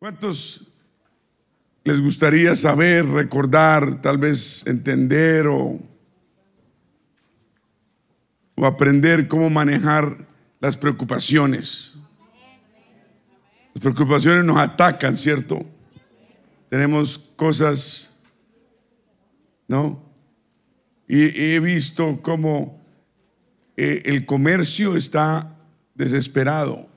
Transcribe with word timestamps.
¿Cuántos 0.00 0.66
les 1.84 2.00
gustaría 2.00 2.56
saber, 2.56 3.06
recordar, 3.06 4.00
tal 4.00 4.16
vez 4.16 4.66
entender 4.66 5.46
o, 5.46 5.78
o 8.54 8.66
aprender 8.66 9.28
cómo 9.28 9.50
manejar 9.50 10.26
las 10.58 10.78
preocupaciones? 10.78 11.96
Las 13.74 13.82
preocupaciones 13.82 14.42
nos 14.42 14.56
atacan, 14.56 15.18
¿cierto? 15.18 15.60
Tenemos 16.70 17.18
cosas, 17.36 18.14
¿no? 19.68 20.02
Y 21.06 21.52
he 21.52 21.60
visto 21.60 22.22
cómo 22.22 22.82
eh, 23.76 24.00
el 24.06 24.24
comercio 24.24 24.96
está 24.96 25.58
desesperado. 25.94 26.89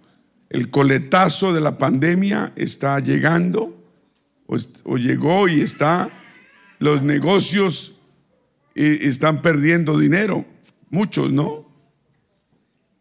El 0.54 0.70
coletazo 0.70 1.52
de 1.52 1.62
la 1.62 1.80
pandemia 1.80 2.54
está 2.56 3.00
llegando 3.00 3.76
o, 4.46 4.98
llegó 4.98 5.48
y 5.48 5.62
está. 5.62 6.12
Los 6.78 7.02
negocios 7.02 7.98
eh, 8.76 9.00
están 9.02 9.42
perdiendo 9.42 9.98
dinero. 9.98 10.46
Muchos, 10.92 11.32
¿no? 11.32 11.68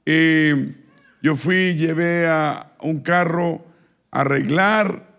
Eh, 0.07 0.75
yo 1.21 1.37
fui, 1.37 1.75
llevé 1.75 2.27
a 2.27 2.73
un 2.81 3.01
carro 3.01 3.62
a 4.11 4.23
arreglar 4.23 5.15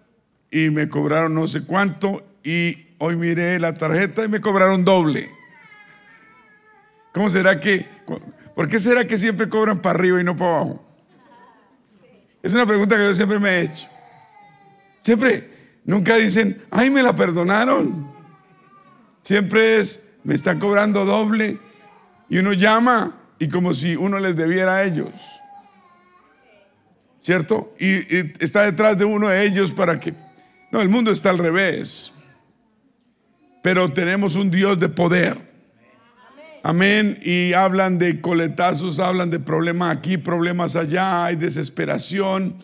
y 0.49 0.71
me 0.71 0.89
cobraron 0.89 1.35
no 1.35 1.47
sé 1.47 1.61
cuánto 1.61 2.25
y 2.43 2.87
hoy 2.97 3.15
miré 3.15 3.59
la 3.59 3.75
tarjeta 3.75 4.25
y 4.25 4.27
me 4.27 4.41
cobraron 4.41 4.83
doble. 4.83 5.29
¿Cómo 7.13 7.29
será 7.29 7.59
que, 7.59 7.87
por 8.55 8.67
qué 8.67 8.79
será 8.79 9.05
que 9.05 9.19
siempre 9.19 9.47
cobran 9.49 9.83
para 9.83 9.99
arriba 9.99 10.19
y 10.19 10.23
no 10.23 10.35
para 10.35 10.55
abajo? 10.55 10.92
Es 12.43 12.53
una 12.53 12.65
pregunta 12.65 12.97
que 12.97 13.03
yo 13.03 13.15
siempre 13.15 13.39
me 13.39 13.49
he 13.49 13.61
hecho. 13.61 13.87
Siempre, 15.01 15.49
nunca 15.85 16.17
dicen, 16.17 16.61
ay, 16.69 16.89
me 16.89 17.01
la 17.01 17.15
perdonaron. 17.15 18.13
Siempre 19.21 19.79
es, 19.79 20.09
me 20.25 20.35
están 20.35 20.59
cobrando 20.59 21.05
doble. 21.05 21.57
Y 22.27 22.39
uno 22.39 22.51
llama 22.51 23.15
y 23.39 23.47
como 23.47 23.73
si 23.73 23.95
uno 23.95 24.19
les 24.19 24.35
debiera 24.35 24.75
a 24.75 24.83
ellos. 24.83 25.13
¿Cierto? 27.21 27.73
Y, 27.79 28.43
está 28.43 28.63
detrás 28.63 28.97
de 28.97 29.05
uno 29.05 29.29
de 29.29 29.45
ellos 29.45 29.71
para 29.71 29.97
que... 29.97 30.13
No, 30.69 30.81
el 30.81 30.89
mundo 30.89 31.11
está 31.11 31.29
al 31.29 31.37
revés. 31.37 32.13
Pero 33.61 33.87
tenemos 33.87 34.35
un 34.35 34.51
Dios 34.51 34.77
de 34.77 34.89
poder. 34.89 35.52
Amén. 36.63 37.19
Y 37.21 37.53
hablan 37.53 37.99
de 37.99 38.21
coletazos, 38.21 38.99
hablan 38.99 39.29
de 39.29 39.39
problemas 39.39 39.95
aquí, 39.95 40.17
problemas 40.17 40.75
allá, 40.75 41.25
hay 41.25 41.35
desesperación. 41.35 42.57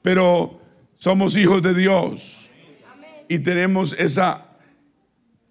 Pero 0.00 0.60
somos 0.96 1.36
hijos 1.36 1.62
de 1.62 1.74
Dios. 1.74 2.50
Y 3.28 3.40
tenemos 3.40 3.94
esa, 3.98 4.46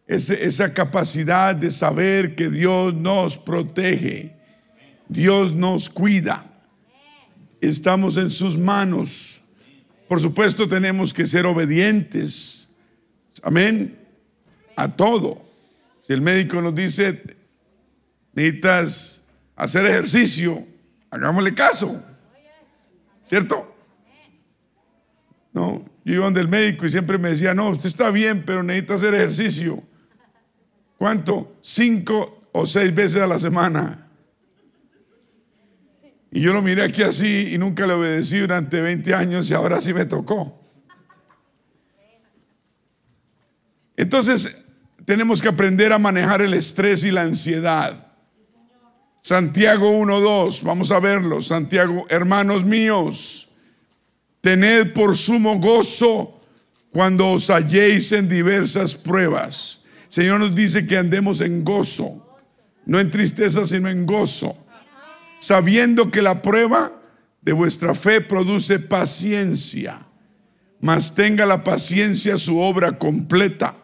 esa, 0.07 0.73
capacidad 0.73 1.55
de 1.55 1.69
saber 1.69 2.35
que 2.35 2.49
Dios 2.49 2.93
nos 2.95 3.37
protege. 3.37 4.35
Dios 5.07 5.53
nos 5.53 5.89
cuida 5.89 6.45
estamos 7.61 8.17
en 8.17 8.29
sus 8.29 8.57
manos. 8.57 9.41
Por 10.09 10.19
supuesto 10.19 10.67
tenemos 10.67 11.13
que 11.13 11.27
ser 11.27 11.45
obedientes. 11.45 12.69
Amén. 13.43 13.97
A 14.75 14.93
todo. 14.93 15.41
Si 16.05 16.11
el 16.11 16.21
médico 16.21 16.61
nos 16.61 16.75
dice, 16.75 17.21
necesitas 18.33 19.23
hacer 19.55 19.85
ejercicio, 19.85 20.65
hagámosle 21.09 21.53
caso. 21.53 22.03
¿Cierto? 23.27 23.75
No, 25.53 25.85
yo 26.03 26.15
iba 26.15 26.25
donde 26.25 26.41
el 26.41 26.47
médico 26.47 26.85
y 26.85 26.89
siempre 26.89 27.17
me 27.17 27.29
decía, 27.29 27.53
no, 27.53 27.69
usted 27.69 27.87
está 27.87 28.09
bien, 28.09 28.43
pero 28.45 28.63
necesita 28.63 28.95
hacer 28.95 29.13
ejercicio. 29.13 29.83
¿Cuánto? 30.97 31.57
Cinco 31.61 32.49
o 32.51 32.65
seis 32.65 32.93
veces 32.93 33.21
a 33.21 33.27
la 33.27 33.39
semana. 33.39 34.07
Y 36.31 36.41
yo 36.41 36.53
lo 36.53 36.61
miré 36.61 36.83
aquí 36.83 37.03
así 37.03 37.53
y 37.53 37.57
nunca 37.57 37.85
le 37.85 37.93
obedecí 37.93 38.39
durante 38.39 38.79
20 38.79 39.13
años 39.13 39.49
y 39.49 39.53
ahora 39.53 39.81
sí 39.81 39.93
me 39.93 40.05
tocó. 40.05 40.59
Entonces, 43.97 44.63
tenemos 45.05 45.41
que 45.41 45.49
aprender 45.49 45.91
a 45.91 45.99
manejar 45.99 46.41
el 46.41 46.53
estrés 46.53 47.03
y 47.03 47.11
la 47.11 47.23
ansiedad. 47.23 48.10
Santiago 49.21 49.91
1.2, 49.91 50.63
vamos 50.63 50.91
a 50.91 50.99
verlo. 50.99 51.41
Santiago, 51.41 52.05
hermanos 52.09 52.65
míos, 52.65 53.49
tened 54.41 54.93
por 54.93 55.15
sumo 55.15 55.59
gozo 55.59 56.41
cuando 56.91 57.29
os 57.29 57.49
halléis 57.49 58.11
en 58.11 58.27
diversas 58.27 58.95
pruebas. 58.95 59.81
Señor 60.09 60.39
nos 60.39 60.53
dice 60.53 60.85
que 60.85 60.97
andemos 60.97 61.39
en 61.39 61.63
gozo, 61.63 62.27
no 62.85 62.99
en 62.99 63.09
tristeza, 63.11 63.65
sino 63.65 63.87
en 63.87 64.05
gozo 64.05 64.57
sabiendo 65.41 66.11
que 66.11 66.21
la 66.21 66.41
prueba 66.43 66.93
de 67.41 67.51
vuestra 67.51 67.95
fe 67.95 68.21
produce 68.21 68.77
paciencia, 68.77 70.05
mas 70.79 71.15
tenga 71.15 71.47
la 71.47 71.63
paciencia 71.63 72.37
su 72.37 72.59
obra 72.59 72.99
completa, 72.99 73.75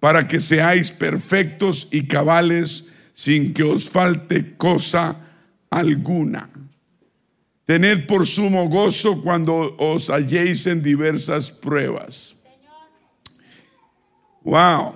para 0.00 0.26
que 0.26 0.40
seáis 0.40 0.90
perfectos 0.90 1.88
y 1.90 2.06
cabales 2.06 2.86
sin 3.14 3.54
que 3.54 3.62
os 3.62 3.88
falte 3.88 4.58
cosa 4.58 5.16
alguna. 5.70 6.50
Tened 7.64 8.06
por 8.06 8.26
sumo 8.26 8.68
gozo 8.68 9.22
cuando 9.22 9.76
os 9.78 10.10
halléis 10.10 10.66
en 10.66 10.82
diversas 10.82 11.50
pruebas. 11.50 12.36
Wow. 14.42 14.94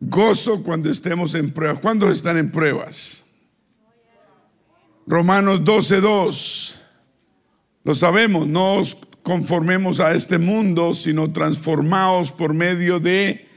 Gozo 0.00 0.64
cuando 0.64 0.90
estemos 0.90 1.34
en 1.34 1.52
pruebas. 1.52 1.78
¿Cuándo 1.78 2.10
están 2.10 2.38
en 2.38 2.50
pruebas? 2.50 3.24
Romanos 5.06 5.60
12:2. 5.60 6.78
Lo 7.84 7.94
sabemos, 7.94 8.48
no 8.48 8.76
os 8.76 8.96
conformemos 9.22 10.00
a 10.00 10.14
este 10.14 10.38
mundo, 10.38 10.94
sino 10.94 11.32
transformaos 11.32 12.32
por 12.32 12.54
medio 12.54 12.98
de 12.98 13.51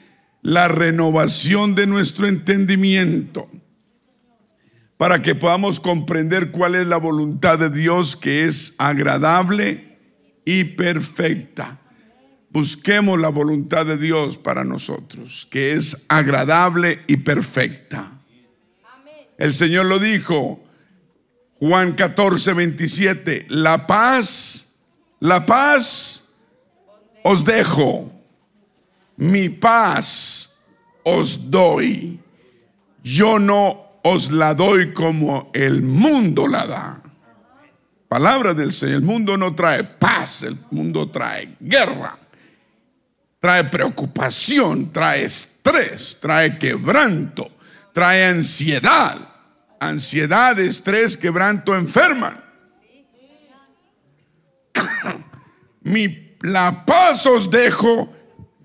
la 0.46 0.68
renovación 0.68 1.74
de 1.74 1.88
nuestro 1.88 2.28
entendimiento, 2.28 3.50
para 4.96 5.24
que 5.24 5.34
podamos 5.34 5.80
comprender 5.80 6.52
cuál 6.52 6.76
es 6.76 6.86
la 6.86 6.98
voluntad 6.98 7.58
de 7.58 7.72
Dios 7.72 8.16
que 8.16 8.46
es 8.46 8.76
agradable 8.78 9.98
y 10.46 10.64
perfecta. 10.64 11.80
Busquemos 12.52 13.20
la 13.20 13.30
voluntad 13.30 13.88
de 13.88 13.98
Dios 13.98 14.38
para 14.38 14.64
nosotros, 14.64 15.48
que 15.50 15.74
es 15.74 16.06
agradable 16.10 17.04
y 17.08 17.18
perfecta. 17.18 18.06
El 19.40 19.52
Señor 19.52 19.88
lo 19.88 19.98
dijo, 19.98 20.64
Juan 21.56 21.94
14, 21.94 22.54
27, 22.54 23.48
la 23.50 23.88
paz, 23.88 24.76
la 25.20 25.44
paz 25.48 26.30
os 27.24 27.44
dejo, 27.46 28.12
mi 29.18 29.50
paz 29.50 30.58
os 31.04 31.50
doy. 31.50 32.20
Yo 33.04 33.40
no 33.40 34.00
os 34.04 34.32
la 34.32 34.54
doy 34.54 34.94
como 34.94 35.52
el 35.54 35.82
mundo 35.82 36.48
la 36.48 36.66
da. 36.66 37.02
Palabra 38.08 38.54
del 38.54 38.72
Señor, 38.72 38.96
el 38.96 39.02
mundo 39.02 39.38
no 39.38 39.56
trae 39.56 39.84
paz, 39.84 40.44
el 40.44 40.58
mundo 40.72 41.10
trae 41.10 41.56
guerra, 41.60 42.18
trae 43.40 43.66
preocupación, 43.66 44.92
trae 44.92 45.26
estrés, 45.26 46.20
trae 46.22 46.58
quebranto, 46.58 47.52
trae 47.94 48.26
ansiedad 48.28 49.36
ansiedad, 49.80 50.60
estrés, 50.60 51.18
quebranto 51.18 51.76
enferman. 51.76 52.44
mi, 55.82 56.38
la 56.42 56.86
paz 56.86 57.26
os 57.26 57.50
dejo, 57.50 58.14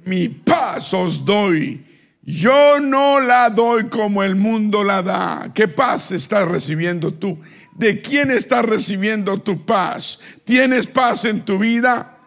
mi 0.05 0.29
paz 0.29 0.95
os 0.95 1.25
doy. 1.25 1.87
Yo 2.23 2.79
no 2.81 3.21
la 3.21 3.51
doy 3.51 3.89
como 3.89 4.23
el 4.23 4.37
mundo 4.37 4.85
la 4.85 5.03
da. 5.03 5.51
¿Qué 5.55 5.69
paz 5.69 6.13
estás 6.13 6.47
recibiendo 6.47 7.13
tú? 7.13 7.39
¿De 7.75 8.01
quién 8.01 8.31
estás 8.31 8.65
recibiendo 8.65 9.39
tu 9.39 9.65
paz? 9.65 10.21
¿Tienes 10.45 10.87
paz 10.87 11.25
en 11.25 11.45
tu 11.45 11.59
vida? 11.59 12.19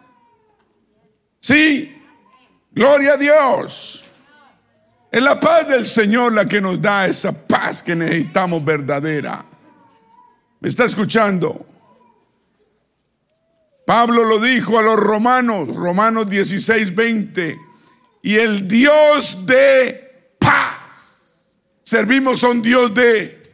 Sí. 1.40 1.90
Gloria 2.72 3.12
a 3.12 3.16
Dios. 3.16 4.04
Es 5.12 5.22
la 5.22 5.38
paz 5.38 5.68
del 5.68 5.86
Señor 5.86 6.32
la 6.32 6.46
que 6.46 6.60
nos 6.60 6.82
da 6.82 7.06
esa 7.06 7.32
paz 7.32 7.82
que 7.82 7.94
necesitamos 7.94 8.64
verdadera. 8.64 9.44
¿Me 10.58 10.68
está 10.68 10.84
escuchando? 10.84 11.64
Pablo 13.86 14.24
lo 14.24 14.40
dijo 14.40 14.78
a 14.78 14.82
los 14.82 14.96
romanos, 14.96 15.74
Romanos 15.74 16.26
16, 16.26 16.94
20. 16.94 17.58
Y 18.22 18.36
el 18.36 18.66
Dios 18.66 19.44
de 19.44 20.32
paz. 20.38 21.18
Servimos 21.82 22.42
a 22.42 22.48
un 22.48 22.62
Dios 22.62 22.94
de 22.94 23.44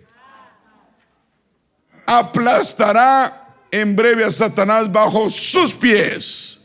aplastará 2.06 3.54
en 3.70 3.94
breve 3.94 4.24
a 4.24 4.30
Satanás 4.30 4.90
bajo 4.90 5.30
sus 5.30 5.74
pies. 5.74 6.60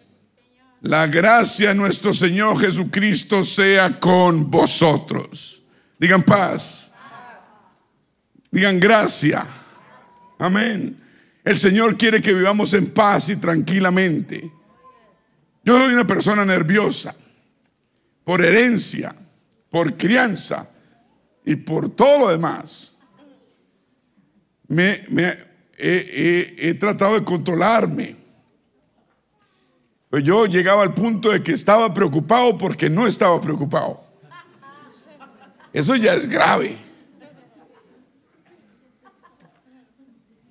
La 0.81 1.07
gracia 1.07 1.69
de 1.69 1.75
nuestro 1.75 2.13
Señor 2.13 2.59
Jesucristo 2.59 3.43
sea 3.43 3.99
con 3.99 4.49
vosotros. 4.49 5.63
Digan 5.97 6.23
paz. 6.23 6.93
Digan 8.51 8.79
gracia. 8.79 9.45
Amén. 10.37 11.04
El 11.45 11.59
Señor 11.59 11.95
quiere 11.95 12.23
que 12.23 12.33
vivamos 12.33 12.73
en 12.73 12.87
paz 12.87 13.29
y 13.29 13.35
tranquilamente. 13.35 14.51
Yo 15.63 15.79
soy 15.79 15.93
una 15.93 16.07
persona 16.07 16.43
nerviosa 16.43 17.15
por 18.23 18.43
herencia, 18.43 19.15
por 19.69 19.95
crianza 19.95 20.67
y 21.45 21.55
por 21.55 21.91
todo 21.91 22.19
lo 22.19 22.29
demás. 22.29 22.93
Me, 24.67 25.05
he 25.77 26.75
tratado 26.79 27.13
de 27.13 27.23
controlarme. 27.23 28.15
Pues 30.09 30.23
yo 30.23 30.47
llegaba 30.47 30.81
al 30.81 30.95
punto 30.95 31.29
de 31.29 31.43
que 31.43 31.51
estaba 31.51 31.93
preocupado 31.93 32.57
porque 32.57 32.89
no 32.89 33.05
estaba 33.05 33.39
preocupado. 33.39 34.03
Eso 35.71 35.95
ya 35.95 36.15
es 36.15 36.27
grave. 36.27 36.84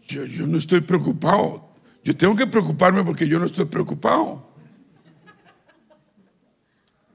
Yo, 0.06 0.47
no 0.47 0.59
estoy 0.59 0.81
preocupado. 0.81 1.69
Yo 2.03 2.15
tengo 2.17 2.37
que 2.37 2.47
preocuparme 2.47 3.03
porque 3.03 3.27
yo 3.27 3.39
no 3.39 3.47
estoy 3.47 3.65
preocupado. 3.65 4.53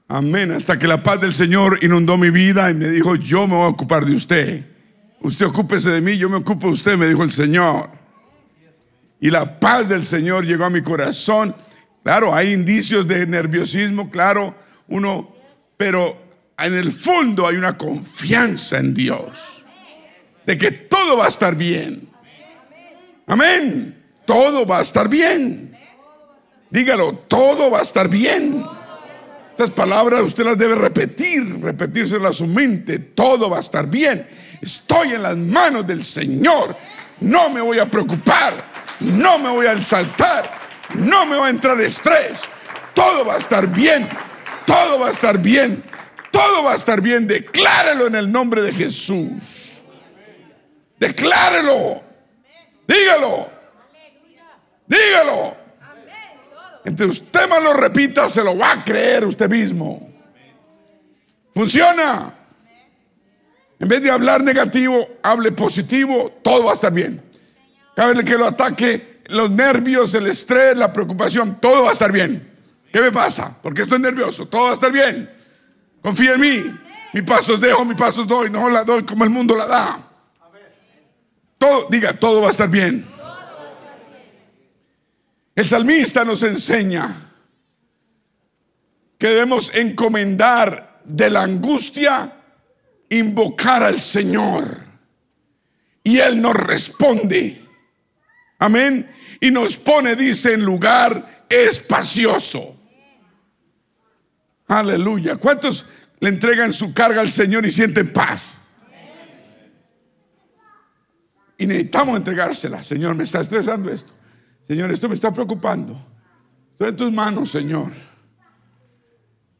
Amén. 0.08 0.50
Hasta 0.50 0.78
que 0.78 0.88
la 0.88 1.02
paz 1.02 1.20
del 1.20 1.34
Señor 1.34 1.78
inundó 1.82 2.16
mi 2.16 2.30
vida 2.30 2.68
y 2.70 2.74
me 2.74 2.88
dijo, 2.88 3.14
yo 3.14 3.46
me 3.46 3.54
voy 3.54 3.66
a 3.66 3.68
ocupar 3.68 4.04
de 4.04 4.14
usted. 4.14 4.66
Usted 5.20 5.46
ocúpese 5.46 5.90
de 5.90 6.00
mí, 6.00 6.16
yo 6.16 6.28
me 6.28 6.36
ocupo 6.36 6.66
de 6.66 6.72
usted, 6.72 6.96
me 6.96 7.06
dijo 7.06 7.22
el 7.22 7.30
Señor. 7.30 7.90
Y 9.20 9.30
la 9.30 9.60
paz 9.60 9.88
del 9.88 10.04
Señor 10.04 10.44
llegó 10.44 10.64
a 10.64 10.70
mi 10.70 10.82
corazón. 10.82 11.54
Claro, 12.02 12.34
hay 12.34 12.52
indicios 12.52 13.06
de 13.06 13.26
nerviosismo, 13.26 14.10
claro, 14.10 14.56
uno, 14.88 15.32
pero 15.76 16.26
en 16.58 16.74
el 16.74 16.90
fondo 16.90 17.46
hay 17.46 17.56
una 17.56 17.76
confianza 17.76 18.78
en 18.78 18.94
Dios. 18.94 19.64
De 20.44 20.58
que 20.58 20.72
todo 20.72 21.18
va 21.18 21.26
a 21.26 21.28
estar 21.28 21.54
bien. 21.54 22.09
Amén. 23.30 23.96
Todo 24.26 24.66
va 24.66 24.78
a 24.78 24.80
estar 24.80 25.08
bien. 25.08 25.72
Dígalo, 26.68 27.14
todo 27.28 27.70
va 27.70 27.78
a 27.78 27.82
estar 27.82 28.08
bien. 28.08 28.64
Estas 29.52 29.70
palabras 29.70 30.22
usted 30.22 30.44
las 30.44 30.58
debe 30.58 30.74
repetir, 30.74 31.60
repetírselas 31.60 32.30
a 32.30 32.38
su 32.38 32.48
mente. 32.48 32.98
Todo 32.98 33.48
va 33.48 33.58
a 33.58 33.60
estar 33.60 33.86
bien. 33.86 34.26
Estoy 34.60 35.12
en 35.12 35.22
las 35.22 35.36
manos 35.36 35.86
del 35.86 36.02
Señor. 36.02 36.76
No 37.20 37.50
me 37.50 37.60
voy 37.60 37.78
a 37.78 37.88
preocupar. 37.88 38.64
No 38.98 39.38
me 39.38 39.50
voy 39.50 39.66
a 39.66 39.72
exaltar. 39.74 40.50
No 40.94 41.24
me 41.26 41.38
va 41.38 41.46
a 41.46 41.50
entrar 41.50 41.80
estrés. 41.80 42.48
Todo 42.94 43.24
va 43.24 43.34
a 43.34 43.38
estar 43.38 43.68
bien. 43.68 44.08
Todo 44.66 44.98
va 44.98 45.06
a 45.06 45.10
estar 45.12 45.38
bien. 45.38 45.84
Todo 46.32 46.64
va 46.64 46.72
a 46.72 46.76
estar 46.76 47.00
bien. 47.00 47.28
Declárelo 47.28 48.08
en 48.08 48.16
el 48.16 48.32
nombre 48.32 48.60
de 48.60 48.72
Jesús. 48.72 49.82
Declárelo. 50.98 52.09
Dígalo. 52.90 53.48
Dígalo. 54.86 55.56
Entre 56.84 57.06
usted 57.06 57.48
más 57.48 57.62
lo 57.62 57.74
repita, 57.74 58.28
se 58.28 58.42
lo 58.42 58.56
va 58.58 58.72
a 58.72 58.84
creer 58.84 59.24
usted 59.24 59.48
mismo. 59.48 60.10
Funciona. 61.54 62.34
En 63.78 63.88
vez 63.88 64.02
de 64.02 64.10
hablar 64.10 64.42
negativo, 64.42 65.18
hable 65.22 65.52
positivo, 65.52 66.40
todo 66.42 66.64
va 66.64 66.72
a 66.72 66.74
estar 66.74 66.92
bien. 66.92 67.22
Cada 67.94 68.12
vez 68.12 68.24
que 68.24 68.36
lo 68.36 68.46
ataque, 68.46 69.20
los 69.28 69.50
nervios, 69.50 70.12
el 70.14 70.26
estrés, 70.26 70.76
la 70.76 70.92
preocupación, 70.92 71.60
todo 71.60 71.84
va 71.84 71.90
a 71.90 71.92
estar 71.92 72.10
bien. 72.10 72.50
¿Qué 72.92 73.00
me 73.00 73.12
pasa? 73.12 73.56
Porque 73.62 73.82
estoy 73.82 74.00
nervioso, 74.00 74.48
todo 74.48 74.64
va 74.64 74.70
a 74.70 74.74
estar 74.74 74.90
bien. 74.90 75.30
Confía 76.02 76.34
en 76.34 76.40
mí. 76.40 76.80
Mi 77.12 77.22
pasos 77.22 77.60
dejo, 77.60 77.84
mi 77.84 77.94
pasos 77.94 78.26
doy, 78.26 78.50
no 78.50 78.68
la 78.68 78.84
doy 78.84 79.04
como 79.04 79.24
el 79.24 79.30
mundo 79.30 79.56
la 79.56 79.66
da. 79.66 80.09
Todo, 81.60 81.88
diga, 81.90 82.14
todo 82.14 82.40
va 82.40 82.46
a 82.46 82.52
estar 82.52 82.70
bien. 82.70 83.04
El 85.54 85.68
salmista 85.68 86.24
nos 86.24 86.42
enseña 86.42 87.14
que 89.18 89.26
debemos 89.26 89.74
encomendar 89.74 91.02
de 91.04 91.28
la 91.28 91.42
angustia, 91.42 92.32
invocar 93.10 93.82
al 93.82 94.00
Señor. 94.00 94.74
Y 96.02 96.16
Él 96.16 96.40
nos 96.40 96.54
responde. 96.54 97.62
Amén. 98.58 99.10
Y 99.38 99.50
nos 99.50 99.76
pone, 99.76 100.16
dice, 100.16 100.54
en 100.54 100.64
lugar 100.64 101.44
espacioso. 101.46 102.74
Aleluya. 104.66 105.36
¿Cuántos 105.36 105.90
le 106.20 106.30
entregan 106.30 106.72
su 106.72 106.94
carga 106.94 107.20
al 107.20 107.30
Señor 107.30 107.66
y 107.66 107.70
sienten 107.70 108.14
paz? 108.14 108.69
Y 111.60 111.66
necesitamos 111.66 112.16
entregársela. 112.16 112.82
Señor, 112.82 113.14
me 113.14 113.24
está 113.24 113.40
estresando 113.40 113.90
esto. 113.90 114.14
Señor, 114.66 114.90
esto 114.90 115.10
me 115.10 115.14
está 115.14 115.30
preocupando. 115.30 115.94
Estoy 116.72 116.88
en 116.88 116.96
tus 116.96 117.12
manos, 117.12 117.50
Señor. 117.50 117.92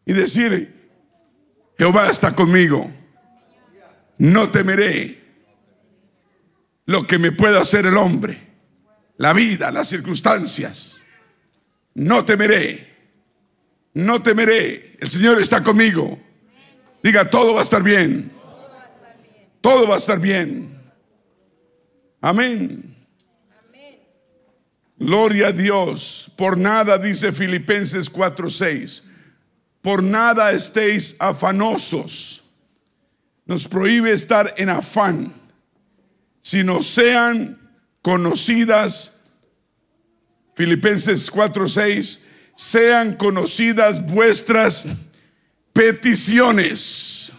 Y 0.06 0.14
decir, 0.14 0.90
Jehová 1.76 2.08
está 2.08 2.34
conmigo. 2.34 2.90
No 4.16 4.48
temeré 4.48 5.22
lo 6.86 7.06
que 7.06 7.18
me 7.18 7.32
pueda 7.32 7.60
hacer 7.60 7.84
el 7.84 7.98
hombre, 7.98 8.38
la 9.18 9.34
vida, 9.34 9.70
las 9.70 9.88
circunstancias. 9.88 11.04
No 11.92 12.24
temeré. 12.24 12.88
No 13.92 14.22
temeré. 14.22 14.96
El 15.00 15.10
Señor 15.10 15.38
está 15.38 15.62
conmigo. 15.62 16.18
Diga, 17.02 17.28
todo 17.28 17.52
va 17.52 17.58
a 17.60 17.62
estar 17.62 17.82
bien. 17.82 18.32
Todo 19.60 19.86
va 19.86 19.96
a 19.96 19.98
estar 19.98 20.18
bien. 20.18 20.79
Amén. 22.20 22.94
Gloria 24.98 25.48
a 25.48 25.52
Dios. 25.52 26.30
Por 26.36 26.58
nada, 26.58 26.98
dice 26.98 27.32
Filipenses 27.32 28.10
4:6. 28.10 29.04
Por 29.80 30.02
nada 30.02 30.52
estéis 30.52 31.16
afanosos. 31.18 32.44
Nos 33.46 33.66
prohíbe 33.66 34.12
estar 34.12 34.52
en 34.58 34.68
afán, 34.68 35.32
sino 36.42 36.82
sean 36.82 37.58
conocidas, 38.02 39.20
Filipenses 40.54 41.30
4:6, 41.30 42.20
sean 42.54 43.16
conocidas 43.16 44.04
vuestras 44.04 44.84
peticiones 45.72 47.32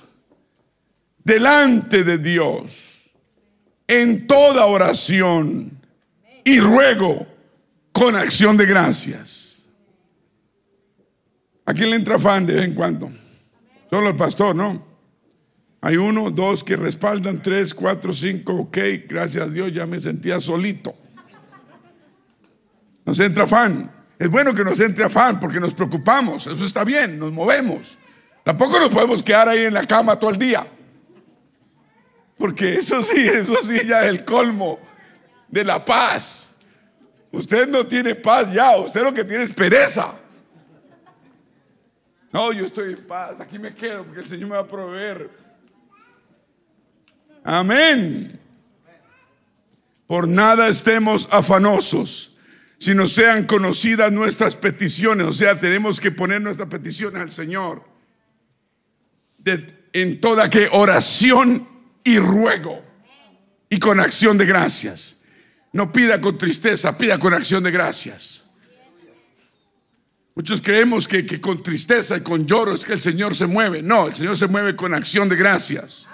delante 1.24 2.04
de 2.04 2.18
Dios 2.18 2.91
en 3.92 4.26
toda 4.26 4.68
oración 4.68 5.70
y 6.46 6.60
ruego 6.62 7.28
con 7.92 8.16
acción 8.16 8.56
de 8.56 8.66
gracias. 8.66 9.68
¿A 11.66 11.74
quién 11.74 11.90
le 11.90 11.98
entra 11.98 12.18
fan 12.18 12.46
de 12.46 12.54
vez 12.54 12.64
en 12.64 12.74
cuando? 12.74 13.12
Solo 13.90 14.10
el 14.10 14.16
pastor, 14.16 14.56
¿no? 14.56 14.82
Hay 15.82 15.98
uno, 15.98 16.32
dos 16.32 16.64
que 16.64 16.78
respaldan, 16.78 17.42
tres, 17.42 17.74
cuatro, 17.74 18.14
cinco, 18.14 18.54
ok, 18.54 18.78
gracias 19.10 19.46
a 19.46 19.50
Dios 19.50 19.74
ya 19.74 19.86
me 19.86 20.00
sentía 20.00 20.40
solito. 20.40 20.96
Nos 23.04 23.20
entra 23.20 23.44
afán. 23.44 23.92
Es 24.18 24.30
bueno 24.30 24.54
que 24.54 24.64
nos 24.64 24.80
entre 24.80 25.04
afán 25.04 25.38
porque 25.38 25.60
nos 25.60 25.74
preocupamos, 25.74 26.48
eso 26.48 26.64
está 26.64 26.86
bien, 26.86 27.20
nos 27.20 27.34
movemos. 27.34 27.98
Tampoco 28.46 28.80
nos 28.80 28.90
podemos 28.90 29.22
quedar 29.22 29.50
ahí 29.50 29.66
en 29.66 29.74
la 29.74 29.84
cama 29.84 30.18
todo 30.18 30.30
el 30.30 30.38
día. 30.38 30.66
Porque 32.42 32.74
eso 32.74 33.04
sí, 33.04 33.20
eso 33.20 33.56
sí 33.62 33.86
ya 33.86 34.04
es 34.04 34.10
el 34.10 34.26
colmo 34.26 34.80
de 35.48 35.64
la 35.64 35.86
paz. 35.86 36.56
Usted 37.32 37.70
no 37.70 37.86
tiene 37.86 38.16
paz 38.16 38.52
ya, 38.52 38.78
usted 38.78 39.04
lo 39.04 39.14
que 39.14 39.24
tiene 39.24 39.44
es 39.44 39.54
pereza. 39.54 40.16
No, 42.34 42.52
yo 42.52 42.66
estoy 42.66 42.94
en 42.94 43.06
paz, 43.06 43.40
aquí 43.40 43.60
me 43.60 43.76
quedo 43.76 44.04
porque 44.06 44.22
el 44.22 44.28
Señor 44.28 44.50
me 44.50 44.56
va 44.56 44.62
a 44.62 44.68
proveer. 44.68 45.30
Amén. 47.44 48.40
Por 50.08 50.28
nada 50.28 50.68
estemos 50.68 51.30
afanosos, 51.32 52.36
sino 52.80 53.06
sean 53.06 53.46
conocidas 53.46 54.12
nuestras 54.12 54.56
peticiones. 54.56 55.28
O 55.28 55.34
sea, 55.34 55.60
tenemos 55.60 56.00
que 56.00 56.10
poner 56.10 56.42
nuestras 56.42 56.70
peticiones 56.70 57.22
al 57.22 57.32
Señor. 57.32 57.84
en 59.94 60.20
toda 60.20 60.50
que 60.50 60.70
oración 60.72 61.71
y 62.04 62.18
ruego 62.18 62.82
y 63.70 63.80
con 63.80 64.00
acción 64.00 64.38
de 64.38 64.46
gracias. 64.46 65.20
No 65.74 65.92
pida 65.92 66.20
con 66.20 66.38
tristeza, 66.38 66.98
pida 66.98 67.18
con 67.18 67.34
acción 67.34 67.64
de 67.64 67.72
gracias. 67.72 68.46
Muchos 70.36 70.62
creemos 70.62 71.08
que, 71.08 71.26
que, 71.26 71.40
con 71.40 71.62
tristeza 71.62 72.18
y 72.18 72.22
con 72.22 72.46
lloro 72.46 72.74
es 72.74 72.86
que 72.86 72.94
el 72.94 73.02
Señor 73.02 73.36
se 73.36 73.48
mueve. 73.48 73.82
No, 73.82 74.08
el 74.08 74.16
Señor 74.16 74.38
se 74.38 74.48
mueve 74.48 74.76
con 74.76 74.94
acción 74.94 75.30
de 75.30 75.36
gracias. 75.36 76.06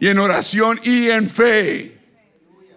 Y 0.00 0.08
en 0.08 0.18
oración 0.18 0.80
y 0.82 1.08
en 1.08 1.28
fe. 1.28 1.98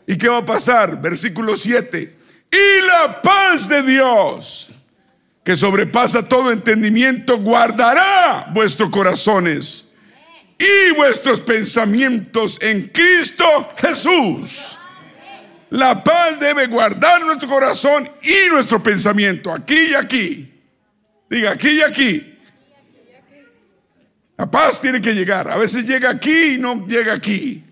¿Y 0.08 0.18
qué 0.18 0.28
va 0.28 0.40
a 0.40 0.46
pasar? 0.46 1.02
Versículo 1.02 1.56
7. 1.56 2.18
Y 2.52 2.86
la 2.86 3.22
paz 3.22 3.70
de 3.70 3.82
Dios, 3.84 4.72
que 5.44 5.56
sobrepasa 5.56 6.28
todo 6.28 6.52
entendimiento, 6.52 7.38
guardará 7.38 8.52
vuestros 8.54 8.90
corazones 8.90 9.91
y 10.62 10.94
vuestros 10.96 11.41
pensamientos 11.41 12.60
en 12.62 12.88
Cristo 12.88 13.46
Jesús. 13.77 14.77
La 15.72 16.03
paz 16.03 16.39
debe 16.39 16.68
guardar 16.68 17.24
nuestro 17.25 17.48
corazón 17.48 18.08
y 18.22 18.50
nuestro 18.51 18.84
pensamiento, 18.84 19.51
aquí 19.51 19.91
y 19.91 19.96
aquí. 19.96 20.53
Diga, 21.30 21.51
aquí 21.51 21.70
y 21.70 21.82
aquí. 21.82 22.38
La 24.38 24.51
paz 24.51 24.82
tiene 24.82 25.00
que 25.00 25.13
llegar. 25.13 25.50
A 25.50 25.58
veces 25.58 25.86
llega 25.86 26.10
aquí 26.10 26.56
y 26.56 26.58
no 26.58 26.86
llega 26.88 27.13
aquí. 27.13 27.63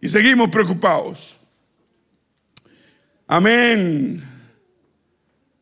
Y 0.00 0.08
seguimos 0.08 0.48
preocupados. 0.48 1.36
Amén. 3.26 4.22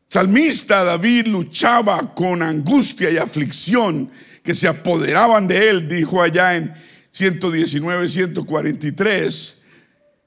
Salmista 0.07 0.85
David 0.85 1.27
luchaba 1.27 2.15
con 2.15 2.41
angustia 2.41 3.09
y 3.11 3.17
aflicción 3.17 4.09
que 4.47 4.55
se 4.55 4.69
apoderaban 4.69 5.45
de 5.45 5.69
él, 5.69 5.89
dijo 5.89 6.21
allá 6.21 6.55
en 6.55 6.73
119, 7.11 8.07
143. 8.07 9.61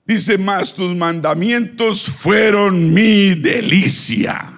Dice, 0.04 0.36
más 0.36 0.74
tus 0.74 0.94
mandamientos 0.94 2.04
fueron 2.04 2.92
mi 2.92 3.34
delicia. 3.34 4.52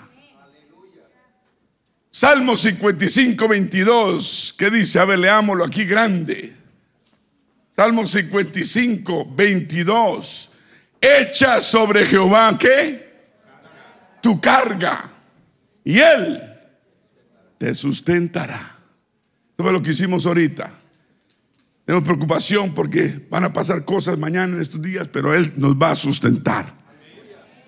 Salmo 2.10 2.56
55, 2.56 3.46
22, 3.46 4.56
¿qué 4.58 4.68
dice? 4.68 4.98
A 4.98 5.04
ver, 5.04 5.20
leámoslo 5.20 5.64
aquí 5.64 5.84
grande. 5.84 6.52
Salmo 7.76 8.04
55, 8.04 9.32
22. 9.32 10.50
Echa 11.00 11.60
sobre 11.60 12.04
Jehová, 12.04 12.58
¿qué? 12.58 13.12
Tu 14.20 14.40
carga. 14.40 15.08
Y 15.84 16.00
él 16.00 16.42
te 17.58 17.72
sustentará. 17.76 18.81
Es 19.66 19.72
lo 19.72 19.82
que 19.82 19.90
hicimos 19.90 20.26
ahorita. 20.26 20.72
Tenemos 21.84 22.04
preocupación 22.04 22.74
porque 22.74 23.26
van 23.30 23.44
a 23.44 23.52
pasar 23.52 23.84
cosas 23.84 24.18
mañana 24.18 24.54
en 24.54 24.62
estos 24.62 24.80
días, 24.80 25.08
pero 25.08 25.34
Él 25.34 25.52
nos 25.56 25.74
va 25.74 25.90
a 25.90 25.96
sustentar. 25.96 26.82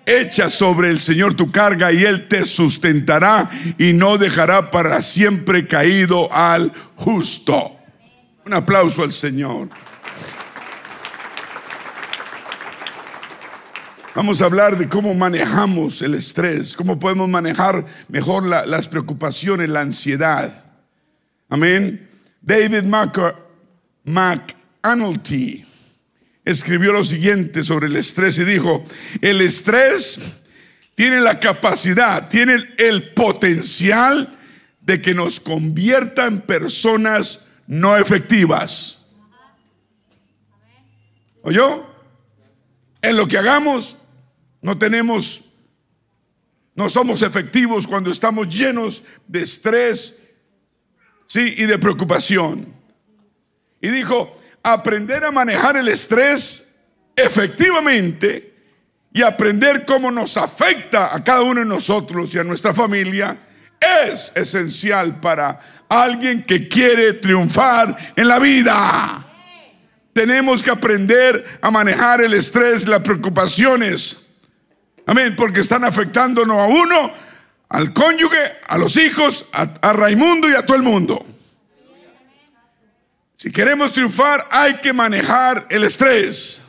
Echa 0.05 0.49
sobre 0.49 0.91
el 0.91 0.99
Señor 0.99 1.33
tu 1.33 1.51
carga 1.51 1.91
y 1.91 2.03
Él 2.03 2.27
te 2.27 2.45
sustentará 2.45 3.49
y 3.77 3.93
no 3.93 4.17
dejará 4.17 4.71
para 4.71 5.01
siempre 5.01 5.67
caído 5.67 6.31
al 6.31 6.71
justo. 6.95 7.77
Un 8.45 8.53
aplauso 8.53 9.03
al 9.03 9.11
Señor. 9.11 9.69
Vamos 14.15 14.41
a 14.41 14.45
hablar 14.45 14.77
de 14.77 14.87
cómo 14.87 15.13
manejamos 15.13 16.01
el 16.01 16.13
estrés, 16.13 16.77
cómo 16.77 16.99
podemos 16.99 17.27
manejar 17.27 17.85
mejor 18.07 18.45
las 18.45 18.87
preocupaciones, 18.87 19.67
la 19.67 19.81
ansiedad. 19.81 20.64
Amén. 21.55 22.05
David 22.41 22.83
McAnulty 24.03 25.65
escribió 26.43 26.91
lo 26.91 27.01
siguiente 27.01 27.63
sobre 27.63 27.87
el 27.87 27.95
estrés 27.95 28.37
y 28.39 28.43
dijo, 28.43 28.83
el 29.21 29.39
estrés 29.39 30.19
tiene 30.95 31.21
la 31.21 31.39
capacidad, 31.39 32.27
tiene 32.27 32.57
el 32.77 33.13
potencial 33.13 34.37
de 34.81 35.01
que 35.01 35.13
nos 35.13 35.39
convierta 35.39 36.25
en 36.25 36.41
personas 36.41 37.45
no 37.67 37.95
efectivas. 37.95 38.99
¿Oyó? 41.41 41.89
En 43.01 43.15
lo 43.15 43.29
que 43.29 43.37
hagamos, 43.37 43.95
no 44.61 44.77
tenemos, 44.77 45.45
no 46.75 46.89
somos 46.89 47.21
efectivos 47.21 47.87
cuando 47.87 48.11
estamos 48.11 48.53
llenos 48.53 49.03
de 49.25 49.39
estrés, 49.41 50.19
sí, 51.27 51.55
y 51.57 51.63
de 51.63 51.77
preocupación. 51.77 52.73
Y 53.81 53.89
dijo, 53.89 54.35
aprender 54.63 55.23
a 55.25 55.31
manejar 55.31 55.77
el 55.77 55.87
estrés 55.87 56.69
efectivamente 57.15 58.53
y 59.13 59.21
aprender 59.21 59.85
cómo 59.85 60.11
nos 60.11 60.37
afecta 60.37 61.15
a 61.15 61.23
cada 61.23 61.43
uno 61.43 61.61
de 61.61 61.65
nosotros 61.65 62.33
y 62.33 62.39
a 62.39 62.43
nuestra 62.43 62.73
familia 62.73 63.37
es 63.79 64.31
esencial 64.35 65.19
para 65.19 65.59
alguien 65.87 66.43
que 66.43 66.67
quiere 66.67 67.13
triunfar 67.13 68.13
en 68.15 68.27
la 68.27 68.39
vida. 68.39 69.25
Tenemos 70.13 70.63
que 70.63 70.71
aprender 70.71 71.59
a 71.61 71.71
manejar 71.71 72.21
el 72.21 72.33
estrés, 72.33 72.87
las 72.87 73.01
preocupaciones. 73.01 74.27
Amén, 75.05 75.35
porque 75.35 75.59
están 75.59 75.83
afectándonos 75.83 76.57
a 76.57 76.65
uno, 76.65 77.13
al 77.69 77.93
cónyuge, 77.93 78.59
a 78.67 78.77
los 78.77 78.97
hijos, 78.97 79.45
a, 79.51 79.93
Raimundo 79.93 80.49
y 80.49 80.53
a 80.53 80.65
todo 80.65 80.77
el 80.77 80.83
mundo. 80.83 81.25
Si 83.35 83.51
queremos 83.51 83.93
triunfar 83.93 84.47
hay 84.49 84.75
que 84.77 84.93
manejar 84.93 85.67
el 85.69 85.83
estrés. 85.83 86.63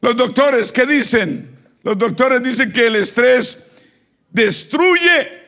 Los 0.00 0.16
doctores, 0.16 0.72
¿qué 0.72 0.86
dicen? 0.86 1.58
Los 1.82 1.96
doctores 1.96 2.42
dicen 2.42 2.72
que 2.72 2.86
el 2.86 2.96
estrés 2.96 3.66
destruye 4.30 5.40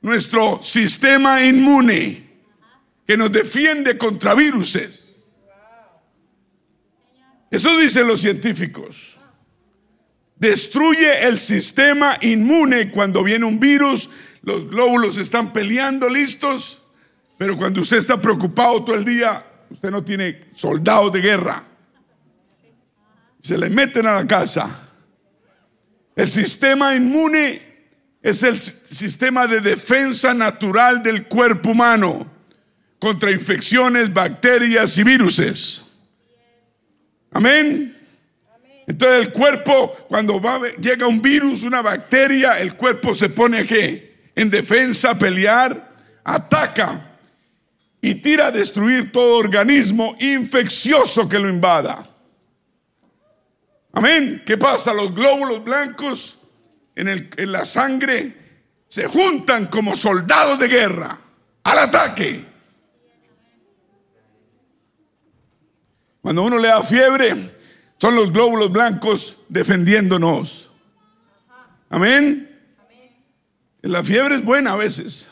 nuestro 0.00 0.60
sistema 0.62 1.44
inmune, 1.44 2.28
que 3.06 3.16
nos 3.16 3.32
defiende 3.32 3.96
contra 3.96 4.34
viruses. 4.34 5.16
Eso 7.50 7.76
dicen 7.78 8.06
los 8.06 8.20
científicos. 8.20 9.18
Destruye 10.42 11.26
el 11.26 11.38
sistema 11.38 12.18
inmune 12.20 12.90
cuando 12.90 13.22
viene 13.22 13.46
un 13.46 13.58
virus, 13.58 14.10
los 14.42 14.68
glóbulos 14.68 15.16
están 15.16 15.52
peleando 15.52 16.08
listos 16.08 16.82
pero 17.42 17.56
cuando 17.56 17.80
usted 17.80 17.96
está 17.96 18.20
preocupado 18.20 18.84
todo 18.84 18.94
el 18.94 19.04
día, 19.04 19.44
usted 19.68 19.90
no 19.90 20.04
tiene 20.04 20.38
soldados 20.54 21.12
de 21.12 21.20
guerra. 21.20 21.64
Se 23.40 23.58
le 23.58 23.68
meten 23.68 24.06
a 24.06 24.14
la 24.14 24.26
casa. 24.28 24.70
El 26.14 26.28
sistema 26.28 26.94
inmune 26.94 27.60
es 28.22 28.44
el 28.44 28.56
sistema 28.60 29.48
de 29.48 29.60
defensa 29.60 30.32
natural 30.34 31.02
del 31.02 31.26
cuerpo 31.26 31.70
humano 31.70 32.30
contra 33.00 33.32
infecciones, 33.32 34.14
bacterias 34.14 34.96
y 34.98 35.02
viruses. 35.02 35.82
Amén. 37.32 37.91
Entonces 38.86 39.26
el 39.26 39.32
cuerpo, 39.32 40.06
cuando 40.08 40.40
llega 40.78 41.06
un 41.06 41.22
virus, 41.22 41.62
una 41.62 41.82
bacteria, 41.82 42.60
el 42.60 42.74
cuerpo 42.76 43.14
se 43.14 43.28
pone 43.28 43.64
¿qué? 43.66 44.30
en 44.34 44.50
defensa, 44.50 45.16
pelear, 45.16 45.90
ataca 46.24 47.18
y 48.00 48.16
tira 48.16 48.48
a 48.48 48.50
destruir 48.50 49.12
todo 49.12 49.38
organismo 49.38 50.16
infeccioso 50.18 51.28
que 51.28 51.38
lo 51.38 51.48
invada. 51.48 52.04
Amén. 53.92 54.42
¿Qué 54.44 54.58
pasa? 54.58 54.92
Los 54.92 55.14
glóbulos 55.14 55.62
blancos 55.62 56.38
en 56.96 57.52
la 57.52 57.64
sangre 57.64 58.36
se 58.88 59.06
juntan 59.06 59.66
como 59.66 59.94
soldados 59.94 60.58
de 60.58 60.68
guerra 60.68 61.16
al 61.64 61.78
ataque. 61.78 62.44
Cuando 66.20 66.42
uno 66.44 66.58
le 66.58 66.68
da 66.68 66.82
fiebre, 66.82 67.34
son 68.02 68.16
los 68.16 68.32
glóbulos 68.32 68.72
blancos 68.72 69.36
defendiéndonos. 69.48 70.72
Amén. 71.88 72.50
La 73.82 74.02
fiebre 74.02 74.34
es 74.34 74.44
buena 74.44 74.72
a 74.72 74.76
veces. 74.76 75.30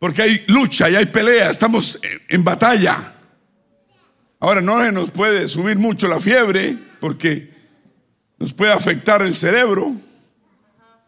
Porque 0.00 0.22
hay 0.22 0.44
lucha 0.48 0.90
y 0.90 0.96
hay 0.96 1.06
pelea, 1.06 1.48
estamos 1.48 2.00
en 2.28 2.42
batalla. 2.42 3.14
Ahora 4.40 4.60
no 4.60 4.82
se 4.82 4.90
nos 4.90 5.12
puede 5.12 5.46
subir 5.46 5.78
mucho 5.78 6.08
la 6.08 6.18
fiebre 6.18 6.76
porque 6.98 7.54
nos 8.36 8.52
puede 8.52 8.72
afectar 8.72 9.22
el 9.22 9.36
cerebro. 9.36 9.94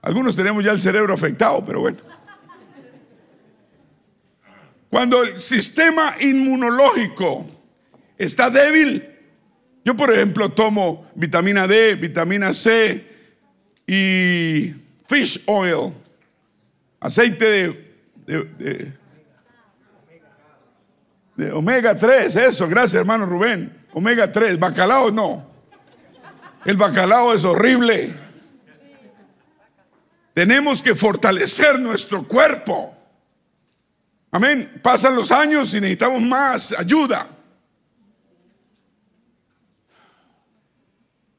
Algunos 0.00 0.36
tenemos 0.36 0.64
ya 0.64 0.70
el 0.70 0.80
cerebro 0.80 1.12
afectado, 1.12 1.66
pero 1.66 1.80
bueno. 1.80 1.98
Cuando 4.88 5.24
el 5.24 5.40
sistema 5.40 6.14
inmunológico 6.20 7.44
está 8.16 8.48
débil, 8.48 9.07
yo 9.88 9.96
por 9.96 10.12
ejemplo 10.12 10.50
tomo 10.50 11.10
vitamina 11.14 11.66
D, 11.66 11.94
vitamina 11.94 12.52
C 12.52 13.06
y 13.86 14.70
fish 15.06 15.42
oil, 15.46 15.94
aceite 17.00 18.04
de 18.26 18.92
omega 21.54 21.96
3, 21.96 22.36
eso, 22.36 22.68
gracias 22.68 23.00
hermano 23.00 23.24
Rubén. 23.24 23.86
Omega 23.94 24.30
3, 24.30 24.58
bacalao 24.58 25.10
no. 25.10 25.50
El 26.66 26.76
bacalao 26.76 27.32
es 27.32 27.46
horrible. 27.46 28.14
Tenemos 30.34 30.82
que 30.82 30.94
fortalecer 30.94 31.80
nuestro 31.80 32.28
cuerpo. 32.28 32.94
Amén. 34.32 34.80
Pasan 34.82 35.16
los 35.16 35.32
años 35.32 35.72
y 35.72 35.80
necesitamos 35.80 36.20
más 36.20 36.72
ayuda. 36.72 37.37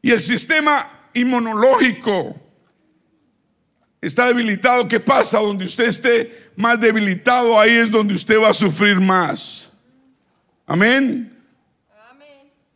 Y 0.01 0.11
el 0.11 0.19
sistema 0.19 0.87
inmunológico 1.13 2.35
está 4.01 4.27
debilitado, 4.27 4.87
¿qué 4.87 4.99
pasa? 4.99 5.39
Donde 5.39 5.65
usted 5.65 5.85
esté 5.85 6.51
más 6.55 6.79
debilitado, 6.79 7.59
ahí 7.59 7.71
es 7.71 7.91
donde 7.91 8.13
usted 8.13 8.39
va 8.39 8.49
a 8.49 8.53
sufrir 8.53 8.99
más. 8.99 9.71
Amén. 10.65 11.35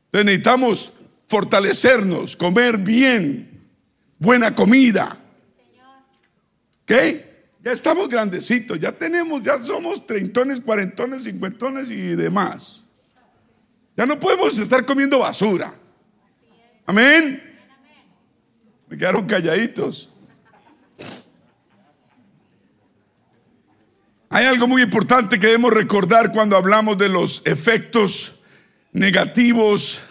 Entonces 0.06 0.25
necesitamos 0.25 0.94
fortalecernos, 1.27 2.36
comer 2.36 2.77
bien, 2.77 3.68
buena 4.20 4.53
comida. 4.53 5.18
¿Ok? 6.84 6.92
Ya 7.63 7.72
estamos 7.72 8.10
grandecitos, 8.10 8.77
ya 8.77 8.92
tenemos, 8.92 9.42
ya 9.42 9.58
somos 9.63 10.06
treintones, 10.06 10.60
cuarentones, 10.60 11.24
cincuentones 11.24 11.89
y 11.89 12.15
demás. 12.15 12.84
Ya 13.96 14.06
no 14.06 14.20
podemos 14.20 14.58
estar 14.58 14.86
comiendo 14.86 15.20
basura. 15.20 15.74
Amén. 16.86 17.42
Me 18.88 18.98
quedaron 18.98 19.25
calladitos. 19.25 20.10
Hay 24.30 24.46
algo 24.46 24.68
muy 24.68 24.82
importante 24.82 25.40
que 25.40 25.48
debemos 25.48 25.72
recordar 25.72 26.32
cuando 26.32 26.58
hablamos 26.58 26.98
de 26.98 27.08
los 27.08 27.42
efectos 27.46 28.42
negativos 28.92 30.02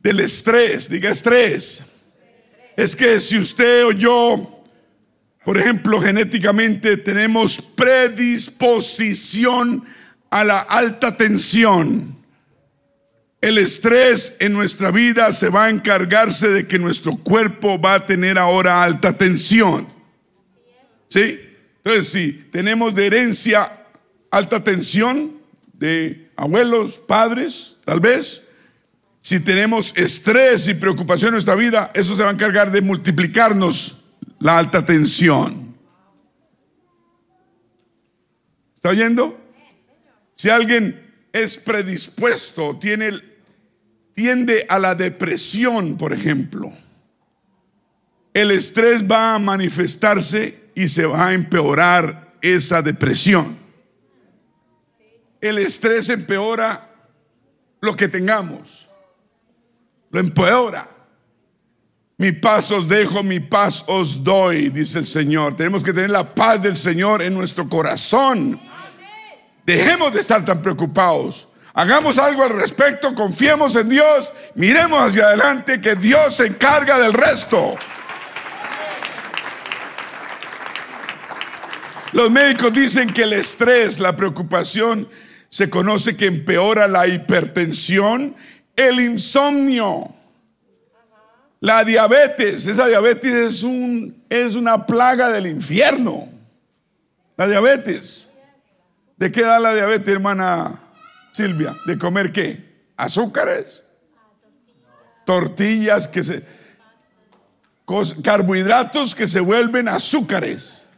del 0.00 0.20
estrés. 0.20 0.88
Diga 0.90 1.10
estrés. 1.10 1.82
Es 2.76 2.94
que 2.94 3.18
si 3.18 3.36
usted 3.38 3.86
o 3.86 3.92
yo, 3.92 4.62
por 5.44 5.58
ejemplo, 5.58 6.00
genéticamente 6.00 6.98
tenemos 6.98 7.60
predisposición 7.60 9.84
a 10.30 10.44
la 10.44 10.60
alta 10.60 11.16
tensión, 11.16 12.19
el 13.40 13.58
estrés 13.58 14.36
en 14.38 14.52
nuestra 14.52 14.90
vida 14.90 15.32
se 15.32 15.48
va 15.48 15.64
a 15.64 15.70
encargarse 15.70 16.48
de 16.48 16.66
que 16.66 16.78
nuestro 16.78 17.16
cuerpo 17.16 17.80
va 17.80 17.94
a 17.94 18.06
tener 18.06 18.38
ahora 18.38 18.82
alta 18.82 19.16
tensión. 19.16 19.88
¿Sí? 21.08 21.40
Entonces, 21.78 22.08
si 22.08 22.32
tenemos 22.32 22.94
de 22.94 23.06
herencia 23.06 23.86
alta 24.30 24.62
tensión 24.62 25.38
de 25.72 26.30
abuelos, 26.36 26.98
padres, 26.98 27.76
tal 27.84 28.00
vez, 28.00 28.42
si 29.20 29.40
tenemos 29.40 29.96
estrés 29.96 30.68
y 30.68 30.74
preocupación 30.74 31.28
en 31.28 31.34
nuestra 31.34 31.54
vida, 31.54 31.90
eso 31.94 32.14
se 32.14 32.22
va 32.22 32.28
a 32.28 32.32
encargar 32.32 32.70
de 32.70 32.82
multiplicarnos 32.82 33.98
la 34.38 34.58
alta 34.58 34.84
tensión. 34.84 35.74
¿Está 38.76 38.90
oyendo? 38.90 39.38
Si 40.34 40.48
alguien 40.48 41.28
es 41.32 41.56
predispuesto, 41.58 42.78
tiene, 42.78 43.10
tiende 44.14 44.66
a 44.68 44.78
la 44.78 44.94
depresión, 44.94 45.96
por 45.96 46.12
ejemplo, 46.12 46.72
el 48.32 48.50
estrés 48.50 49.02
va 49.02 49.34
a 49.34 49.38
manifestarse 49.38 50.70
y 50.74 50.88
se 50.88 51.04
va 51.04 51.28
a 51.28 51.34
empeorar 51.34 52.32
esa 52.40 52.80
depresión. 52.80 53.58
El 55.40 55.58
estrés 55.58 56.08
empeora 56.08 56.90
lo 57.80 57.96
que 57.96 58.08
tengamos, 58.08 58.88
lo 60.10 60.20
empeora. 60.20 60.88
Mi 62.18 62.32
paz 62.32 62.70
os 62.70 62.86
dejo, 62.86 63.22
mi 63.22 63.40
paz 63.40 63.82
os 63.88 64.22
doy, 64.22 64.68
dice 64.68 64.98
el 64.98 65.06
Señor. 65.06 65.56
Tenemos 65.56 65.82
que 65.82 65.94
tener 65.94 66.10
la 66.10 66.34
paz 66.34 66.62
del 66.62 66.76
Señor 66.76 67.22
en 67.22 67.32
nuestro 67.32 67.66
corazón. 67.66 68.60
Dejemos 69.64 70.12
de 70.12 70.20
estar 70.20 70.44
tan 70.44 70.60
preocupados. 70.60 71.48
Hagamos 71.72 72.18
algo 72.18 72.42
al 72.42 72.50
respecto, 72.50 73.14
confiemos 73.14 73.76
en 73.76 73.88
Dios, 73.88 74.32
miremos 74.54 75.00
hacia 75.00 75.26
adelante, 75.26 75.80
que 75.80 75.94
Dios 75.94 76.36
se 76.36 76.46
encarga 76.46 76.98
del 76.98 77.12
resto. 77.12 77.76
Los 82.12 82.30
médicos 82.30 82.72
dicen 82.72 83.12
que 83.12 83.22
el 83.22 83.34
estrés, 83.34 84.00
la 84.00 84.16
preocupación, 84.16 85.08
se 85.48 85.70
conoce 85.70 86.16
que 86.16 86.26
empeora 86.26 86.88
la 86.88 87.06
hipertensión, 87.06 88.34
el 88.74 89.00
insomnio, 89.00 90.12
la 91.60 91.84
diabetes. 91.84 92.66
Esa 92.66 92.88
diabetes 92.88 93.32
es, 93.32 93.62
un, 93.62 94.24
es 94.28 94.56
una 94.56 94.86
plaga 94.86 95.28
del 95.28 95.46
infierno. 95.46 96.28
La 97.36 97.46
diabetes. 97.46 98.32
¿De 99.16 99.30
qué 99.30 99.42
da 99.42 99.60
la 99.60 99.74
diabetes, 99.74 100.08
hermana 100.08 100.80
Silvia? 101.30 101.76
¿De 101.86 101.98
comer 101.98 102.32
qué? 102.32 102.90
¿Azúcares? 102.96 103.84
Tortillas 105.24 106.08
que 106.08 106.22
se... 106.22 106.44
Carbohidratos 108.22 109.14
que 109.14 109.26
se 109.26 109.40
vuelven 109.40 109.88
azúcares. 109.88 110.88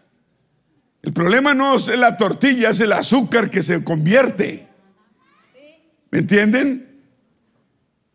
El 1.03 1.12
problema 1.12 1.55
no 1.55 1.77
es 1.77 1.88
la 1.88 2.16
tortilla, 2.16 2.71
es 2.71 2.81
el 2.81 2.92
azúcar 2.92 3.51
que 3.51 3.62
se 3.62 3.83
convierte. 3.83 4.68
¿Me 6.11 6.18
entienden? 6.18 7.03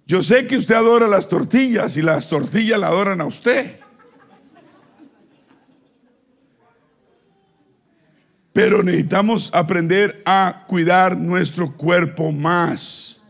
Yo 0.06 0.22
sé 0.24 0.48
que 0.48 0.56
usted 0.56 0.76
adora 0.76 1.08
las 1.08 1.28
tortillas 1.28 1.98
y 1.98 2.02
las 2.02 2.30
tortillas 2.30 2.80
la 2.80 2.88
adoran 2.88 3.20
a 3.20 3.26
usted. 3.26 3.80
Pero 8.58 8.82
necesitamos 8.82 9.52
aprender 9.54 10.24
a 10.26 10.66
cuidar 10.68 11.16
nuestro 11.16 11.78
cuerpo 11.78 12.32
más. 12.32 13.22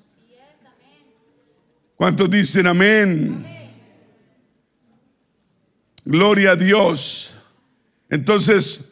¿Cuántos 1.98 2.32
dicen 2.32 2.66
amén? 2.66 3.46
Gloria 6.06 6.52
a 6.52 6.56
Dios. 6.56 7.36
Entonces, 8.10 8.90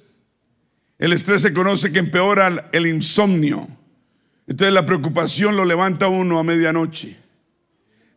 el 0.99 1.13
estrés 1.13 1.41
se 1.41 1.53
conoce 1.53 1.93
que 1.93 1.99
empeora 1.99 2.69
el 2.73 2.85
insomnio. 2.85 3.69
Entonces 4.45 4.73
la 4.73 4.85
preocupación 4.85 5.55
lo 5.55 5.63
levanta 5.63 6.09
uno 6.09 6.37
a 6.37 6.43
medianoche. 6.43 7.15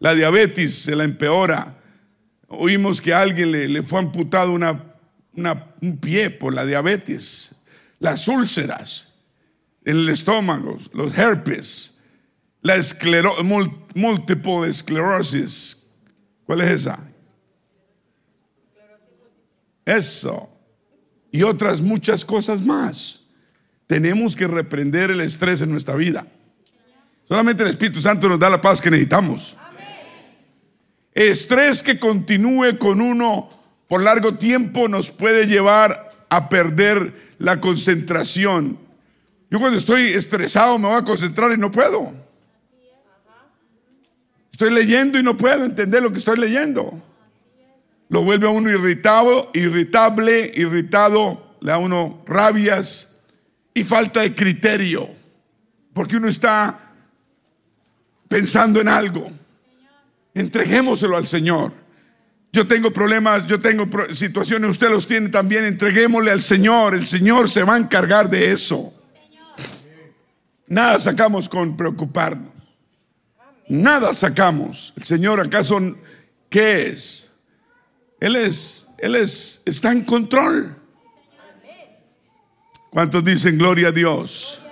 La 0.01 0.17
diabetes 0.17 0.75
se 0.75 0.97
la 0.97 1.05
empeora. 1.05 1.79
Oímos 2.49 3.01
que 3.01 3.15
a 3.15 3.21
alguien 3.21 3.53
le, 3.53 3.83
fue 3.85 4.01
amputado 4.01 4.51
una, 4.51 4.93
un 5.81 5.99
pie 5.99 6.31
por 6.31 6.53
la 6.53 6.65
diabetes. 6.65 7.55
Las 7.99 8.29
úlceras 8.29 9.09
el 9.89 10.07
estómago, 10.11 10.77
los 10.93 11.17
herpes, 11.17 11.95
la 12.61 12.75
múltiple 13.95 14.69
esclerosis. 14.69 15.87
¿Cuál 16.45 16.61
es 16.61 16.71
esa? 16.83 16.99
Eso 19.87 20.51
y 21.33 21.43
otras 21.43 21.81
muchas 21.81 22.23
cosas 22.23 22.61
más. 22.61 23.23
Tenemos 23.87 24.37
que 24.37 24.47
reprender 24.47 25.11
el 25.11 25.23
estrés 25.23 25.63
en 25.63 25.71
nuestra 25.71 25.95
vida. 25.95 26.27
Solamente 27.25 27.63
el 27.63 27.71
Espíritu 27.71 27.99
Santo 27.99 28.29
nos 28.29 28.39
da 28.39 28.51
la 28.51 28.61
paz 28.61 28.83
que 28.83 28.91
necesitamos. 28.91 29.57
Estrés 31.15 31.83
que 31.83 31.99
continúe 31.99 32.77
con 32.79 33.01
uno 33.01 33.49
por 33.89 34.03
largo 34.03 34.35
tiempo 34.35 34.87
nos 34.87 35.11
puede 35.11 35.47
llevar 35.47 36.08
a 36.29 36.49
perder 36.49 37.35
la 37.39 37.61
concentración. 37.61 38.79
Yo 39.51 39.61
cuando 39.61 39.79
estoy 39.79 40.09
estresado 40.09 40.79
me 40.79 40.89
voy 40.89 40.99
a 40.99 41.05
concentrar 41.05 41.53
y 41.53 41.57
no 41.57 41.71
puedo. 41.71 42.13
Estoy 44.53 44.73
leyendo 44.73 45.19
y 45.19 45.23
no 45.23 45.37
puedo 45.37 45.65
entender 45.65 46.03
lo 46.03 46.11
que 46.11 46.19
estoy 46.19 46.37
leyendo 46.37 47.03
lo 48.09 48.25
vuelve 48.25 48.47
a 48.47 48.51
uno 48.51 48.71
irritado, 48.71 49.51
irritable, 49.55 50.51
irritado, 50.55 51.57
le 51.61 51.69
da 51.69 51.75
a 51.75 51.79
uno 51.79 52.23
rabias 52.27 53.17
y 53.75 53.85
falta 53.85 54.21
de 54.21 54.35
criterio, 54.35 55.09
porque 55.93 56.17
uno 56.17 56.29
está 56.29 56.93
pensando 58.29 58.81
en 58.81 58.89
algo. 58.89 59.31
Entreguémoselo 60.35 61.17
al 61.17 61.27
Señor. 61.27 61.73
Yo 62.53 62.67
tengo 62.67 62.91
problemas, 62.91 63.47
yo 63.47 63.61
tengo 63.61 63.87
situaciones, 64.13 64.71
usted 64.71 64.91
los 64.91 65.07
tiene 65.07 65.29
también, 65.29 65.65
entreguémosle 65.65 66.31
al 66.31 66.43
Señor, 66.43 66.95
el 66.95 67.07
Señor 67.07 67.49
se 67.49 67.63
va 67.63 67.75
a 67.75 67.79
encargar 67.79 68.31
de 68.31 68.53
eso. 68.53 68.93
Nada 70.67 70.99
sacamos 70.99 71.49
con 71.49 71.77
preocuparnos. 71.77 72.53
Nada 73.69 74.15
sacamos. 74.15 74.95
El 74.97 75.05
Señor 75.05 75.41
acaso, 75.41 75.79
¿qué 76.49 76.89
es? 76.89 77.33
Él 78.21 78.37
es, 78.37 78.89
Él 78.99 79.15
es, 79.15 79.63
está 79.65 79.93
en 79.93 80.05
control. 80.05 80.75
¿Cuántos 82.91 83.23
dicen 83.23 83.59
gloria 83.59 83.89
a 83.89 83.93
Dios? 83.93 84.63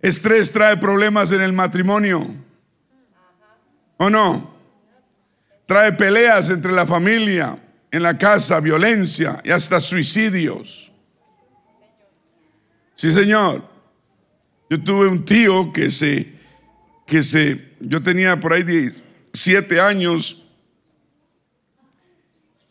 Estrés 0.00 0.52
trae 0.52 0.76
problemas 0.76 1.32
en 1.32 1.40
el 1.40 1.52
matrimonio. 1.52 2.34
¿O 4.04 4.10
no? 4.10 4.54
Trae 5.64 5.92
peleas 5.92 6.50
entre 6.50 6.72
la 6.72 6.86
familia, 6.86 7.56
en 7.90 8.02
la 8.02 8.18
casa, 8.18 8.60
violencia 8.60 9.40
y 9.42 9.50
hasta 9.50 9.80
suicidios. 9.80 10.92
Sí, 12.96 13.10
señor. 13.14 13.66
Yo 14.68 14.82
tuve 14.82 15.08
un 15.08 15.24
tío 15.24 15.72
que 15.72 15.90
se, 15.90 16.34
que 17.06 17.22
se, 17.22 17.76
yo 17.80 18.02
tenía 18.02 18.38
por 18.38 18.52
ahí 18.52 18.92
siete 19.32 19.80
años 19.80 20.44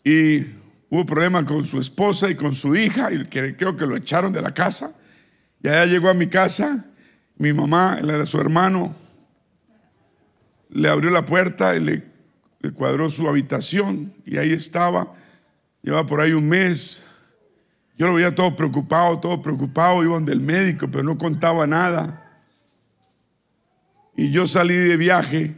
y 0.04 0.42
hubo 0.92 1.04
problemas 1.04 1.46
con 1.46 1.66
su 1.66 1.80
esposa 1.80 2.30
y 2.30 2.36
con 2.36 2.54
su 2.54 2.76
hija 2.76 3.12
y 3.12 3.24
creo 3.26 3.76
que 3.76 3.88
lo 3.88 3.96
echaron 3.96 4.32
de 4.32 4.42
la 4.44 4.54
casa. 4.54 4.96
Y 5.64 5.68
allá 5.68 5.88
llegó 5.88 6.10
a 6.10 6.14
mi 6.14 6.28
casa, 6.28 6.86
mi 7.38 7.54
mamá, 7.54 7.98
él 8.00 8.12
era 8.12 8.28
su 8.28 8.40
hermano, 8.40 8.96
le 10.74 10.90
abrió 10.90 11.12
la 11.12 11.24
puerta 11.24 11.76
y 11.76 11.80
le, 11.80 12.04
cuadró 12.74 13.10
su 13.10 13.28
habitación 13.28 14.14
y 14.26 14.38
ahí 14.38 14.54
estaba, 14.54 15.14
llevaba 15.82 16.06
por 16.08 16.22
ahí 16.22 16.32
un 16.32 16.48
mes. 16.48 17.04
Yo 17.98 18.08
lo 18.08 18.16
veía 18.16 18.34
todo 18.34 18.56
preocupado, 18.56 19.20
todo 19.20 19.42
preocupado, 19.42 20.04
iba 20.04 20.14
donde 20.14 20.34
el 20.34 20.42
médico, 20.42 20.90
pero 20.90 21.04
no 21.04 21.18
contaba 21.18 21.68
nada. 21.68 22.42
Y 24.16 24.32
yo 24.32 24.48
salí 24.48 24.76
de 24.76 24.98
viaje 24.98 25.56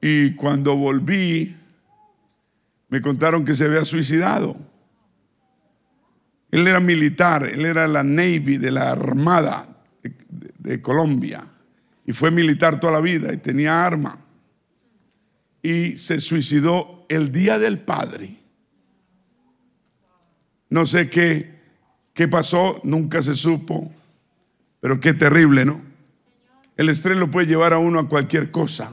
y 0.00 0.34
cuando 0.34 0.76
volví 0.76 1.56
me 2.88 3.00
contaron 3.00 3.44
que 3.44 3.54
se 3.54 3.64
había 3.64 3.84
suicidado. 3.84 4.56
Él 6.50 6.66
era 6.66 6.80
militar, 6.80 7.44
él 7.44 7.64
era 7.64 7.86
la 7.88 8.02
Navy 8.02 8.58
de 8.58 8.70
la 8.70 8.90
Armada 8.90 9.66
de, 10.58 10.82
Colombia 10.82 11.44
y 12.08 12.14
fue 12.14 12.30
militar 12.30 12.80
toda 12.80 12.94
la 12.94 13.00
vida 13.02 13.34
y 13.34 13.36
tenía 13.36 13.84
arma. 13.84 14.18
Y 15.60 15.98
se 15.98 16.22
suicidó 16.22 17.04
el 17.10 17.30
día 17.32 17.58
del 17.58 17.80
padre. 17.80 18.34
No 20.70 20.86
sé 20.86 21.10
qué, 21.10 21.60
qué 22.14 22.26
pasó, 22.26 22.80
nunca 22.82 23.20
se 23.20 23.34
supo, 23.34 23.92
pero 24.80 24.98
qué 25.00 25.12
terrible, 25.12 25.66
¿no? 25.66 25.82
El 26.78 26.88
estrés 26.88 27.18
lo 27.18 27.30
puede 27.30 27.46
llevar 27.46 27.74
a 27.74 27.78
uno 27.78 27.98
a 27.98 28.08
cualquier 28.08 28.50
cosa. 28.50 28.90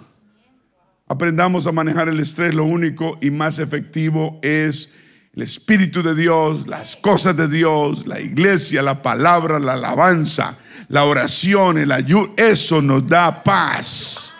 Aprendamos 1.07 1.67
a 1.67 1.71
manejar 1.71 2.09
el 2.09 2.19
estrés. 2.19 2.53
Lo 2.53 2.65
único 2.65 3.17
y 3.21 3.31
más 3.31 3.59
efectivo 3.59 4.41
es 4.41 4.91
el 5.35 5.41
Espíritu 5.41 6.01
de 6.01 6.15
Dios, 6.15 6.65
las 6.65 6.95
cosas 6.95 7.35
de 7.35 7.49
Dios, 7.49 8.07
la 8.07 8.21
iglesia, 8.21 8.81
la 8.81 9.01
palabra, 9.01 9.59
la 9.59 9.73
alabanza, 9.73 10.57
la 10.87 11.03
oración, 11.03 11.77
el 11.77 11.91
ayuno. 11.91 12.33
Eso 12.37 12.81
nos 12.81 13.05
da 13.05 13.43
paz. 13.43 14.37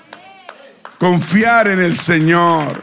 Confiar 0.97 1.67
en 1.67 1.81
el 1.81 1.97
Señor. 1.97 2.81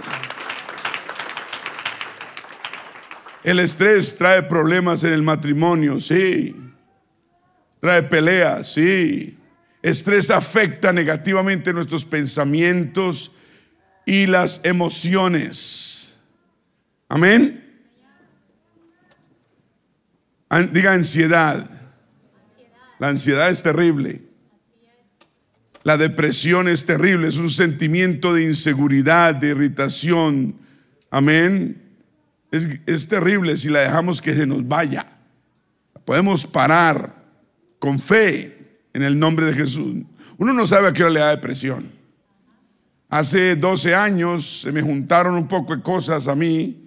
El 3.42 3.59
estrés 3.61 4.14
trae 4.16 4.42
problemas 4.42 5.03
en 5.05 5.14
el 5.14 5.22
matrimonio, 5.22 5.98
sí. 5.98 6.55
Trae 7.81 8.03
peleas, 8.03 8.75
sí. 8.75 9.38
Estrés 9.81 10.31
afecta 10.31 10.92
negativamente 10.92 11.72
nuestros 11.72 12.05
pensamientos 12.05 13.33
y 14.05 14.27
las 14.27 14.61
emociones. 14.64 16.18
Amén. 17.09 17.62
Diga 20.61 20.93
ansiedad. 20.93 21.69
La 22.99 23.09
ansiedad 23.09 23.49
es 23.49 23.62
terrible. 23.62 24.21
La 25.83 25.97
depresión 25.97 26.69
es 26.69 26.85
terrible. 26.85 27.29
Es 27.29 27.38
un 27.38 27.49
sentimiento 27.49 28.35
de 28.35 28.45
inseguridad, 28.45 29.35
de 29.35 29.49
irritación. 29.49 30.55
Amén. 31.11 31.81
Es, 32.51 32.69
es 32.85 33.09
terrible 33.09 33.57
si 33.57 33.71
la 33.71 33.81
dejamos 33.81 34.21
que 34.21 34.35
se 34.35 34.47
nos 34.47 34.67
vaya. 34.69 35.07
Podemos 36.05 36.47
parar 36.47 37.15
con 37.79 37.99
fe 37.99 38.85
en 38.93 39.03
el 39.03 39.19
nombre 39.19 39.47
de 39.47 39.55
Jesús. 39.55 40.03
Uno 40.37 40.53
no 40.53 40.67
sabe 40.67 40.88
a 40.88 40.93
qué 40.93 41.03
hora 41.03 41.12
le 41.12 41.21
da 41.21 41.31
depresión. 41.31 41.91
Hace 43.09 43.57
12 43.57 43.95
años 43.95 44.62
se 44.62 44.73
me 44.73 44.83
juntaron 44.83 45.35
un 45.35 45.49
poco 45.49 45.75
de 45.75 45.83
cosas 45.83 46.29
a 46.29 46.35
mí 46.35 46.82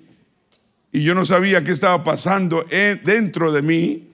y 0.95 1.03
yo 1.03 1.13
no 1.13 1.25
sabía 1.25 1.62
qué 1.62 1.73
estaba 1.73 2.05
pasando 2.05 2.65
dentro 3.03 3.51
de 3.51 3.62
mí 3.62 4.13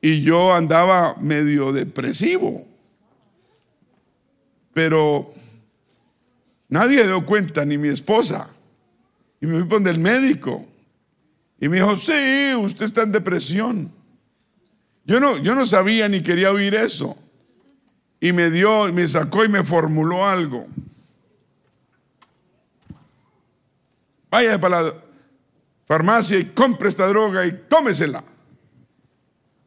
y 0.00 0.22
yo 0.22 0.54
andaba 0.54 1.14
medio 1.20 1.74
depresivo. 1.74 2.66
Pero 4.72 5.30
nadie 6.70 7.04
dio 7.04 7.26
cuenta, 7.26 7.66
ni 7.66 7.76
mi 7.76 7.88
esposa. 7.88 8.48
Y 9.42 9.46
me 9.46 9.58
fui 9.58 9.68
con 9.68 9.86
el 9.86 9.98
médico. 9.98 10.66
Y 11.60 11.68
me 11.68 11.76
dijo, 11.76 11.98
sí, 11.98 12.54
usted 12.58 12.86
está 12.86 13.02
en 13.02 13.12
depresión. 13.12 13.92
Yo 15.04 15.20
no, 15.20 15.36
yo 15.36 15.54
no 15.54 15.66
sabía 15.66 16.08
ni 16.08 16.22
quería 16.22 16.50
oír 16.50 16.74
eso. 16.74 17.14
Y 18.20 18.32
me 18.32 18.50
dio, 18.50 18.90
me 18.90 19.06
sacó 19.06 19.44
y 19.44 19.48
me 19.48 19.62
formuló 19.62 20.24
algo. 20.24 20.66
Vaya 24.30 24.58
para 24.58 24.80
la 24.80 24.94
farmacia 25.86 26.38
y 26.38 26.46
compre 26.46 26.88
esta 26.88 27.06
droga 27.06 27.44
y 27.46 27.52
tómesela. 27.68 28.22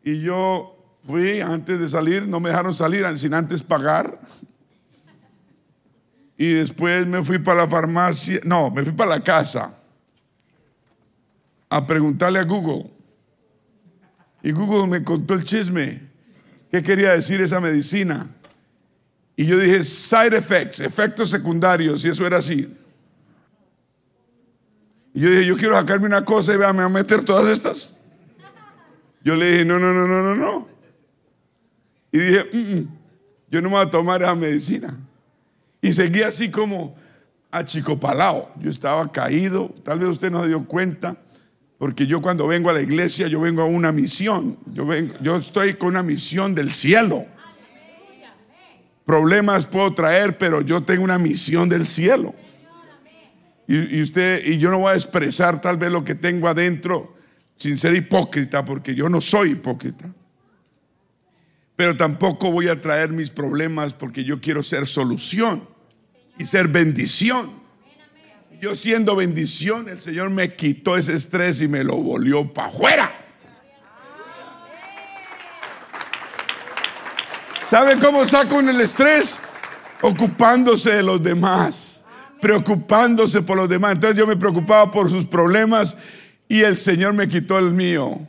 Y 0.04 0.22
yo 0.22 0.76
fui 1.04 1.42
antes 1.42 1.80
de 1.80 1.88
salir, 1.88 2.28
no 2.28 2.40
me 2.40 2.50
dejaron 2.50 2.74
salir 2.74 3.06
sin 3.18 3.34
antes 3.34 3.62
pagar. 3.62 4.20
Y 6.38 6.54
después 6.54 7.06
me 7.08 7.24
fui 7.24 7.40
para 7.40 7.62
la 7.62 7.68
farmacia, 7.68 8.40
no, 8.44 8.70
me 8.70 8.84
fui 8.84 8.92
para 8.92 9.12
la 9.12 9.24
casa 9.24 9.74
a 11.70 11.88
preguntarle 11.88 12.40
a 12.40 12.44
Google 12.44 12.92
y 14.46 14.52
Google 14.52 14.88
me 14.88 15.04
contó 15.04 15.34
el 15.34 15.44
chisme. 15.44 16.00
¿Qué 16.70 16.84
quería 16.84 17.14
decir 17.14 17.42
esa 17.42 17.60
medicina? 17.60 18.30
Y 19.36 19.48
yo 19.48 19.58
dije, 19.58 19.84
side 19.84 20.38
effects, 20.38 20.82
efectos 20.82 21.32
secundarios, 21.32 22.06
y 22.06 22.10
eso 22.10 22.28
era 22.28 22.38
así. 22.38 22.72
Y 25.16 25.22
yo 25.22 25.30
dije, 25.30 25.46
yo 25.46 25.56
quiero 25.56 25.76
sacarme 25.76 26.08
una 26.08 26.26
cosa 26.26 26.54
y 26.54 26.58
vea, 26.58 26.74
me 26.74 26.84
voy 26.84 26.92
a 26.92 26.94
meter 26.94 27.24
todas 27.24 27.48
estas. 27.48 27.92
Yo 29.24 29.34
le 29.34 29.50
dije, 29.50 29.66
no, 29.66 29.80
no, 29.80 29.94
no, 29.94 30.06
no, 30.06 30.22
no, 30.22 30.36
no. 30.36 30.68
Y 32.12 32.20
dije, 32.20 32.50
mm, 32.52 32.76
mm, 32.76 32.88
yo 33.50 33.62
no 33.62 33.70
me 33.70 33.76
voy 33.78 33.86
a 33.86 33.90
tomar 33.90 34.22
esa 34.22 34.36
medicina. 34.36 35.00
Y 35.82 35.94
seguí 35.94 36.22
así 36.22 36.52
como 36.52 36.98
achicopalado. 37.50 38.50
Yo 38.60 38.70
estaba 38.70 39.10
caído, 39.10 39.74
tal 39.84 40.00
vez 40.00 40.10
usted 40.10 40.30
no 40.30 40.42
se 40.42 40.50
dio 40.50 40.66
cuenta. 40.66 41.16
Porque 41.78 42.06
yo 42.06 42.22
cuando 42.22 42.46
vengo 42.48 42.70
a 42.70 42.74
la 42.74 42.82
iglesia, 42.82 43.28
yo 43.28 43.40
vengo 43.40 43.62
a 43.62 43.66
una 43.66 43.94
misión. 43.94 44.60
Yo, 44.74 44.86
vengo, 44.86 45.14
yo 45.22 45.38
estoy 45.38 45.76
con 45.76 45.90
una 45.90 46.04
misión 46.04 46.54
del 46.54 46.74
cielo. 46.74 47.26
Problemas 49.06 49.66
puedo 49.66 49.94
traer, 49.94 50.38
pero 50.38 50.60
yo 50.60 50.84
tengo 50.84 51.06
una 51.06 51.18
misión 51.18 51.70
del 51.70 51.86
cielo. 51.86 52.36
Y, 53.68 54.02
usted, 54.02 54.46
y 54.46 54.58
yo 54.58 54.70
no 54.70 54.80
voy 54.80 54.92
a 54.92 54.96
expresar 54.96 55.60
tal 55.60 55.78
vez 55.78 55.92
lo 55.92 56.04
que 56.04 56.14
tengo 56.14 56.48
adentro 56.48 57.16
sin 57.58 57.78
ser 57.78 57.96
hipócrita, 57.96 58.64
porque 58.64 58.94
yo 58.94 59.10
no 59.10 59.22
soy 59.22 59.52
hipócrita. 59.52 60.14
Pero 61.76 61.98
tampoco 61.98 62.52
voy 62.52 62.68
a 62.68 62.80
traer 62.80 63.10
mis 63.10 63.30
problemas 63.30 63.94
porque 63.94 64.24
yo 64.24 64.40
quiero 64.40 64.62
ser 64.62 64.88
solución 64.88 65.68
y 66.38 66.46
ser 66.46 66.68
bendición. 66.68 67.66
Yo 68.62 68.76
siendo 68.76 69.16
bendición, 69.16 69.90
el 69.90 70.00
Señor 70.00 70.30
me 70.30 70.50
quitó 70.56 70.96
ese 70.96 71.14
estrés 71.14 71.62
y 71.62 71.68
me 71.68 71.84
lo 71.84 71.96
volvió 71.98 72.54
para 72.54 72.70
afuera. 72.70 73.12
¿Sabe 77.66 77.98
cómo 77.98 78.26
saco 78.26 78.60
el 78.60 78.80
estrés? 78.80 79.40
Ocupándose 80.02 80.92
de 80.92 81.04
los 81.04 81.22
demás, 81.22 82.05
preocupándose 82.46 83.42
por 83.42 83.58
los 83.58 83.68
demás. 83.68 83.94
Entonces 83.94 84.16
yo 84.16 84.28
me 84.28 84.38
preocupaba 84.38 84.92
por 84.92 85.10
sus 85.10 85.26
problemas 85.26 85.98
y 86.48 86.62
el 86.62 86.78
Señor 86.78 87.16
me 87.16 87.28
quitó 87.28 87.58
el 87.58 87.72
mío. 87.72 88.20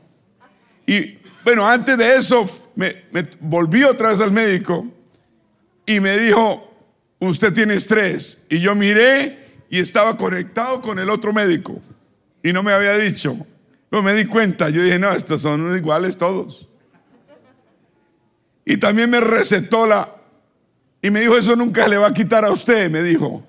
Y 0.87 1.19
bueno, 1.45 1.69
antes 1.69 1.99
de 1.99 2.17
eso 2.17 2.47
me, 2.77 3.05
volví 3.41 3.85
otra 3.85 4.09
vez 4.09 4.21
al 4.21 4.33
médico 4.33 4.87
y 5.85 6.01
me 6.01 6.17
dijo, 6.17 6.75
usted 7.19 7.53
tiene 7.53 7.75
estrés. 7.75 8.39
Y 8.49 8.59
yo 8.61 8.75
miré 8.75 9.65
y 9.69 9.81
estaba 9.81 10.17
conectado 10.17 10.81
con 10.81 10.99
el 10.99 11.11
otro 11.11 11.35
médico 11.35 11.79
y 12.43 12.55
no 12.55 12.63
me 12.63 12.73
había 12.73 12.97
dicho. 12.97 13.37
No 13.91 14.01
me 14.01 14.15
di 14.15 14.25
cuenta, 14.25 14.71
yo 14.71 14.83
dije, 14.83 14.99
no, 14.99 15.13
estos 15.13 15.43
son 15.43 15.77
iguales 15.77 16.17
todos. 16.17 16.71
Y 18.65 18.79
también 18.79 19.11
me 19.11 19.21
recetó 19.21 19.87
la... 19.87 20.09
Y 21.03 21.11
me 21.11 21.21
dijo, 21.21 21.37
eso 21.37 21.55
nunca 21.55 21.87
le 21.87 21.99
va 21.99 22.07
a 22.07 22.15
quitar 22.15 22.47
a 22.47 22.51
usted, 22.51 22.91
me 22.91 23.03
dijo. 23.03 23.45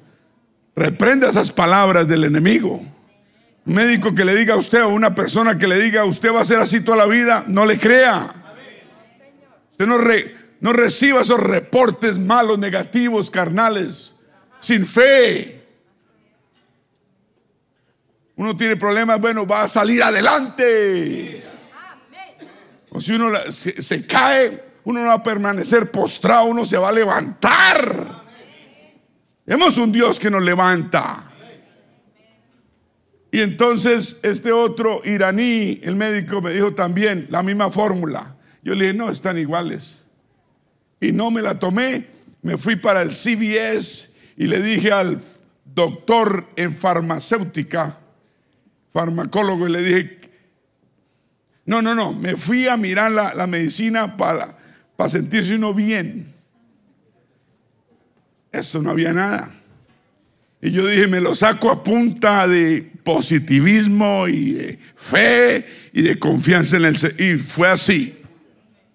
Reprenda 0.77 1.27
esas 1.27 1.51
palabras 1.51 2.07
del 2.07 2.23
enemigo. 2.23 2.79
Un 3.65 3.73
médico 3.73 4.13
que 4.13 4.23
le 4.23 4.35
diga 4.35 4.53
a 4.53 4.57
usted 4.57 4.83
o 4.83 4.89
una 4.89 5.15
persona 5.15 5.57
que 5.57 5.67
le 5.67 5.75
diga, 5.81 6.05
usted 6.05 6.31
va 6.31 6.41
a 6.41 6.45
ser 6.45 6.59
así 6.59 6.81
toda 6.81 6.97
la 6.97 7.07
vida, 7.07 7.43
no 7.47 7.65
le 7.65 7.79
crea. 7.79 8.31
Usted 9.71 9.87
no, 9.87 9.97
no 10.59 10.73
reciba 10.73 11.21
esos 11.21 11.39
reportes 11.39 12.19
malos, 12.19 12.59
negativos, 12.59 13.31
carnales, 13.31 14.17
sin 14.59 14.85
fe. 14.85 15.65
Uno 18.35 18.55
tiene 18.55 18.77
problemas, 18.77 19.19
bueno, 19.19 19.47
va 19.47 19.63
a 19.63 19.67
salir 19.67 20.03
adelante. 20.03 21.43
O 22.91 23.01
si 23.01 23.13
uno 23.13 23.31
se, 23.49 24.05
cae, 24.05 24.63
uno 24.83 24.99
no 24.99 25.07
va 25.07 25.13
a 25.13 25.23
permanecer 25.23 25.89
postrado, 25.89 26.45
uno 26.45 26.65
se 26.65 26.77
va 26.77 26.89
a 26.89 26.91
levantar. 26.91 28.26
Tenemos 29.47 29.77
un 29.77 29.93
Dios 29.93 30.19
que 30.19 30.29
nos 30.29 30.43
levanta. 30.43 31.23
Y 33.31 33.39
entonces 33.39 34.19
este 34.23 34.51
otro 34.51 35.01
iraní, 35.05 35.79
el 35.83 35.95
médico, 35.95 36.41
me 36.41 36.51
dijo 36.51 36.73
también 36.73 37.27
la 37.29 37.41
misma 37.43 37.71
fórmula. 37.71 38.35
Yo 38.61 38.75
le 38.75 38.87
dije, 38.87 38.97
no, 38.97 39.09
están 39.09 39.37
iguales. 39.37 40.03
Y 40.99 41.13
no 41.13 41.31
me 41.31 41.41
la 41.41 41.57
tomé, 41.57 42.09
me 42.41 42.57
fui 42.57 42.75
para 42.75 43.01
el 43.01 43.13
CBS 43.13 44.15
y 44.35 44.47
le 44.47 44.59
dije 44.59 44.91
al 44.91 45.21
doctor 45.63 46.49
en 46.57 46.75
farmacéutica, 46.75 47.97
farmacólogo, 48.91 49.65
y 49.65 49.71
le 49.71 49.81
dije, 49.81 50.19
no, 51.63 51.81
no, 51.81 51.95
no, 51.95 52.11
me 52.11 52.35
fui 52.35 52.67
a 52.67 52.75
mirar 52.75 53.11
la, 53.11 53.47
medicina 53.47 54.17
para, 54.17 54.57
para 54.97 55.09
sentirse 55.09 55.55
uno 55.55 55.73
bien. 55.73 56.36
Eso 58.57 58.81
no 58.81 58.91
había 58.91 59.13
nada. 59.13 59.51
Y 60.61 60.71
yo 60.71 60.87
dije, 60.87 61.07
me 61.07 61.21
lo 61.21 61.35
saco 61.35 61.69
a 61.69 61.83
punta 61.83 62.47
de 62.47 62.91
positivismo 63.03 64.27
y 64.27 64.53
de 64.53 64.79
fe 64.95 65.65
y 65.93 66.01
de 66.01 66.17
confianza 66.17 66.77
en 66.77 66.85
el 66.85 66.97
Y 67.19 67.37
fue 67.37 67.69
así. 67.69 68.17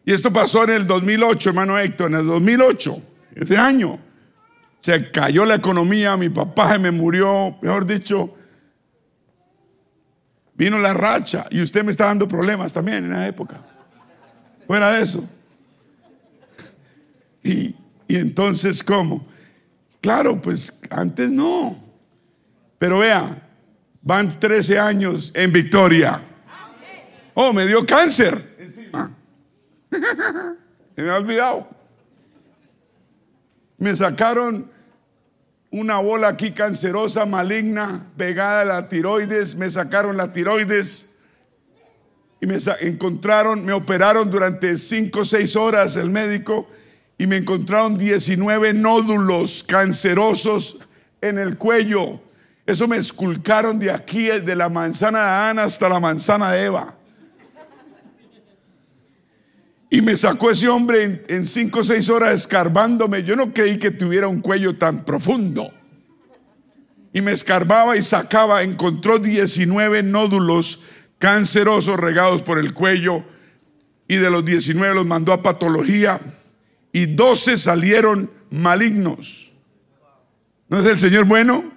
Y 0.04 0.12
esto 0.12 0.32
pasó 0.32 0.64
en 0.64 0.70
el 0.70 0.86
2008, 0.86 1.50
hermano 1.50 1.78
Héctor, 1.78 2.10
en 2.10 2.18
el 2.18 2.26
2008, 2.26 3.02
ese 3.36 3.56
año. 3.56 4.00
Se 4.80 5.12
cayó 5.12 5.44
la 5.44 5.54
economía, 5.54 6.16
mi 6.16 6.28
papá 6.28 6.72
se 6.72 6.78
me 6.80 6.90
murió, 6.90 7.56
mejor 7.62 7.86
dicho, 7.86 8.34
vino 10.54 10.78
la 10.80 10.92
racha 10.92 11.46
y 11.50 11.62
usted 11.62 11.84
me 11.84 11.92
está 11.92 12.06
dando 12.06 12.26
problemas 12.26 12.72
también 12.72 13.04
en 13.04 13.12
esa 13.12 13.28
época. 13.28 13.62
Fuera 14.66 14.90
de 14.90 15.02
eso. 15.02 15.24
Y, 17.44 17.76
y 18.08 18.16
entonces, 18.16 18.82
¿cómo? 18.82 19.24
Claro, 20.02 20.42
pues 20.42 20.80
antes 20.90 21.30
no. 21.30 21.78
Pero 22.78 22.98
vea, 22.98 23.48
van 24.02 24.38
13 24.38 24.78
años 24.78 25.30
en 25.34 25.52
victoria. 25.52 26.20
Oh, 27.34 27.52
me 27.52 27.66
dio 27.66 27.86
cáncer. 27.86 28.36
Ah. 28.92 29.10
me 30.96 31.08
ha 31.10 31.16
olvidado. 31.16 31.68
Me 33.78 33.94
sacaron 33.94 34.70
una 35.70 35.98
bola 36.00 36.28
aquí 36.28 36.50
cancerosa, 36.50 37.24
maligna, 37.24 38.10
pegada 38.16 38.62
a 38.62 38.64
la 38.64 38.88
tiroides. 38.88 39.54
Me 39.54 39.70
sacaron 39.70 40.16
la 40.16 40.32
tiroides 40.32 41.12
y 42.40 42.46
me 42.48 42.56
encontraron, 42.80 43.64
me 43.64 43.72
operaron 43.72 44.28
durante 44.28 44.76
5 44.76 45.20
o 45.20 45.24
6 45.24 45.54
horas 45.54 45.94
el 45.94 46.10
médico 46.10 46.68
y 47.22 47.26
me 47.28 47.36
encontraron 47.36 47.96
19 47.96 48.72
nódulos 48.72 49.62
cancerosos 49.62 50.78
en 51.20 51.38
el 51.38 51.56
cuello. 51.56 52.20
Eso 52.66 52.88
me 52.88 52.96
esculcaron 52.96 53.78
de 53.78 53.92
aquí, 53.92 54.24
de 54.24 54.56
la 54.56 54.68
manzana 54.68 55.20
de 55.20 55.50
Ana 55.50 55.62
hasta 55.62 55.88
la 55.88 56.00
manzana 56.00 56.50
de 56.50 56.64
Eva. 56.64 56.98
Y 59.88 60.02
me 60.02 60.16
sacó 60.16 60.50
ese 60.50 60.68
hombre 60.68 61.22
en, 61.28 61.46
cinco 61.46 61.78
o 61.78 61.84
seis 61.84 62.10
horas 62.10 62.34
escarbándome. 62.34 63.22
Yo 63.22 63.36
no 63.36 63.54
creí 63.54 63.78
que 63.78 63.92
tuviera 63.92 64.26
un 64.26 64.40
cuello 64.40 64.74
tan 64.74 65.04
profundo. 65.04 65.70
Y 67.12 67.20
me 67.20 67.30
escarbaba 67.30 67.96
y 67.96 68.02
sacaba, 68.02 68.64
encontró 68.64 69.20
19 69.20 70.02
nódulos 70.02 70.80
cancerosos 71.20 72.00
regados 72.00 72.42
por 72.42 72.58
el 72.58 72.74
cuello. 72.74 73.24
Y 74.08 74.16
de 74.16 74.28
los 74.28 74.44
19 74.44 74.96
los 74.96 75.06
mandó 75.06 75.32
a 75.32 75.40
patología 75.40 76.20
y 76.92 77.06
doce 77.06 77.56
salieron 77.56 78.30
malignos. 78.50 79.52
¿No 80.68 80.78
es 80.78 80.86
el 80.86 80.98
Señor 80.98 81.24
bueno? 81.24 81.72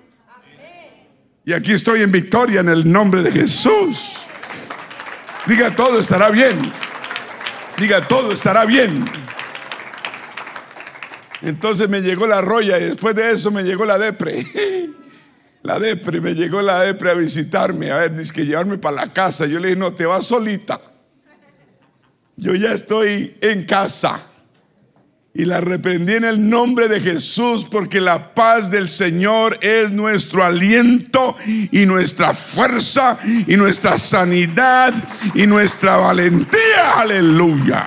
Y 1.46 1.54
aquí 1.54 1.72
estoy 1.72 2.02
en 2.02 2.12
victoria 2.12 2.62
en 2.62 2.70
el 2.70 2.92
nombre 2.92 3.22
de 3.22 3.32
Jesús. 3.32 4.18
Diga, 5.46 5.76
todo 5.76 6.00
estará 6.00 6.30
bien. 6.30 6.72
Diga, 7.78 8.08
todo 8.08 8.32
estará 8.32 8.66
bien. 8.66 9.06
Entonces 11.42 11.88
me 11.88 12.02
llegó 12.02 12.26
la 12.26 12.42
roya 12.42 12.80
y 12.80 12.86
después 12.86 13.16
de 13.16 13.32
eso 13.32 13.52
me 13.52 13.64
llegó 13.64 13.86
la 13.86 13.98
depre. 13.98 14.46
La 15.62 15.80
depre, 15.80 16.22
me 16.22 16.36
llegó 16.36 16.62
la 16.62 16.82
depre 16.82 17.10
a 17.10 17.16
visitarme, 17.16 17.90
a 17.90 17.98
ver, 17.98 18.16
dice 18.16 18.32
que 18.32 18.46
llevarme 18.46 18.78
para 18.78 18.98
la 18.98 19.12
casa. 19.12 19.48
Yo 19.48 19.60
le 19.60 19.70
dije, 19.70 19.80
no, 19.80 19.94
te 19.96 20.06
vas 20.06 20.24
solita. 20.24 20.80
Yo 22.36 22.54
ya 22.54 22.72
estoy 22.72 23.36
en 23.42 23.66
casa. 23.66 24.28
Y 25.38 25.44
la 25.44 25.60
reprendí 25.60 26.14
en 26.14 26.24
el 26.24 26.50
nombre 26.50 26.88
de 26.88 27.02
Jesús 27.02 27.66
porque 27.66 28.00
la 28.00 28.34
paz 28.34 28.72
del 28.72 28.88
Señor 28.88 29.60
es 29.62 29.92
nuestro 29.92 30.46
aliento 30.46 31.36
y 31.46 31.86
nuestra 31.86 32.34
fuerza 32.34 33.20
y 33.46 33.58
nuestra 33.58 33.98
sanidad 33.98 34.94
y 35.34 35.46
nuestra 35.46 35.98
valentía. 35.98 37.00
Aleluya. 37.00 37.86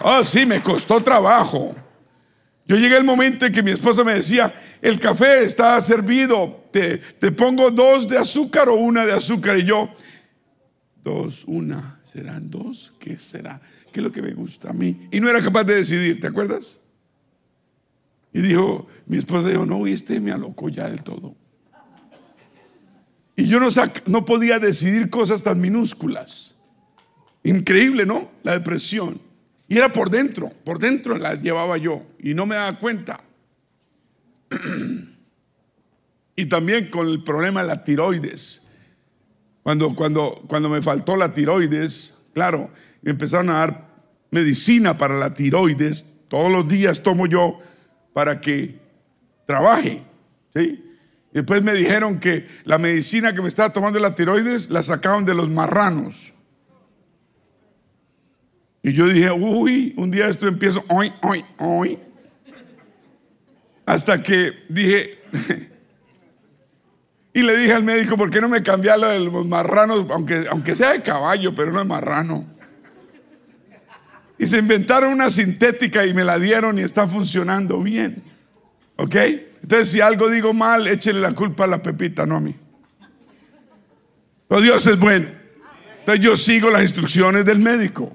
Oh, 0.00 0.24
sí, 0.24 0.46
me 0.46 0.60
costó 0.60 1.00
trabajo. 1.00 1.76
Yo 2.66 2.74
llegué 2.74 2.96
el 2.96 3.04
momento 3.04 3.46
en 3.46 3.52
que 3.52 3.62
mi 3.62 3.70
esposa 3.70 4.02
me 4.02 4.14
decía, 4.14 4.52
el 4.82 4.98
café 4.98 5.44
está 5.44 5.80
servido, 5.80 6.66
te, 6.72 6.98
te 6.98 7.30
pongo 7.30 7.70
dos 7.70 8.08
de 8.08 8.18
azúcar 8.18 8.68
o 8.68 8.74
una 8.74 9.06
de 9.06 9.12
azúcar. 9.12 9.60
Y 9.60 9.62
yo, 9.62 9.94
dos, 11.04 11.44
una, 11.46 12.00
¿serán 12.02 12.50
dos? 12.50 12.92
¿Qué 12.98 13.16
será? 13.16 13.60
¿Qué 13.94 14.00
es 14.00 14.04
lo 14.04 14.10
que 14.10 14.22
me 14.22 14.32
gusta 14.32 14.70
a 14.70 14.72
mí? 14.72 15.08
Y 15.12 15.20
no 15.20 15.30
era 15.30 15.40
capaz 15.40 15.62
de 15.62 15.76
decidir, 15.76 16.18
¿te 16.18 16.26
acuerdas? 16.26 16.80
Y 18.32 18.40
dijo, 18.40 18.88
mi 19.06 19.18
esposa 19.18 19.48
dijo, 19.48 19.64
no, 19.64 19.86
este 19.86 20.18
me 20.18 20.32
alocó 20.32 20.68
ya 20.68 20.90
del 20.90 21.04
todo. 21.04 21.36
Y 23.36 23.46
yo 23.46 23.60
no, 23.60 23.68
no 24.06 24.24
podía 24.24 24.58
decidir 24.58 25.10
cosas 25.10 25.44
tan 25.44 25.60
minúsculas. 25.60 26.56
Increíble, 27.44 28.04
¿no? 28.04 28.32
La 28.42 28.54
depresión. 28.54 29.20
Y 29.68 29.78
era 29.78 29.92
por 29.92 30.10
dentro, 30.10 30.50
por 30.64 30.80
dentro 30.80 31.16
la 31.16 31.36
llevaba 31.36 31.76
yo 31.76 32.04
y 32.18 32.34
no 32.34 32.46
me 32.46 32.56
daba 32.56 32.76
cuenta. 32.76 33.20
y 36.34 36.46
también 36.46 36.90
con 36.90 37.06
el 37.06 37.22
problema 37.22 37.62
de 37.62 37.68
la 37.68 37.84
tiroides. 37.84 38.62
Cuando, 39.62 39.94
cuando, 39.94 40.34
cuando 40.48 40.68
me 40.68 40.82
faltó 40.82 41.14
la 41.14 41.32
tiroides, 41.32 42.16
claro, 42.32 42.72
empezaron 43.04 43.50
a 43.50 43.58
dar 43.58 43.83
medicina 44.34 44.98
para 44.98 45.14
la 45.14 45.32
tiroides. 45.32 46.04
Todos 46.28 46.50
los 46.50 46.68
días 46.68 47.02
tomo 47.02 47.26
yo 47.26 47.60
para 48.12 48.40
que 48.40 48.78
trabaje. 49.46 50.02
¿sí? 50.54 50.80
después 51.32 51.62
me 51.62 51.72
dijeron 51.72 52.18
que 52.18 52.46
la 52.64 52.78
medicina 52.78 53.34
que 53.34 53.42
me 53.42 53.48
estaba 53.48 53.72
tomando 53.72 53.98
la 53.98 54.14
tiroides 54.14 54.70
la 54.70 54.82
sacaron 54.82 55.24
de 55.24 55.34
los 55.34 55.48
marranos. 55.48 56.32
Y 58.82 58.92
yo 58.92 59.08
dije, 59.08 59.30
uy, 59.30 59.94
un 59.96 60.10
día 60.10 60.28
esto 60.28 60.46
empiezo, 60.46 60.84
hoy, 60.88 61.10
hoy, 61.22 61.44
hoy. 61.58 61.98
Hasta 63.86 64.22
que 64.22 64.52
dije, 64.68 65.22
y 67.32 67.42
le 67.42 67.56
dije 67.56 67.72
al 67.72 67.84
médico, 67.84 68.16
¿por 68.16 68.30
qué 68.30 68.40
no 68.40 68.48
me 68.48 68.62
cambia 68.62 68.96
lo 68.96 69.08
de 69.08 69.20
los 69.20 69.46
marranos? 69.46 70.06
Aunque, 70.10 70.46
aunque 70.50 70.76
sea 70.76 70.92
de 70.92 71.02
caballo, 71.02 71.54
pero 71.54 71.72
no 71.72 71.80
es 71.80 71.86
marrano. 71.86 72.53
Y 74.38 74.46
se 74.46 74.58
inventaron 74.58 75.12
una 75.12 75.30
sintética 75.30 76.04
y 76.06 76.14
me 76.14 76.24
la 76.24 76.38
dieron 76.38 76.78
y 76.78 76.82
está 76.82 77.06
funcionando 77.06 77.80
bien. 77.80 78.22
¿Ok? 78.96 79.14
Entonces, 79.62 79.90
si 79.90 80.00
algo 80.00 80.28
digo 80.28 80.52
mal, 80.52 80.86
échenle 80.86 81.20
la 81.20 81.32
culpa 81.32 81.64
a 81.64 81.68
la 81.68 81.82
pepita, 81.82 82.26
no 82.26 82.36
a 82.36 82.40
mí. 82.40 82.54
Pero 84.48 84.60
Dios 84.60 84.86
es 84.86 84.98
bueno. 84.98 85.28
Entonces 86.00 86.24
yo 86.24 86.36
sigo 86.36 86.70
las 86.70 86.82
instrucciones 86.82 87.44
del 87.44 87.60
médico. 87.60 88.14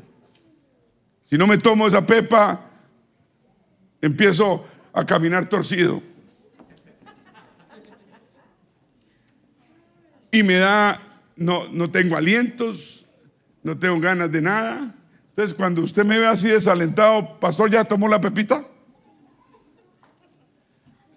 Si 1.26 1.38
no 1.38 1.48
me 1.48 1.58
tomo 1.58 1.88
esa 1.88 2.06
pepa, 2.06 2.70
empiezo 4.02 4.66
a 4.94 5.06
caminar 5.06 5.50
torcido. 5.50 6.02
Y 10.32 10.44
me 10.44 10.56
da, 10.56 11.00
no, 11.36 11.68
no 11.72 11.90
tengo 11.90 12.16
alientos, 12.16 13.06
no 13.64 13.78
tengo 13.78 14.00
ganas 14.00 14.32
de 14.32 14.42
nada. 14.42 14.96
Entonces, 15.40 15.56
cuando 15.56 15.82
usted 15.82 16.04
me 16.04 16.20
ve 16.20 16.28
así 16.28 16.50
desalentado, 16.50 17.40
pastor, 17.40 17.72
¿ya 17.72 17.86
tomó 17.86 18.10
la 18.10 18.20
pepita? 18.20 18.62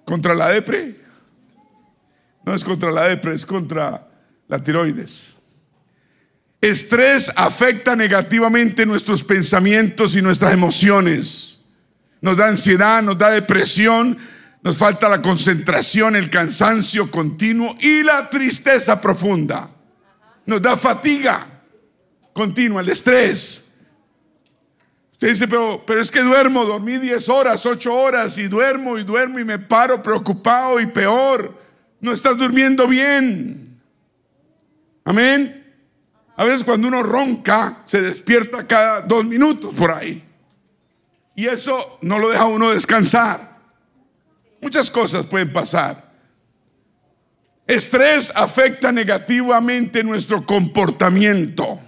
¿Contra 0.04 0.32
la 0.32 0.48
depre? 0.48 1.00
No 2.46 2.54
es 2.54 2.62
contra 2.62 2.92
la 2.92 3.08
depre, 3.08 3.34
es 3.34 3.44
contra 3.44 4.08
la 4.46 4.60
tiroides. 4.60 5.38
Estrés 6.60 7.32
afecta 7.34 7.96
negativamente 7.96 8.86
nuestros 8.86 9.24
pensamientos 9.24 10.14
y 10.14 10.22
nuestras 10.22 10.52
emociones. 10.52 11.58
Nos 12.20 12.36
da 12.36 12.46
ansiedad, 12.46 13.02
nos 13.02 13.18
da 13.18 13.28
depresión, 13.28 14.16
nos 14.62 14.78
falta 14.78 15.08
la 15.08 15.20
concentración, 15.20 16.14
el 16.14 16.30
cansancio 16.30 17.10
continuo 17.10 17.74
y 17.80 18.04
la 18.04 18.30
tristeza 18.30 19.00
profunda. 19.00 19.68
Nos 20.46 20.62
da 20.62 20.76
fatiga 20.76 21.44
continua, 22.32 22.82
el 22.82 22.88
estrés. 22.88 23.71
Usted 25.22 25.34
dice, 25.34 25.46
pero, 25.46 25.80
pero 25.86 26.00
es 26.00 26.10
que 26.10 26.20
duermo, 26.20 26.64
dormí 26.64 26.98
10 26.98 27.28
horas, 27.28 27.64
8 27.64 27.94
horas 27.94 28.36
y 28.38 28.48
duermo 28.48 28.98
y 28.98 29.04
duermo 29.04 29.38
y 29.38 29.44
me 29.44 29.56
paro 29.56 30.02
preocupado 30.02 30.80
y 30.80 30.86
peor. 30.86 31.56
no 32.00 32.12
estás 32.12 32.36
durmiendo 32.36 32.88
bien. 32.88 33.80
Amén. 35.04 35.64
A 36.36 36.42
veces 36.42 36.64
cuando 36.64 36.88
uno 36.88 37.04
ronca, 37.04 37.82
se 37.84 38.02
despierta 38.02 38.66
cada 38.66 39.02
dos 39.02 39.24
minutos 39.24 39.72
por 39.76 39.92
ahí. 39.92 40.24
Y 41.36 41.46
eso 41.46 42.00
no 42.02 42.18
lo 42.18 42.28
deja 42.28 42.46
uno 42.46 42.72
descansar. 42.72 43.60
Muchas 44.60 44.90
cosas 44.90 45.24
pueden 45.26 45.52
pasar. 45.52 46.12
Estrés 47.64 48.32
afecta 48.34 48.90
negativamente 48.90 50.02
nuestro 50.02 50.44
comportamiento. 50.44 51.78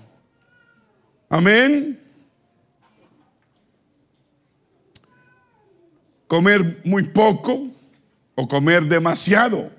Amén. 1.28 2.03
Comer 6.34 6.80
muy 6.82 7.04
poco 7.04 7.68
o 8.34 8.48
comer 8.48 8.86
demasiado. 8.86 9.70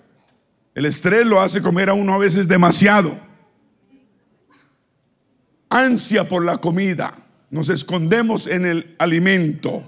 El 0.73 0.85
estrés 0.85 1.25
lo 1.25 1.41
hace 1.41 1.61
comer 1.61 1.89
a 1.89 1.93
uno 1.93 2.13
a 2.13 2.17
veces 2.17 2.47
demasiado. 2.47 3.19
Ansia 5.69 6.29
por 6.29 6.45
la 6.45 6.59
comida. 6.59 7.13
Nos 7.49 7.67
escondemos 7.67 8.47
en 8.47 8.65
el 8.65 8.95
alimento. 8.99 9.83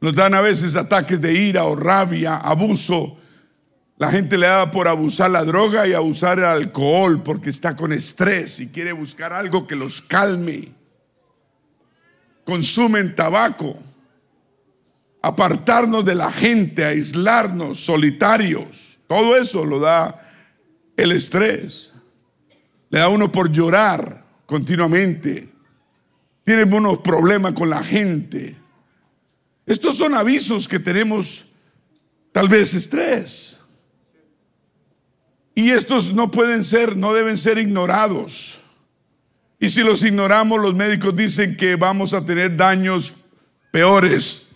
Nos 0.00 0.14
dan 0.14 0.32
a 0.32 0.40
veces 0.40 0.74
ataques 0.74 1.20
de 1.20 1.34
ira 1.34 1.64
o 1.64 1.76
rabia, 1.76 2.36
abuso. 2.36 3.18
La 3.98 4.10
gente 4.10 4.38
le 4.38 4.46
da 4.46 4.70
por 4.70 4.88
abusar 4.88 5.30
la 5.32 5.44
droga 5.44 5.86
y 5.86 5.92
abusar 5.92 6.38
el 6.38 6.46
alcohol 6.46 7.22
porque 7.22 7.50
está 7.50 7.76
con 7.76 7.92
estrés 7.92 8.58
y 8.58 8.68
quiere 8.68 8.92
buscar 8.92 9.34
algo 9.34 9.66
que 9.66 9.76
los 9.76 10.00
calme. 10.00 10.72
Consumen 12.42 13.14
tabaco. 13.14 13.91
Apartarnos 15.22 16.04
de 16.04 16.14
la 16.14 16.32
gente, 16.32 16.84
aislarnos, 16.84 17.78
solitarios. 17.78 18.98
Todo 19.06 19.36
eso 19.36 19.64
lo 19.64 19.78
da 19.78 20.20
el 20.96 21.12
estrés. 21.12 21.92
Le 22.90 22.98
da 22.98 23.08
uno 23.08 23.30
por 23.30 23.50
llorar 23.50 24.24
continuamente. 24.46 25.48
Tienen 26.44 26.72
unos 26.72 26.98
problemas 26.98 27.52
con 27.52 27.70
la 27.70 27.82
gente. 27.84 28.56
Estos 29.64 29.96
son 29.96 30.14
avisos 30.14 30.66
que 30.66 30.80
tenemos 30.80 31.46
tal 32.32 32.48
vez 32.48 32.74
estrés. 32.74 33.60
Y 35.54 35.70
estos 35.70 36.12
no 36.12 36.30
pueden 36.30 36.64
ser, 36.64 36.96
no 36.96 37.12
deben 37.12 37.38
ser 37.38 37.58
ignorados. 37.58 38.60
Y 39.60 39.68
si 39.68 39.82
los 39.82 40.02
ignoramos, 40.02 40.60
los 40.60 40.74
médicos 40.74 41.14
dicen 41.14 41.56
que 41.56 41.76
vamos 41.76 42.14
a 42.14 42.24
tener 42.24 42.56
daños 42.56 43.14
peores. 43.70 44.51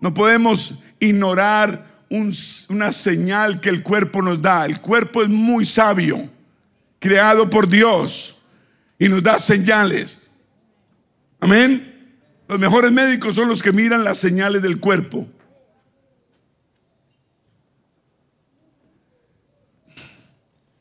No 0.00 0.14
podemos 0.14 0.82
ignorar 0.98 1.86
una 2.08 2.92
señal 2.92 3.60
que 3.60 3.68
el 3.68 3.82
cuerpo 3.82 4.22
nos 4.22 4.40
da. 4.42 4.64
El 4.64 4.80
cuerpo 4.80 5.22
es 5.22 5.28
muy 5.28 5.64
sabio, 5.64 6.28
creado 6.98 7.48
por 7.48 7.68
Dios, 7.68 8.36
y 8.98 9.08
nos 9.08 9.22
da 9.22 9.38
señales. 9.38 10.30
Amén. 11.38 11.86
Los 12.48 12.58
mejores 12.58 12.90
médicos 12.90 13.34
son 13.36 13.48
los 13.48 13.62
que 13.62 13.72
miran 13.72 14.02
las 14.02 14.18
señales 14.18 14.62
del 14.62 14.80
cuerpo. 14.80 15.28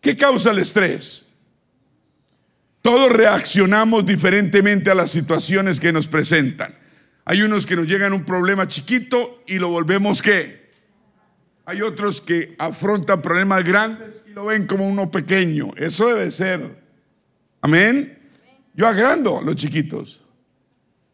¿Qué 0.01 0.15
causa 0.15 0.51
el 0.51 0.59
estrés? 0.59 1.27
Todos 2.81 3.11
reaccionamos 3.11 4.05
diferentemente 4.05 4.89
a 4.89 4.95
las 4.95 5.11
situaciones 5.11 5.79
que 5.79 5.91
nos 5.91 6.07
presentan. 6.07 6.78
Hay 7.29 7.43
unos 7.43 7.67
que 7.67 7.75
nos 7.75 7.85
llegan 7.85 8.11
un 8.13 8.25
problema 8.25 8.67
chiquito 8.67 9.43
y 9.45 9.59
lo 9.59 9.69
volvemos 9.69 10.19
qué. 10.19 10.71
Hay 11.63 11.83
otros 11.83 12.21
que 12.21 12.55
afrontan 12.57 13.21
problemas 13.21 13.63
grandes 13.63 14.23
y 14.25 14.31
lo 14.31 14.45
ven 14.45 14.65
como 14.65 14.87
uno 14.89 15.11
pequeño. 15.11 15.69
Eso 15.77 16.07
debe 16.07 16.31
ser. 16.31 16.83
Amén. 17.61 18.17
Yo 18.73 18.87
agrando 18.87 19.37
a 19.37 19.41
los 19.43 19.55
chiquitos, 19.57 20.23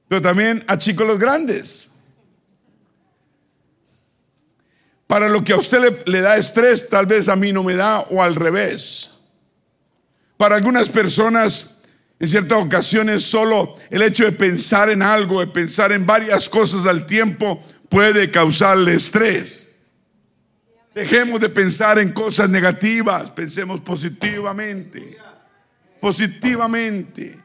pero 0.08 0.21
también 0.21 0.63
achico 0.67 1.04
los 1.04 1.19
grandes. 1.19 1.89
Para 5.08 5.28
lo 5.28 5.43
que 5.43 5.51
a 5.51 5.58
usted 5.58 6.01
le, 6.06 6.21
da 6.21 6.38
estrés, 6.38 6.88
tal 6.88 7.08
vez 7.08 7.28
a 7.28 7.36
mí 7.36 7.51
no 7.51 7.62
me 7.62 7.75
da 7.75 7.99
o 7.99 8.23
al 8.23 8.36
revés. 8.36 9.12
Para 10.38 10.56
algunas 10.56 10.88
personas, 10.88 11.75
en 12.19 12.28
ciertas 12.28 12.63
ocasiones, 12.63 13.23
solo 13.23 13.75
el 13.89 14.01
hecho 14.01 14.23
de 14.23 14.32
pensar 14.32 14.89
en 14.89 15.01
algo, 15.01 15.41
de 15.41 15.47
pensar 15.47 15.91
en 15.91 16.06
varias 16.06 16.47
cosas 16.47 16.86
al 16.86 17.06
tiempo, 17.06 17.62
puede 17.89 18.32
causarle 18.32 18.95
estrés. 18.95 19.73
Dejemos 20.93 21.41
de 21.41 21.49
pensar 21.49 21.99
en 21.99 22.13
cosas 22.13 22.49
negativas, 22.49 23.32
pensemos 23.32 23.82
positivamente. 23.82 25.17
Positivamente. 25.99 27.38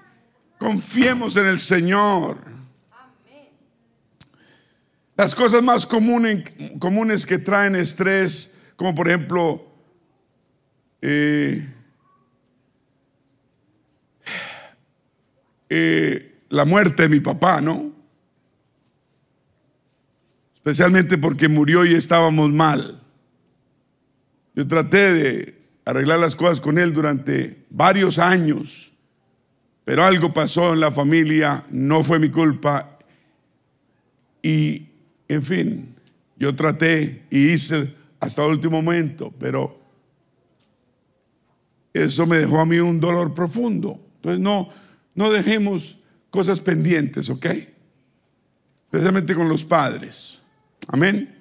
Confiemos 0.57 1.37
en 1.37 1.47
el 1.47 1.59
Señor. 1.59 2.39
Las 5.17 5.35
cosas 5.35 5.63
más 5.63 5.85
comunes, 5.85 6.45
comunes 6.79 7.27
que 7.27 7.39
traen 7.39 7.75
estrés, 7.75 8.59
como 8.77 8.95
por 8.95 9.09
ejemplo, 9.09 9.67
eh, 11.03 11.67
eh, 15.71 16.43
la 16.51 16.65
muerte 16.65 17.05
de 17.05 17.09
mi 17.09 17.21
papá, 17.21 17.61
¿no? 17.61 17.93
Especialmente 20.55 21.17
porque 21.17 21.49
murió 21.49 21.87
y 21.87 21.95
estábamos 21.95 22.51
mal. 22.51 23.01
Yo 24.55 24.69
traté 24.69 25.13
de 25.13 25.59
arreglar 25.85 26.19
las 26.19 26.37
cosas 26.37 26.61
con 26.61 26.79
él 26.79 26.93
durante 26.93 27.65
varios 27.71 28.19
años, 28.19 28.93
pero 29.85 30.05
algo 30.05 30.35
pasó 30.35 30.75
en 30.75 30.81
la 30.81 30.93
familia, 30.93 31.65
no 31.71 32.03
fue 32.03 32.19
mi 32.19 32.29
culpa 32.29 32.99
y 34.43 34.89
en 35.29 35.43
fin, 35.43 35.95
yo 36.37 36.55
traté 36.55 37.25
y 37.31 37.53
hice 37.53 37.95
hasta 38.19 38.45
el 38.45 38.51
último 38.51 38.83
momento, 38.83 39.33
pero 39.39 39.79
eso 41.93 42.27
me 42.27 42.39
dejó 42.39 42.61
a 42.61 42.67
mí 42.67 42.79
un 42.79 43.01
dolor 43.01 43.33
profundo. 43.35 44.01
Entonces 44.17 44.41
no, 44.41 44.69
no 45.15 45.31
dejemos 45.31 45.99
cosas 46.31 46.61
pendientes, 46.61 47.29
¿ok? 47.31 47.47
Especialmente 48.85 49.35
con 49.35 49.49
los 49.49 49.65
padres. 49.65 50.41
Amén. 50.89 51.37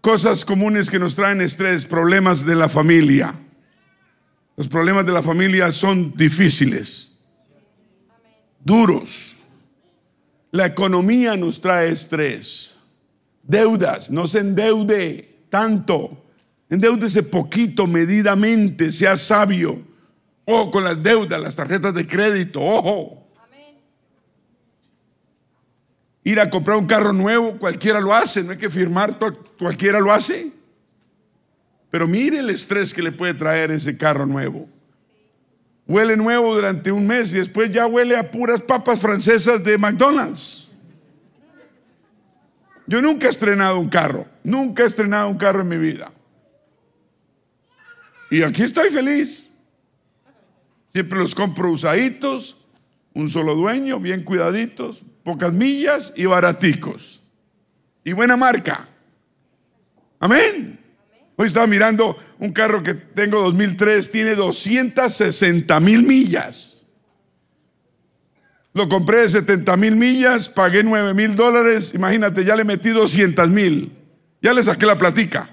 Cosas 0.00 0.44
comunes 0.44 0.90
que 0.90 0.98
nos 0.98 1.14
traen 1.14 1.40
estrés, 1.40 1.84
problemas 1.84 2.44
de 2.46 2.56
la 2.56 2.68
familia. 2.68 3.34
Los 4.56 4.68
problemas 4.68 5.06
de 5.06 5.12
la 5.12 5.22
familia 5.22 5.70
son 5.70 6.12
difíciles, 6.16 7.12
duros. 8.64 9.36
La 10.50 10.66
economía 10.66 11.36
nos 11.36 11.60
trae 11.60 11.92
estrés 11.92 12.78
deudas, 13.48 14.10
no 14.10 14.26
se 14.26 14.40
endeude 14.40 15.46
tanto, 15.48 16.24
endeudese 16.68 17.22
poquito, 17.24 17.86
medidamente, 17.86 18.92
sea 18.92 19.16
sabio. 19.16 19.87
Ojo 20.50 20.70
con 20.70 20.82
las 20.82 21.02
deudas, 21.02 21.38
las 21.38 21.54
tarjetas 21.54 21.92
de 21.92 22.06
crédito, 22.06 22.62
ojo. 22.62 23.22
Ir 26.24 26.40
a 26.40 26.48
comprar 26.48 26.78
un 26.78 26.86
carro 26.86 27.12
nuevo, 27.12 27.58
cualquiera 27.58 28.00
lo 28.00 28.14
hace, 28.14 28.42
no 28.42 28.52
hay 28.52 28.56
que 28.56 28.70
firmar, 28.70 29.18
cualquiera 29.58 30.00
lo 30.00 30.10
hace. 30.10 30.50
Pero 31.90 32.06
mire 32.06 32.38
el 32.38 32.48
estrés 32.48 32.94
que 32.94 33.02
le 33.02 33.12
puede 33.12 33.34
traer 33.34 33.70
ese 33.72 33.98
carro 33.98 34.24
nuevo. 34.24 34.66
Huele 35.86 36.16
nuevo 36.16 36.54
durante 36.54 36.90
un 36.92 37.06
mes 37.06 37.34
y 37.34 37.38
después 37.40 37.70
ya 37.70 37.86
huele 37.86 38.16
a 38.16 38.30
puras 38.30 38.62
papas 38.62 39.00
francesas 39.00 39.62
de 39.62 39.76
McDonald's. 39.76 40.72
Yo 42.86 43.02
nunca 43.02 43.26
he 43.26 43.30
estrenado 43.30 43.78
un 43.78 43.90
carro, 43.90 44.26
nunca 44.42 44.82
he 44.82 44.86
estrenado 44.86 45.28
un 45.28 45.36
carro 45.36 45.60
en 45.60 45.68
mi 45.68 45.76
vida. 45.76 46.10
Y 48.30 48.42
aquí 48.42 48.62
estoy 48.62 48.88
feliz. 48.88 49.47
Siempre 50.92 51.18
los 51.18 51.34
compro 51.34 51.70
usaditos, 51.70 52.56
un 53.14 53.28
solo 53.30 53.54
dueño, 53.54 54.00
bien 54.00 54.22
cuidaditos, 54.22 55.02
pocas 55.22 55.52
millas 55.52 56.12
y 56.16 56.26
baraticos. 56.26 57.22
Y 58.04 58.12
buena 58.12 58.36
marca. 58.36 58.88
Amén. 60.20 60.78
Hoy 61.36 61.46
estaba 61.46 61.66
mirando 61.66 62.16
un 62.38 62.52
carro 62.52 62.82
que 62.82 62.94
tengo 62.94 63.40
2003, 63.42 64.10
tiene 64.10 64.34
260 64.34 65.80
mil 65.80 66.02
millas. 66.02 66.78
Lo 68.72 68.88
compré 68.88 69.18
de 69.18 69.28
70 69.28 69.76
mil 69.76 69.96
millas, 69.96 70.48
pagué 70.48 70.82
9 70.82 71.14
mil 71.14 71.34
dólares. 71.34 71.92
Imagínate, 71.94 72.44
ya 72.44 72.56
le 72.56 72.64
metí 72.64 72.90
200 72.90 73.48
mil. 73.50 73.92
Ya 74.40 74.52
le 74.52 74.62
saqué 74.62 74.86
la 74.86 74.96
platica. 74.96 75.50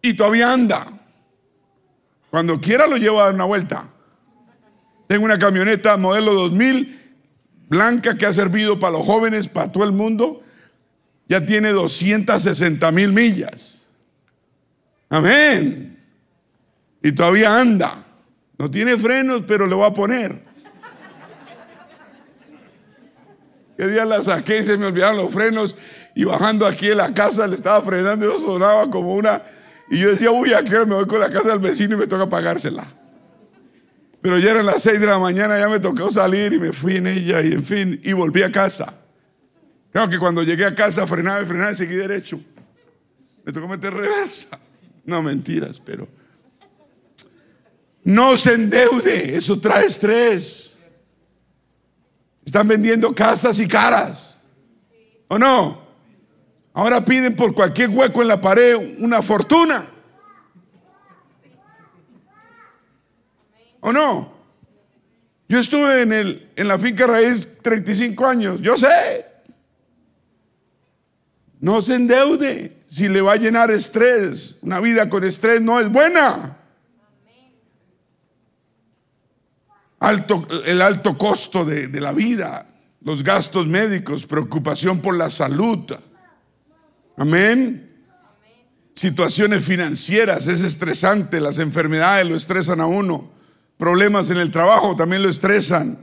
Y 0.00 0.14
todavía 0.14 0.52
anda. 0.52 0.86
Cuando 2.32 2.58
quiera 2.62 2.86
lo 2.86 2.96
llevo 2.96 3.20
a 3.20 3.24
dar 3.24 3.34
una 3.34 3.44
vuelta. 3.44 3.84
Tengo 5.06 5.26
una 5.26 5.38
camioneta 5.38 5.98
modelo 5.98 6.32
2000, 6.32 7.18
blanca, 7.68 8.16
que 8.16 8.24
ha 8.24 8.32
servido 8.32 8.80
para 8.80 8.94
los 8.94 9.06
jóvenes, 9.06 9.48
para 9.48 9.70
todo 9.70 9.84
el 9.84 9.92
mundo. 9.92 10.42
Ya 11.28 11.44
tiene 11.44 11.72
260 11.72 12.90
mil 12.90 13.12
millas. 13.12 13.82
Amén. 15.10 15.98
Y 17.02 17.12
todavía 17.12 17.60
anda. 17.60 18.02
No 18.56 18.70
tiene 18.70 18.96
frenos, 18.96 19.42
pero 19.46 19.66
le 19.66 19.74
voy 19.74 19.84
a 19.84 19.92
poner. 19.92 20.42
Que 23.76 23.88
día 23.88 24.06
la 24.06 24.22
saqué 24.22 24.60
y 24.60 24.64
se 24.64 24.78
me 24.78 24.86
olvidaron 24.86 25.18
los 25.18 25.30
frenos. 25.30 25.76
Y 26.14 26.24
bajando 26.24 26.66
aquí 26.66 26.88
en 26.88 26.96
la 26.96 27.12
casa 27.12 27.46
le 27.46 27.56
estaba 27.56 27.82
frenando 27.82 28.24
y 28.24 28.30
yo 28.30 28.40
sonaba 28.40 28.88
como 28.88 29.12
una. 29.16 29.42
Y 29.92 29.98
yo 29.98 30.08
decía, 30.08 30.30
uy, 30.30 30.54
aquí 30.54 30.70
me 30.72 30.84
voy 30.86 31.06
con 31.06 31.20
la 31.20 31.28
casa 31.28 31.50
del 31.50 31.58
vecino 31.58 31.96
y 31.96 31.98
me 31.98 32.06
toca 32.06 32.26
pagársela. 32.26 32.86
Pero 34.22 34.38
ya 34.38 34.52
eran 34.52 34.64
las 34.64 34.82
seis 34.82 34.98
de 34.98 35.04
la 35.04 35.18
mañana, 35.18 35.58
ya 35.58 35.68
me 35.68 35.80
tocó 35.80 36.10
salir 36.10 36.54
y 36.54 36.58
me 36.58 36.72
fui 36.72 36.96
en 36.96 37.08
ella 37.08 37.42
y 37.42 37.52
en 37.52 37.62
fin, 37.62 38.00
y 38.02 38.14
volví 38.14 38.42
a 38.42 38.50
casa. 38.50 38.94
Claro 39.92 40.08
que 40.08 40.18
cuando 40.18 40.42
llegué 40.42 40.64
a 40.64 40.74
casa 40.74 41.06
frenaba 41.06 41.42
y 41.42 41.44
frenaba 41.44 41.72
y 41.72 41.74
seguí 41.74 41.94
derecho. 41.94 42.40
Me 43.44 43.52
tocó 43.52 43.68
meter 43.68 43.92
reversa. 43.92 44.58
No 45.04 45.20
mentiras, 45.20 45.78
pero. 45.78 46.08
No 48.02 48.38
se 48.38 48.54
endeude, 48.54 49.36
eso 49.36 49.60
trae 49.60 49.84
estrés. 49.84 50.78
Están 52.46 52.66
vendiendo 52.66 53.14
casas 53.14 53.58
y 53.58 53.68
caras. 53.68 54.42
¿O 55.28 55.38
no? 55.38 55.81
Ahora 56.74 57.04
piden 57.04 57.36
por 57.36 57.54
cualquier 57.54 57.90
hueco 57.90 58.22
en 58.22 58.28
la 58.28 58.40
pared 58.40 58.96
una 59.00 59.20
fortuna. 59.22 59.88
¿O 63.80 63.92
no? 63.92 64.32
Yo 65.48 65.58
estuve 65.58 66.02
en, 66.02 66.12
el, 66.12 66.50
en 66.56 66.68
la 66.68 66.78
finca 66.78 67.06
raíz 67.06 67.58
35 67.60 68.26
años, 68.26 68.60
yo 68.62 68.76
sé. 68.76 69.26
No 71.60 71.82
se 71.82 71.96
endeude 71.96 72.84
si 72.88 73.08
le 73.08 73.20
va 73.20 73.32
a 73.32 73.36
llenar 73.36 73.70
estrés. 73.70 74.58
Una 74.62 74.80
vida 74.80 75.10
con 75.10 75.24
estrés 75.24 75.60
no 75.60 75.78
es 75.78 75.90
buena. 75.90 76.56
Alto, 80.00 80.46
el 80.64 80.80
alto 80.80 81.18
costo 81.18 81.64
de, 81.64 81.88
de 81.88 82.00
la 82.00 82.12
vida, 82.12 82.66
los 83.02 83.22
gastos 83.22 83.66
médicos, 83.66 84.24
preocupación 84.26 85.00
por 85.00 85.16
la 85.16 85.28
salud. 85.28 85.92
Amén. 87.16 87.90
Situaciones 88.94 89.64
financieras, 89.64 90.46
es 90.46 90.60
estresante, 90.60 91.40
las 91.40 91.58
enfermedades 91.58 92.26
lo 92.26 92.36
estresan 92.36 92.80
a 92.80 92.86
uno. 92.86 93.30
Problemas 93.78 94.30
en 94.30 94.36
el 94.36 94.50
trabajo 94.50 94.94
también 94.94 95.22
lo 95.22 95.28
estresan. 95.28 95.98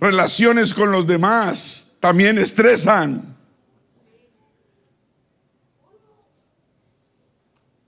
Relaciones 0.00 0.72
con 0.72 0.90
los 0.90 1.06
demás 1.06 1.96
también 2.00 2.38
estresan. 2.38 3.36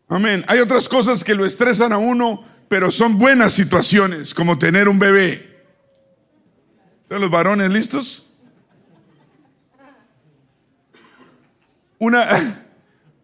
Amén. 0.08 0.44
Hay 0.46 0.60
otras 0.60 0.90
cosas 0.90 1.24
que 1.24 1.34
lo 1.34 1.46
estresan 1.46 1.92
a 1.92 1.98
uno, 1.98 2.44
pero 2.68 2.90
son 2.90 3.18
buenas 3.18 3.54
situaciones, 3.54 4.34
como 4.34 4.58
tener 4.58 4.88
un 4.88 4.98
bebé. 4.98 5.64
¿Los 7.08 7.30
varones 7.30 7.70
listos? 7.72 8.26
Una, 11.98 12.61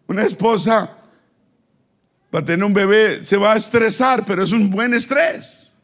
una 0.09 0.23
esposa 0.23 0.97
para 2.31 2.43
tener 2.43 2.65
un 2.65 2.73
bebé 2.73 3.23
se 3.23 3.37
va 3.37 3.53
a 3.53 3.57
estresar, 3.57 4.25
pero 4.25 4.43
es 4.43 4.51
un 4.51 4.69
buen 4.69 4.95
estrés. 4.95 5.75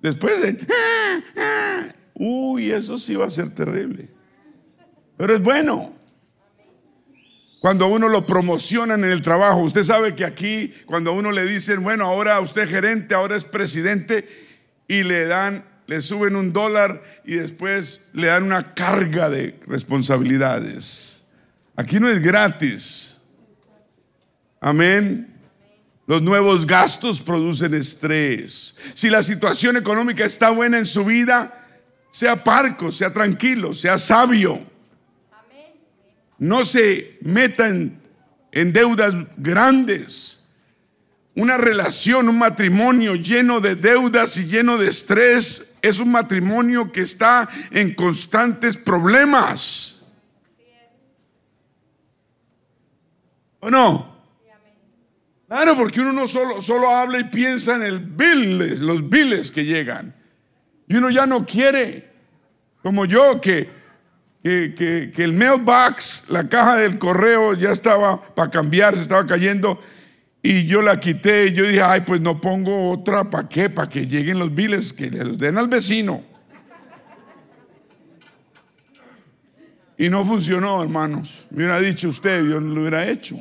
Después 0.00 0.40
de, 0.40 0.66
ah, 0.66 1.20
ah, 1.36 1.94
uy, 2.14 2.70
eso 2.70 2.96
sí 2.96 3.14
va 3.14 3.26
a 3.26 3.30
ser 3.30 3.50
terrible. 3.50 4.08
Pero 5.18 5.34
es 5.34 5.42
bueno. 5.42 5.92
Cuando 7.60 7.86
uno 7.86 8.08
lo 8.08 8.24
promocionan 8.24 9.04
en 9.04 9.10
el 9.10 9.20
trabajo, 9.20 9.60
usted 9.60 9.84
sabe 9.84 10.14
que 10.14 10.24
aquí, 10.24 10.72
cuando 10.86 11.12
uno 11.12 11.32
le 11.32 11.44
dicen, 11.44 11.82
bueno, 11.82 12.06
ahora 12.06 12.40
usted 12.40 12.62
es 12.62 12.70
gerente, 12.70 13.14
ahora 13.14 13.36
es 13.36 13.44
presidente, 13.44 14.26
y 14.88 15.02
le 15.02 15.26
dan, 15.26 15.66
le 15.86 16.00
suben 16.00 16.34
un 16.34 16.54
dólar 16.54 17.02
y 17.26 17.34
después 17.34 18.08
le 18.14 18.28
dan 18.28 18.44
una 18.44 18.72
carga 18.72 19.28
de 19.28 19.60
responsabilidades. 19.66 21.19
Aquí 21.80 21.98
no 21.98 22.10
es 22.10 22.20
gratis. 22.20 23.22
Amén. 24.60 25.34
Los 26.06 26.20
nuevos 26.20 26.66
gastos 26.66 27.22
producen 27.22 27.72
estrés. 27.72 28.76
Si 28.92 29.08
la 29.08 29.22
situación 29.22 29.78
económica 29.78 30.26
está 30.26 30.50
buena 30.50 30.76
en 30.76 30.84
su 30.84 31.06
vida, 31.06 31.66
sea 32.10 32.44
parco, 32.44 32.92
sea 32.92 33.14
tranquilo, 33.14 33.72
sea 33.72 33.96
sabio. 33.96 34.62
No 36.36 36.66
se 36.66 37.16
metan 37.22 37.98
en 38.52 38.72
deudas 38.74 39.14
grandes. 39.38 40.42
Una 41.34 41.56
relación, 41.56 42.28
un 42.28 42.36
matrimonio 42.36 43.14
lleno 43.14 43.58
de 43.60 43.74
deudas 43.74 44.36
y 44.36 44.44
lleno 44.44 44.76
de 44.76 44.88
estrés 44.88 45.76
es 45.80 45.98
un 45.98 46.12
matrimonio 46.12 46.92
que 46.92 47.00
está 47.00 47.48
en 47.70 47.94
constantes 47.94 48.76
problemas. 48.76 49.99
¿O 53.60 53.70
no? 53.70 54.10
Claro, 55.50 55.76
porque 55.76 56.00
uno 56.00 56.12
no 56.12 56.28
solo, 56.28 56.60
solo 56.60 56.88
habla 56.88 57.18
y 57.18 57.24
piensa 57.24 57.74
en 57.74 57.82
el 57.82 58.78
los 58.86 59.08
biles 59.10 59.50
que 59.50 59.64
llegan. 59.64 60.14
Y 60.86 60.94
uno 60.94 61.10
ya 61.10 61.26
no 61.26 61.44
quiere, 61.44 62.08
como 62.82 63.04
yo, 63.04 63.40
que, 63.40 63.68
que, 64.44 65.12
que, 65.12 65.24
el 65.24 65.32
mailbox, 65.32 66.26
la 66.28 66.48
caja 66.48 66.76
del 66.76 67.00
correo 67.00 67.54
ya 67.54 67.72
estaba 67.72 68.22
para 68.34 68.48
cambiar, 68.48 68.94
se 68.94 69.02
estaba 69.02 69.26
cayendo. 69.26 69.80
Y 70.40 70.66
yo 70.66 70.82
la 70.82 71.00
quité 71.00 71.48
y 71.48 71.52
yo 71.52 71.64
dije, 71.64 71.82
ay, 71.82 72.02
pues 72.02 72.20
no 72.20 72.40
pongo 72.40 72.90
otra, 72.90 73.28
¿para 73.28 73.48
qué? 73.48 73.68
Para 73.68 73.88
que 73.88 74.06
lleguen 74.06 74.38
los 74.38 74.54
biles, 74.54 74.92
que 74.92 75.10
los 75.10 75.36
den 75.36 75.58
al 75.58 75.66
vecino. 75.66 76.29
Y 80.00 80.08
no 80.08 80.24
funcionó, 80.24 80.82
hermanos. 80.82 81.44
Me 81.50 81.58
hubiera 81.58 81.78
dicho 81.78 82.08
usted, 82.08 82.42
yo 82.46 82.58
no 82.58 82.72
lo 82.74 82.80
hubiera 82.80 83.06
hecho. 83.06 83.36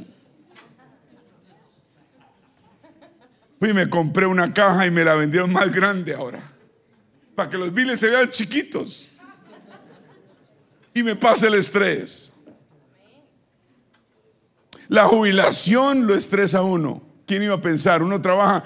Fui 3.57 3.69
y 3.69 3.73
me 3.73 3.89
compré 3.89 4.25
una 4.25 4.53
caja 4.53 4.85
y 4.85 4.91
me 4.91 5.05
la 5.05 5.15
vendieron 5.15 5.53
más 5.53 5.71
grande 5.71 6.13
ahora. 6.13 6.41
Para 7.33 7.49
que 7.49 7.57
los 7.57 7.73
biles 7.73 8.01
se 8.01 8.09
vean 8.09 8.29
chiquitos. 8.29 9.09
Y 10.93 11.01
me 11.01 11.15
pase 11.15 11.47
el 11.47 11.53
estrés. 11.53 12.33
La 14.89 15.05
jubilación 15.05 16.07
lo 16.07 16.13
estresa 16.13 16.57
a 16.57 16.63
uno. 16.63 17.01
¿Quién 17.25 17.41
iba 17.41 17.55
a 17.55 17.61
pensar? 17.61 18.03
Uno 18.03 18.21
trabaja 18.21 18.65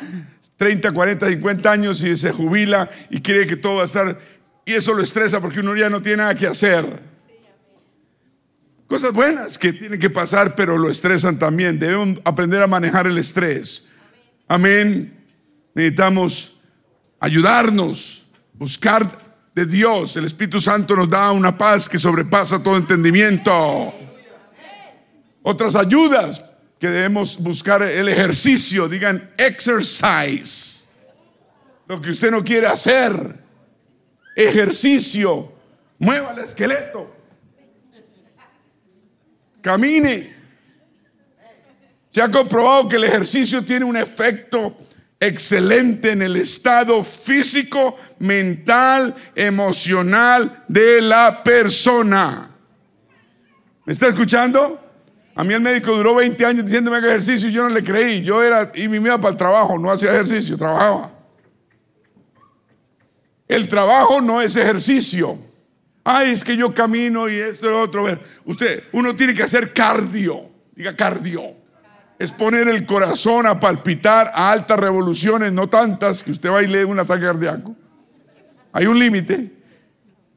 30, 0.57 0.91
40, 0.91 1.29
50 1.29 1.71
años 1.71 2.01
y 2.01 2.17
se 2.17 2.31
jubila 2.31 2.89
y 3.11 3.21
cree 3.21 3.45
que 3.45 3.55
todo 3.55 3.75
va 3.75 3.81
a 3.83 3.85
estar... 3.85 4.19
Y 4.65 4.73
eso 4.73 4.95
lo 4.95 5.03
estresa 5.03 5.39
porque 5.39 5.59
uno 5.59 5.75
ya 5.75 5.91
no 5.91 6.01
tiene 6.01 6.17
nada 6.17 6.33
que 6.33 6.47
hacer. 6.47 7.12
Cosas 8.93 9.11
buenas 9.11 9.57
que 9.57 9.73
tienen 9.73 9.99
que 9.99 10.11
pasar, 10.11 10.53
pero 10.53 10.77
lo 10.77 10.87
estresan 10.87 11.39
también. 11.39 11.79
Debemos 11.79 12.19
aprender 12.25 12.61
a 12.61 12.67
manejar 12.67 13.07
el 13.07 13.17
estrés. 13.17 13.85
Amén. 14.47 15.25
Necesitamos 15.73 16.59
ayudarnos, 17.19 18.27
buscar 18.53 19.49
de 19.55 19.65
Dios. 19.65 20.15
El 20.15 20.25
Espíritu 20.25 20.59
Santo 20.59 20.95
nos 20.95 21.09
da 21.09 21.31
una 21.31 21.57
paz 21.57 21.89
que 21.89 21.97
sobrepasa 21.97 22.61
todo 22.61 22.77
entendimiento. 22.77 23.51
Otras 25.41 25.75
ayudas 25.75 26.51
que 26.79 26.87
debemos 26.87 27.39
buscar 27.39 27.81
el 27.81 28.07
ejercicio, 28.07 28.87
digan 28.87 29.33
exercise. 29.39 30.89
Lo 31.87 31.99
que 31.99 32.11
usted 32.11 32.29
no 32.29 32.43
quiere 32.43 32.67
hacer, 32.67 33.43
ejercicio, 34.35 35.51
mueva 35.97 36.33
el 36.33 36.43
esqueleto, 36.43 37.12
camine. 39.63 40.35
Se 42.11 42.21
ha 42.21 42.29
comprobado 42.29 42.87
que 42.87 42.97
el 42.97 43.05
ejercicio 43.05 43.65
tiene 43.65 43.85
un 43.85 43.97
efecto 43.97 44.77
excelente 45.19 46.11
en 46.11 46.21
el 46.21 46.35
estado 46.35 47.03
físico, 47.03 47.95
mental, 48.19 49.15
emocional 49.33 50.63
de 50.67 51.01
la 51.01 51.41
persona. 51.41 52.51
¿Me 53.85 53.93
está 53.93 54.09
escuchando? 54.09 54.79
A 55.35 55.43
mí 55.43 55.53
el 55.53 55.61
médico 55.61 55.95
duró 55.95 56.13
20 56.13 56.45
años 56.45 56.65
diciéndome 56.65 57.01
que 57.01 57.07
ejercicio 57.07 57.49
y 57.49 57.53
yo 57.53 57.63
no 57.63 57.69
le 57.69 57.83
creí. 57.83 58.21
Yo 58.21 58.43
era, 58.43 58.71
y 58.75 58.87
me 58.87 58.97
iba 58.97 59.17
para 59.17 59.31
el 59.31 59.37
trabajo, 59.37 59.79
no 59.79 59.89
hacía 59.89 60.11
ejercicio, 60.11 60.57
trabajaba. 60.57 61.11
El 63.47 63.67
trabajo 63.67 64.21
no 64.21 64.41
es 64.41 64.55
ejercicio. 64.55 65.39
Ay, 66.03 66.31
es 66.31 66.43
que 66.43 66.57
yo 66.57 66.73
camino 66.73 67.29
y 67.29 67.35
esto 67.35 67.67
y 67.67 67.69
lo 67.69 67.81
otro. 67.81 68.05
Usted, 68.45 68.83
uno 68.91 69.15
tiene 69.15 69.33
que 69.33 69.43
hacer 69.43 69.73
cardio. 69.73 70.49
Diga 70.75 70.95
cardio 70.95 71.63
es 72.23 72.31
poner 72.31 72.69
el 72.69 72.85
corazón 72.85 73.45
a 73.47 73.59
palpitar 73.59 74.31
a 74.33 74.51
altas 74.51 74.79
revoluciones, 74.79 75.51
no 75.51 75.67
tantas 75.67 76.23
que 76.23 76.31
usted 76.31 76.49
va 76.49 76.63
y 76.63 76.67
lee 76.67 76.83
un 76.83 76.97
ataque 76.97 77.25
cardíaco. 77.25 77.75
Hay 78.71 78.85
un 78.85 78.97
límite. 78.97 79.51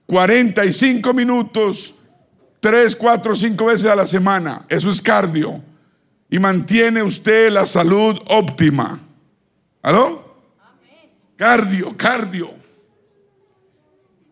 45 0.07 1.14
minutos, 1.14 1.95
3, 2.59 2.97
4, 2.97 3.35
5 3.35 3.64
veces 3.67 3.87
a 3.87 3.95
la 3.95 4.07
semana. 4.07 4.64
Eso 4.69 4.91
es 4.91 5.01
cardio. 5.01 5.62
y 6.29 6.41
mantiene 6.41 7.05
usted 7.05 7.53
la 7.53 7.64
salud 7.64 8.19
óptima. 8.31 8.99
¿Aló? 9.81 10.43
Cardio, 11.37 11.97
cardio. 11.97 12.53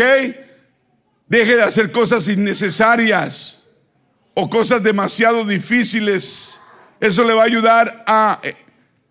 Deje 1.27 1.57
de 1.57 1.61
hacer 1.61 1.91
cosas 1.91 2.29
innecesarias 2.29 3.63
o 4.35 4.49
cosas 4.49 4.81
demasiado 4.81 5.43
difíciles. 5.43 6.61
Eso 7.01 7.25
le 7.25 7.33
va 7.33 7.41
a 7.41 7.47
ayudar 7.47 8.05
a 8.07 8.39
eh, 8.41 8.55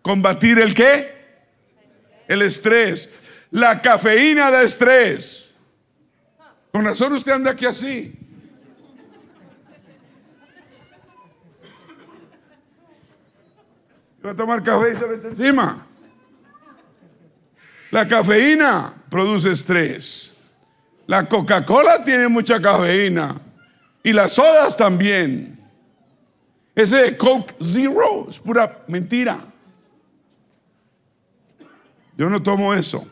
combatir 0.01 0.57
el 0.57 0.73
qué? 0.73 1.13
El 2.27 2.41
estrés. 2.41 3.11
La 3.51 3.79
cafeína 3.79 4.49
da 4.49 4.63
estrés. 4.63 5.53
Con 6.71 6.83
razón 6.83 7.13
usted 7.13 7.31
anda 7.31 7.51
aquí 7.51 7.67
así. 7.67 8.11
Va 14.25 14.31
a 14.31 14.35
tomar 14.35 14.63
café 14.63 14.93
y 14.93 14.95
se 14.95 15.13
echa 15.13 15.27
encima. 15.27 15.85
La 17.91 18.07
cafeína 18.07 18.93
produce 19.07 19.51
estrés. 19.51 20.33
La 21.05 21.27
Coca-Cola 21.27 22.03
tiene 22.03 22.27
mucha 22.27 22.59
cafeína. 22.59 23.35
Y 24.01 24.13
las 24.13 24.33
sodas 24.33 24.75
también. 24.75 25.59
Ese 26.73 27.15
Coke 27.15 27.55
Zero 27.61 28.27
es 28.27 28.39
pura 28.39 28.83
mentira. 28.87 29.37
Yo 32.17 32.27
no 32.27 32.41
tomo 32.41 32.73
eso. 32.73 33.07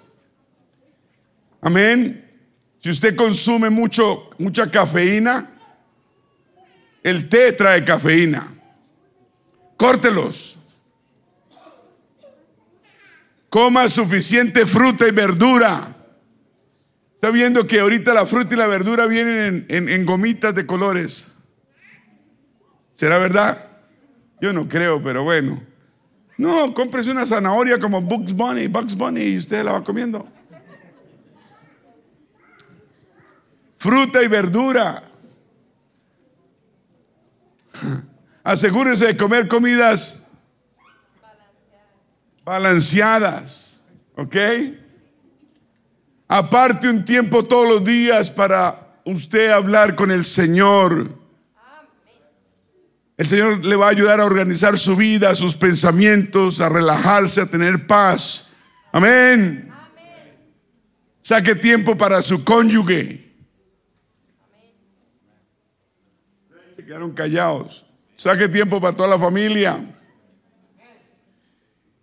Amén. 1.61 2.19
Si 2.79 2.89
usted 2.89 3.15
consume 3.15 3.69
mucho, 3.69 4.31
mucha 4.39 4.69
cafeína, 4.69 5.49
el 7.03 7.29
té 7.29 7.51
trae 7.53 7.85
cafeína. 7.85 8.47
Córtelos. 9.77 10.57
Coma 13.53 13.87
suficiente 13.87 14.65
fruta 14.65 15.07
y 15.07 15.11
verdura. 15.11 15.95
Está 17.13 17.29
viendo 17.29 17.67
que 17.67 17.81
ahorita 17.81 18.11
la 18.11 18.25
fruta 18.25 18.55
y 18.55 18.57
la 18.57 18.65
verdura 18.65 19.05
vienen 19.05 19.67
en, 19.69 20.05
gomitas 20.07 20.55
de 20.55 20.65
colores. 20.65 21.35
¿Será 22.95 23.19
verdad? 23.19 23.63
Yo 24.41 24.53
no 24.53 24.67
creo, 24.67 25.03
pero 25.03 25.23
bueno. 25.23 25.61
No, 26.35 26.73
cómprese 26.73 27.11
una 27.11 27.27
zanahoria 27.27 27.77
como 27.77 28.01
Bugs 28.01 28.33
Bunny, 28.33 28.65
Bugs 28.65 28.95
Bunny 28.95 29.21
y 29.21 29.37
usted 29.37 29.63
la 29.63 29.73
va 29.73 29.83
comiendo. 29.83 30.27
fruta 33.75 34.23
y 34.23 34.27
verdura. 34.27 35.03
Asegúrese 38.43 39.05
de 39.05 39.15
comer 39.15 39.47
comidas 39.47 40.22
balanceadas. 42.43 43.81
¿Ok? 44.15 44.35
Aparte 46.27 46.89
un 46.89 47.05
tiempo 47.05 47.43
todos 47.45 47.67
los 47.67 47.83
días 47.83 48.29
para 48.29 48.99
usted 49.05 49.49
hablar 49.49 49.95
con 49.95 50.11
el 50.11 50.25
Señor. 50.25 51.21
El 53.17 53.27
Señor 53.27 53.63
le 53.63 53.75
va 53.75 53.87
a 53.87 53.91
ayudar 53.91 54.19
a 54.19 54.25
organizar 54.25 54.77
su 54.77 54.95
vida, 54.95 55.35
sus 55.35 55.55
pensamientos, 55.55 56.59
a 56.59 56.69
relajarse, 56.69 57.41
a 57.41 57.45
tener 57.45 57.85
paz. 57.85 58.47
Amén. 58.91 59.71
Saque 61.21 61.55
tiempo 61.55 61.95
para 61.95 62.21
su 62.21 62.43
cónyuge. 62.43 63.23
quedaron 66.85 67.13
callados. 67.13 67.85
Saque 68.15 68.47
tiempo 68.47 68.79
para 68.79 68.95
toda 68.95 69.09
la 69.09 69.17
familia. 69.17 69.83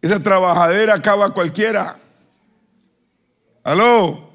Esa 0.03 0.21
trabajadera 0.21 0.95
acaba 0.95 1.33
cualquiera. 1.33 1.97
Aló. 3.63 4.31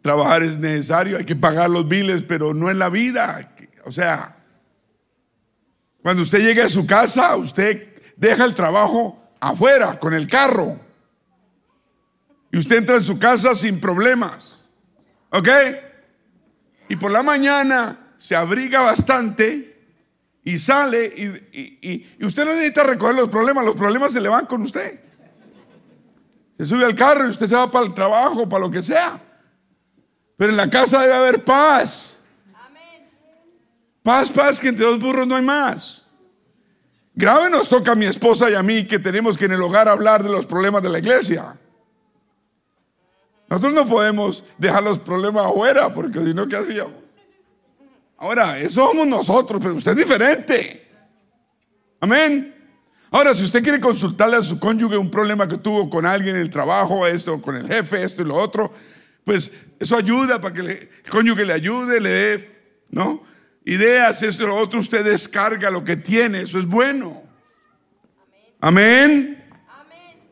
Trabajar 0.00 0.42
es 0.42 0.58
necesario, 0.58 1.16
hay 1.16 1.24
que 1.24 1.36
pagar 1.36 1.70
los 1.70 1.88
biles, 1.88 2.22
pero 2.22 2.52
no 2.52 2.70
en 2.70 2.78
la 2.78 2.90
vida. 2.90 3.54
O 3.84 3.92
sea, 3.92 4.36
cuando 6.02 6.22
usted 6.22 6.40
llegue 6.40 6.62
a 6.62 6.68
su 6.68 6.86
casa, 6.86 7.36
usted 7.36 7.94
deja 8.16 8.44
el 8.44 8.54
trabajo 8.54 9.22
afuera 9.40 9.98
con 9.98 10.12
el 10.12 10.26
carro. 10.26 10.78
Y 12.52 12.58
usted 12.58 12.76
entra 12.76 12.96
en 12.96 13.04
su 13.04 13.18
casa 13.18 13.54
sin 13.54 13.80
problemas. 13.80 14.58
¿Ok? 15.30 15.48
Y 16.88 16.96
por 16.96 17.10
la 17.10 17.22
mañana 17.22 18.12
se 18.16 18.36
abriga 18.36 18.82
bastante 18.82 19.73
y 20.44 20.58
sale 20.58 21.06
y, 21.06 22.24
usted 22.24 22.44
no 22.44 22.52
necesita 22.52 22.84
recoger 22.84 23.14
los 23.14 23.30
problemas, 23.30 23.64
los 23.64 23.76
problemas 23.76 24.12
se 24.12 24.20
le 24.20 24.28
van 24.28 24.44
con 24.44 24.62
usted. 24.62 25.00
Se 26.58 26.66
sube 26.66 26.84
al 26.84 26.94
carro 26.94 27.26
y 27.26 27.30
usted 27.30 27.46
se 27.46 27.56
va 27.56 27.70
para 27.70 27.86
el 27.86 27.94
trabajo, 27.94 28.48
para 28.48 28.64
lo 28.64 28.70
que 28.70 28.82
sea. 28.82 29.20
Pero 30.36 30.50
en 30.50 30.56
la 30.56 30.68
casa 30.68 31.00
debe 31.00 31.14
haber 31.14 31.44
paz. 31.44 32.20
Paz, 34.02 34.30
paz, 34.30 34.60
que 34.60 34.68
entre 34.68 34.84
dos 34.84 34.98
burros 34.98 35.26
no 35.26 35.34
hay 35.34 35.42
más. 35.42 36.04
Grave 37.14 37.48
nos 37.48 37.68
toca 37.68 37.92
a 37.92 37.94
mi 37.94 38.04
esposa 38.04 38.50
y 38.50 38.54
a 38.54 38.62
mí 38.62 38.86
que 38.86 38.98
tenemos 38.98 39.38
que 39.38 39.46
en 39.46 39.52
el 39.52 39.62
hogar 39.62 39.88
hablar 39.88 40.22
de 40.22 40.28
los 40.28 40.44
problemas 40.44 40.82
de 40.82 40.90
la 40.90 40.98
iglesia. 40.98 41.58
Nosotros 43.48 43.72
no 43.72 43.86
podemos 43.86 44.44
dejar 44.58 44.82
los 44.82 44.98
problemas 44.98 45.46
afuera 45.46 45.92
porque 45.92 46.18
si 46.18 46.34
no, 46.34 46.46
¿qué 46.46 46.56
hacíamos? 46.56 47.03
Ahora, 48.24 48.58
eso 48.58 48.86
somos 48.86 49.06
nosotros, 49.06 49.60
pero 49.62 49.74
usted 49.74 49.90
es 49.90 49.98
diferente. 49.98 50.82
Amén. 52.00 52.54
Ahora, 53.10 53.34
si 53.34 53.44
usted 53.44 53.62
quiere 53.62 53.78
consultarle 53.78 54.36
a 54.36 54.42
su 54.42 54.58
cónyuge 54.58 54.96
un 54.96 55.10
problema 55.10 55.46
que 55.46 55.58
tuvo 55.58 55.90
con 55.90 56.06
alguien 56.06 56.36
en 56.36 56.40
el 56.40 56.48
trabajo, 56.48 57.06
esto, 57.06 57.42
con 57.42 57.54
el 57.54 57.68
jefe, 57.68 58.02
esto 58.02 58.22
y 58.22 58.24
lo 58.24 58.36
otro, 58.36 58.72
pues 59.24 59.52
eso 59.78 59.94
ayuda 59.94 60.40
para 60.40 60.54
que 60.54 60.60
el 60.62 60.88
cónyuge 61.10 61.44
le 61.44 61.52
ayude, 61.52 62.00
le 62.00 62.08
dé, 62.08 62.62
¿no? 62.88 63.22
Ideas, 63.66 64.22
esto 64.22 64.44
y 64.44 64.46
lo 64.46 64.56
otro, 64.56 64.80
usted 64.80 65.04
descarga 65.04 65.70
lo 65.70 65.84
que 65.84 65.96
tiene, 65.96 66.40
eso 66.40 66.58
es 66.58 66.64
bueno. 66.64 67.22
Amén. 68.58 69.44
Amén. 69.68 70.24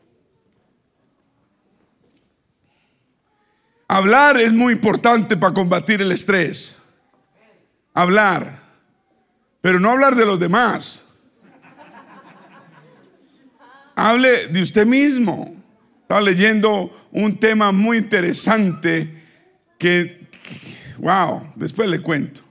Hablar 3.87 4.41
es 4.41 4.51
muy 4.51 4.73
importante 4.73 5.37
para 5.37 5.53
combatir 5.53 6.01
el 6.01 6.11
estrés. 6.11 6.79
Hablar, 7.93 8.59
pero 9.61 9.79
no 9.79 9.91
hablar 9.91 10.15
de 10.15 10.25
los 10.25 10.39
demás. 10.39 11.05
Hable 13.95 14.47
de 14.47 14.61
usted 14.61 14.85
mismo. 14.85 15.55
Estaba 16.01 16.21
leyendo 16.21 16.91
un 17.11 17.39
tema 17.39 17.71
muy 17.71 17.97
interesante 17.97 19.23
que, 19.77 20.27
wow, 20.97 21.51
después 21.55 21.89
le 21.89 21.99
cuento. 21.99 22.41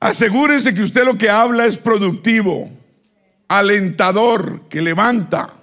Asegúrese 0.00 0.74
que 0.74 0.82
usted 0.82 1.04
lo 1.04 1.16
que 1.16 1.30
habla 1.30 1.64
es 1.64 1.76
productivo, 1.76 2.68
alentador, 3.46 4.68
que 4.68 4.82
levanta, 4.82 5.54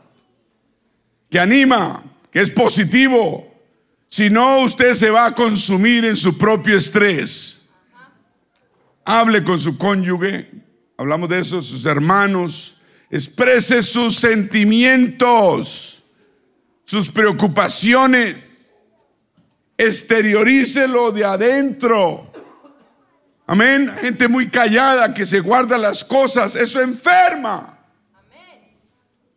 que 1.29 1.39
anima, 1.39 2.01
que 2.31 2.39
es 2.39 2.49
positivo. 2.49 3.53
Si 4.07 4.29
no, 4.29 4.61
usted 4.61 4.93
se 4.93 5.09
va 5.09 5.25
a 5.25 5.35
consumir 5.35 6.05
en 6.05 6.15
su 6.15 6.37
propio 6.37 6.77
estrés. 6.77 7.58
Hable 9.05 9.43
con 9.43 9.57
su 9.57 9.77
cónyuge, 9.77 10.49
hablamos 10.97 11.29
de 11.29 11.39
eso, 11.39 11.61
sus 11.61 11.85
hermanos, 11.85 12.77
exprese 13.09 13.81
sus 13.81 14.15
sentimientos, 14.15 16.03
sus 16.85 17.09
preocupaciones, 17.09 18.69
exteriorícelo 19.77 21.11
de 21.11 21.25
adentro. 21.25 22.31
Amén. 23.47 23.91
Gente 24.01 24.27
muy 24.27 24.47
callada 24.49 25.11
que 25.13 25.25
se 25.25 25.39
guarda 25.39 25.77
las 25.77 26.03
cosas, 26.03 26.55
eso 26.55 26.81
enferma. 26.81 27.79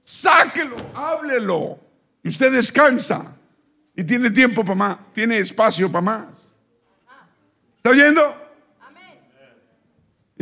Sáquelo, 0.03 0.77
háblelo. 0.95 1.79
Y 2.23 2.29
usted 2.29 2.53
descansa. 2.53 3.37
Y 3.95 4.05
tiene 4.05 4.31
tiempo 4.31 4.65
para 4.65 4.75
más, 4.75 4.99
tiene 5.13 5.39
espacio 5.39 5.91
para 5.91 6.03
más. 6.03 6.59
¿Está 7.77 7.91
oyendo? 7.91 8.42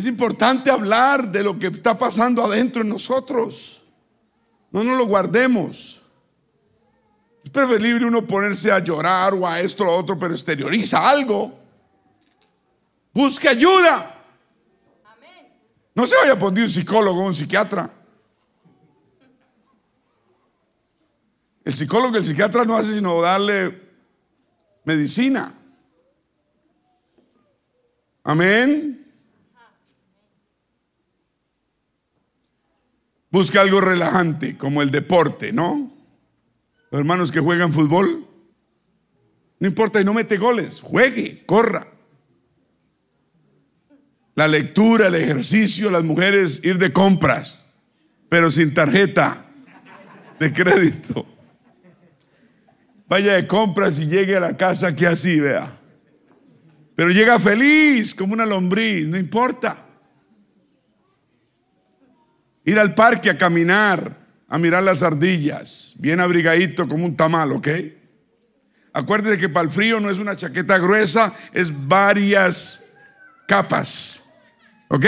Es 0.01 0.07
importante 0.07 0.71
hablar 0.71 1.31
de 1.31 1.45
lo 1.45 1.59
que 1.59 1.67
está 1.67 1.99
pasando 1.99 2.43
adentro 2.43 2.81
en 2.81 2.89
nosotros. 2.89 3.83
No 4.71 4.83
nos 4.83 4.97
lo 4.97 5.05
guardemos. 5.05 6.01
Es 7.45 7.51
preferible 7.51 8.07
uno 8.07 8.27
ponerse 8.27 8.73
a 8.73 8.79
llorar 8.79 9.35
o 9.35 9.47
a 9.47 9.61
esto 9.61 9.85
o 9.85 9.91
a 9.91 9.97
otro, 9.97 10.19
pero 10.19 10.33
exterioriza 10.33 11.07
algo. 11.07 11.53
Busque 13.13 13.47
ayuda. 13.47 14.17
No 15.95 16.07
se 16.07 16.17
vaya 16.17 16.33
a 16.33 16.39
poner 16.39 16.63
un 16.63 16.71
psicólogo 16.71 17.21
o 17.21 17.27
un 17.27 17.35
psiquiatra. 17.35 17.93
El 21.63 21.75
psicólogo 21.75 22.15
y 22.15 22.21
el 22.21 22.25
psiquiatra 22.25 22.65
no 22.65 22.75
hace 22.75 22.95
sino 22.95 23.21
darle 23.21 23.79
medicina. 24.83 25.53
Amén. 28.25 29.00
Busca 33.31 33.61
algo 33.61 33.81
relajante, 33.81 34.57
como 34.57 34.83
el 34.83 34.91
deporte, 34.91 35.53
¿no? 35.53 35.93
Los 36.91 36.99
hermanos 36.99 37.31
que 37.31 37.41
juegan 37.41 37.73
fútbol. 37.73 38.27
No 39.59 39.69
importa 39.69 40.01
y 40.01 40.05
no 40.05 40.15
mete 40.15 40.37
goles, 40.37 40.81
juegue, 40.81 41.45
corra 41.47 41.87
la 44.41 44.49
lectura, 44.49 45.09
el 45.09 45.17
ejercicio, 45.17 45.91
las 45.91 46.03
mujeres 46.03 46.63
ir 46.65 46.79
de 46.79 46.95
compras, 46.95 47.61
pero 48.31 48.51
sin 48.51 48.73
tarjeta 48.73 49.45
de 50.39 50.51
crédito. 50.51 51.27
Vaya 53.07 53.35
de 53.35 53.47
compras 53.47 53.99
y 53.99 54.07
llegue 54.07 54.39
a 54.39 54.41
la 54.41 54.57
casa 54.57 54.97
que 54.97 55.07
así, 55.07 55.39
vea. 55.41 55.79
Pero 56.97 57.11
llega 57.11 57.39
feliz 57.39 58.15
como 58.15 58.33
una 58.33 58.47
lombriz, 58.47 59.07
no 59.07 59.19
importa. 59.19 59.87
Ir 62.71 62.79
al 62.79 62.95
parque 62.95 63.31
a 63.31 63.37
caminar, 63.37 64.17
a 64.47 64.57
mirar 64.57 64.85
las 64.85 65.03
ardillas, 65.03 65.93
bien 65.97 66.21
abrigadito 66.21 66.87
como 66.87 67.05
un 67.05 67.17
tamal, 67.17 67.51
¿ok? 67.51 67.67
Acuérdese 68.93 69.39
que 69.39 69.49
para 69.49 69.65
el 69.65 69.73
frío 69.73 69.99
no 69.99 70.09
es 70.09 70.21
una 70.21 70.37
chaqueta 70.37 70.79
gruesa, 70.79 71.35
es 71.53 71.73
varias 71.89 72.85
capas. 73.49 74.25
¿Ok? 74.87 75.05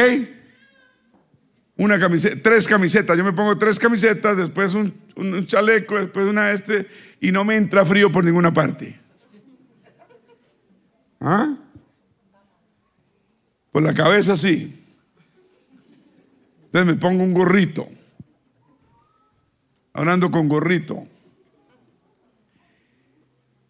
Una 1.77 2.01
camiseta, 2.01 2.37
tres 2.43 2.67
camisetas. 2.67 3.17
Yo 3.17 3.23
me 3.23 3.33
pongo 3.33 3.57
tres 3.57 3.79
camisetas, 3.79 4.37
después 4.37 4.75
un, 4.75 5.47
chaleco, 5.47 5.95
después 6.01 6.27
una 6.27 6.51
este, 6.51 6.89
y 7.21 7.31
no 7.31 7.45
me 7.45 7.55
entra 7.55 7.87
frío 7.87 8.11
por 8.11 8.25
ninguna 8.25 8.53
parte. 8.53 8.99
¿Ah? 11.21 11.55
Por 13.71 13.85
la 13.85 13.95
cabeza 13.95 14.37
sí. 14.37 14.82
Entonces 16.73 16.95
me 16.95 17.01
pongo 17.01 17.23
un 17.23 17.35
gorrito. 17.35 17.87
Hablando 19.93 20.31
con 20.31 20.49
gorrito. 20.49 21.05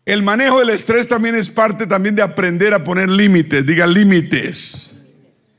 El 0.04 0.22
manejo 0.22 0.60
del 0.60 0.70
estrés 0.70 1.08
también 1.08 1.34
es 1.34 1.50
parte 1.50 1.86
también 1.86 2.14
de 2.14 2.22
aprender 2.22 2.74
a 2.74 2.84
poner 2.84 3.08
límites. 3.08 3.66
Diga 3.66 3.86
límites 3.86 4.92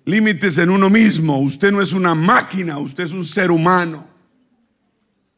límites 0.06 0.58
en 0.58 0.70
uno 0.70 0.89
mismo. 0.89 1.39
Usted 1.39 1.72
no 1.72 1.82
es 1.82 1.94
una 1.94 2.16
máquina, 2.16 2.78
usted 2.78 3.06
es 3.06 3.14
un 3.14 3.26
ser 3.26 3.52
humano. 3.52 4.08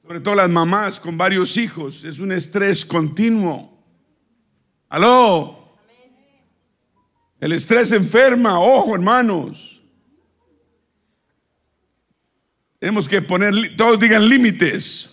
Sobre 0.02 0.20
todo 0.20 0.36
las 0.36 0.50
mamás 0.50 1.00
con 1.00 1.18
varios 1.18 1.58
hijos, 1.58 2.04
es 2.04 2.20
un 2.20 2.32
estrés 2.32 2.86
continuo. 2.86 3.72
Aló. 4.90 5.64
El 7.40 7.52
estrés 7.52 7.92
enferma, 7.92 8.60
ojo 8.60 8.96
hermanos. 8.96 9.75
Tenemos 12.86 13.10
que 13.10 13.24
poner, 13.24 13.76
todos 13.78 14.00
digan 14.00 14.30
límites, 14.30 15.10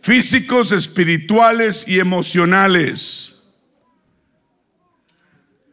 físicos, 0.00 0.72
espirituales 0.72 1.86
y 1.86 2.00
emocionales. 2.00 3.42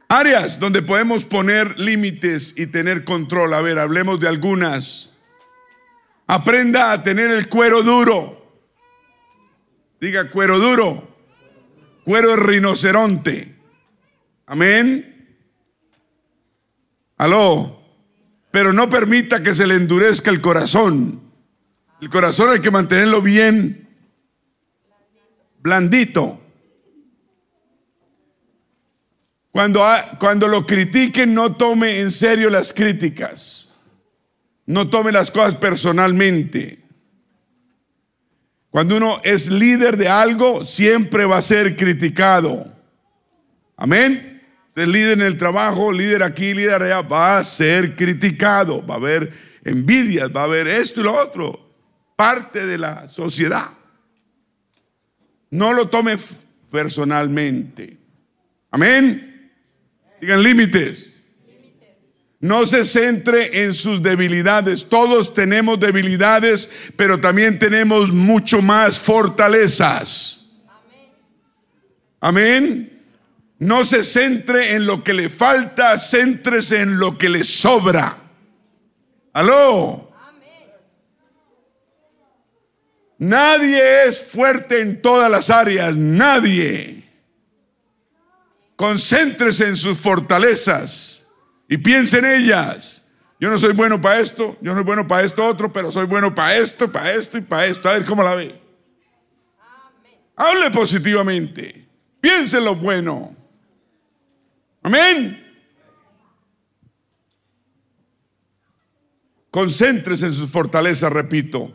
Áreas 0.10 0.60
donde 0.60 0.82
podemos 0.82 1.24
poner 1.24 1.80
límites 1.80 2.54
y 2.58 2.68
tener 2.68 3.06
control. 3.06 3.54
A 3.54 3.62
ver, 3.62 3.80
hablemos 3.80 4.20
de 4.20 4.28
algunas. 4.28 5.14
Aprenda 6.28 6.92
a 6.92 7.02
tener 7.02 7.32
el 7.32 7.48
cuero 7.48 7.82
duro. 7.82 8.62
Diga 10.02 10.30
cuero 10.30 10.60
duro. 10.60 11.16
Cuero 12.04 12.32
de 12.32 12.36
rinoceronte. 12.36 13.56
Amén. 14.48 15.40
Aló. 17.16 17.82
Pero 18.52 18.74
no 18.74 18.90
permita 18.90 19.42
que 19.42 19.56
se 19.56 19.66
le 19.66 19.76
endurezca 19.76 20.30
el 20.30 20.42
corazón. 20.42 21.26
El 22.00 22.10
corazón 22.10 22.52
hay 22.52 22.62
que 22.62 22.72
mantenerlo 22.72 23.22
bien 23.22 23.88
blandito. 25.60 26.40
Cuando, 29.52 29.84
cuando 30.20 30.48
lo 30.48 30.66
critiquen, 30.68 31.34
no 31.34 31.56
tome 31.56 32.00
en 32.00 32.12
serio 32.12 32.52
las 32.52 32.72
críticas. 32.72 33.70
No 34.68 34.90
tome 34.90 35.12
las 35.12 35.32
cosas 35.32 35.56
personalmente. 35.56 36.78
Cuando 38.70 38.98
uno 38.98 39.20
es 39.24 39.50
líder 39.50 39.98
de 39.98 40.08
algo, 40.08 40.64
siempre 40.64 41.26
va 41.26 41.38
a 41.38 41.42
ser 41.42 41.76
criticado. 41.76 42.72
Amén. 43.76 44.44
Es 44.76 44.88
líder 44.88 45.14
en 45.14 45.26
el 45.26 45.38
trabajo, 45.38 45.92
líder 45.92 46.22
aquí, 46.22 46.54
líder 46.54 46.84
allá, 46.84 47.02
va 47.02 47.40
a 47.40 47.44
ser 47.44 47.96
criticado. 47.96 48.86
Va 48.86 48.94
a 48.94 48.98
haber 48.98 49.34
envidias, 49.64 50.30
va 50.30 50.42
a 50.42 50.44
haber 50.44 50.68
esto 50.68 51.00
y 51.00 51.04
lo 51.04 51.16
otro. 51.16 51.67
Parte 52.18 52.66
de 52.66 52.78
la 52.78 53.08
sociedad. 53.08 53.70
No 55.52 55.72
lo 55.72 55.88
tome 55.88 56.18
personalmente. 56.70 57.98
Amén. 58.72 59.54
Digan 60.20 60.44
límites. 60.44 61.12
No 62.40 62.66
se 62.66 62.86
centre 62.86 63.64
en 63.64 63.74
sus 63.74 64.02
debilidades. 64.02 64.90
Todos 64.90 65.34
tenemos 65.34 65.80
debilidades, 65.80 66.70
pero 66.96 67.20
también 67.20 67.58
tenemos 67.58 68.12
mucho 68.12 68.62
más 68.62 69.00
fortalezas. 69.00 70.46
Amén. 72.20 72.94
No 73.60 73.86
se 73.86 74.04
centre 74.04 74.76
en 74.76 74.86
lo 74.86 75.04
que 75.04 75.14
le 75.14 75.30
falta, 75.30 75.98
céntrese 75.98 76.82
en 76.82 77.00
lo 77.00 77.18
que 77.18 77.30
le 77.30 77.44
sobra. 77.44 78.18
Aló. 79.34 80.07
Nadie 83.20 84.06
es 84.06 84.22
fuerte 84.22 84.80
en 84.80 85.02
todas 85.02 85.30
las 85.30 85.50
áreas, 85.50 85.96
nadie. 85.96 87.04
Concéntrese 88.76 89.68
en 89.68 89.76
sus 89.76 89.98
fortalezas 89.98 91.26
y 91.68 91.78
piense 91.78 92.20
en 92.20 92.26
ellas. 92.26 93.04
Yo 93.40 93.50
no 93.50 93.58
soy 93.58 93.74
bueno 93.74 94.00
para 94.00 94.20
esto, 94.20 94.58
yo 94.62 94.72
no 94.72 94.78
soy 94.78 94.84
bueno 94.84 95.08
para 95.08 95.24
esto 95.24 95.46
otro, 95.46 95.72
pero 95.72 95.92
soy 95.92 96.06
bueno 96.06 96.34
para 96.34 96.58
esto, 96.58 96.92
para 96.92 97.12
esto 97.14 97.38
y 97.38 97.42
para 97.42 97.66
esto. 97.66 97.90
A 97.90 97.94
ver 97.94 98.06
cómo 98.06 98.24
la 98.24 98.36
ve. 98.36 98.60
Hable 100.36 100.70
positivamente. 100.72 101.88
Piense 102.22 102.58
en 102.58 102.66
lo 102.66 102.76
bueno. 102.76 103.36
Amén. 104.84 105.44
Concéntrese 109.50 110.28
en 110.28 110.34
sus 110.36 110.52
fortalezas, 110.52 111.12
repito. 111.12 111.74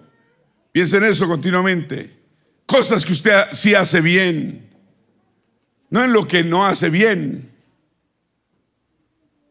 Piense 0.72 0.96
en 0.96 1.04
eso 1.04 1.28
continuamente. 1.28 2.18
Cosas 2.64 3.04
que 3.04 3.12
usted 3.12 3.38
sí 3.52 3.74
hace 3.74 4.00
bien. 4.00 4.70
No 5.90 6.02
en 6.02 6.12
lo 6.12 6.26
que 6.26 6.42
no 6.42 6.66
hace 6.66 6.88
bien. 6.88 7.50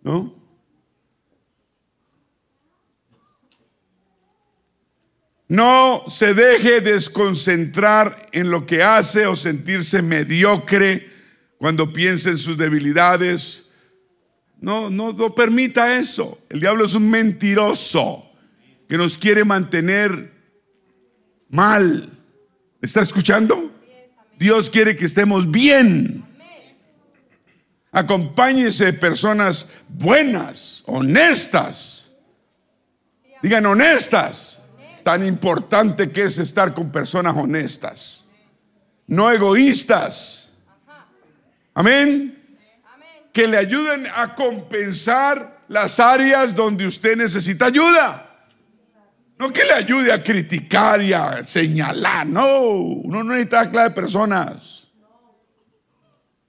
¿No? 0.01 0.41
No 5.47 6.05
se 6.07 6.33
deje 6.33 6.81
desconcentrar 6.81 8.29
en 8.31 8.49
lo 8.49 8.65
que 8.65 8.81
hace 8.81 9.27
o 9.27 9.35
sentirse 9.35 10.01
mediocre 10.01 11.11
cuando 11.57 11.93
piensa 11.93 12.29
en 12.29 12.37
sus 12.37 12.57
debilidades. 12.57 13.67
No, 14.61 14.89
no, 14.89 15.11
no 15.11 15.35
permita 15.35 15.99
eso. 15.99 16.39
El 16.49 16.61
diablo 16.61 16.85
es 16.85 16.95
un 16.95 17.09
mentiroso 17.09 18.31
que 18.87 18.97
nos 18.97 19.17
quiere 19.17 19.43
mantener 19.43 20.40
mal. 21.51 22.09
¿Está 22.81 23.01
escuchando? 23.01 23.71
Dios 24.39 24.69
quiere 24.69 24.95
que 24.95 25.05
estemos 25.05 25.49
bien. 25.49 26.25
Acompáñese 27.91 28.85
de 28.85 28.93
personas 28.93 29.67
buenas, 29.89 30.83
honestas. 30.87 32.13
Digan 33.43 33.65
honestas 33.65 34.63
tan 35.03 35.25
importante 35.25 36.11
que 36.11 36.23
es 36.23 36.37
estar 36.37 36.73
con 36.73 36.91
personas 36.91 37.35
honestas, 37.35 38.27
no 39.07 39.29
egoístas. 39.29 40.53
Amén. 41.73 42.37
Que 43.33 43.47
le 43.47 43.57
ayuden 43.57 44.05
a 44.15 44.35
compensar 44.35 45.61
las 45.67 45.99
áreas 45.99 46.55
donde 46.55 46.85
usted 46.85 47.15
necesita 47.15 47.67
ayuda. 47.67 48.30
No 49.41 49.51
que 49.51 49.65
le 49.65 49.73
ayude 49.73 50.13
a 50.13 50.21
criticar 50.21 51.01
y 51.01 51.13
a 51.13 51.43
señalar. 51.43 52.27
No, 52.27 52.73
uno 52.73 53.23
no 53.23 53.31
necesita 53.31 53.71
clase 53.71 53.89
de 53.89 53.95
personas. 53.95 54.87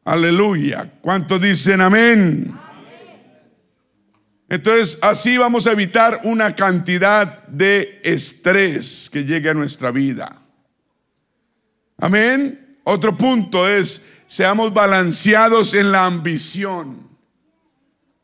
Aleluya. 0.05 0.93
¿Cuántos 1.01 1.41
dicen 1.41 1.81
amén? 1.81 2.55
Entonces, 4.47 4.99
así 5.01 5.39
vamos 5.39 5.67
a 5.67 5.73
evitar 5.73 6.21
una 6.25 6.55
cantidad 6.55 7.47
de 7.49 8.03
estrés 8.05 9.09
que 9.11 9.25
llegue 9.25 9.49
a 9.49 9.55
nuestra 9.55 9.91
vida. 9.91 10.43
Amén. 11.97 12.79
Otro 12.85 13.17
punto 13.17 13.67
es, 13.67 14.07
seamos 14.27 14.71
balanceados 14.75 15.73
en 15.73 15.93
la 15.93 16.05
ambición. 16.05 17.09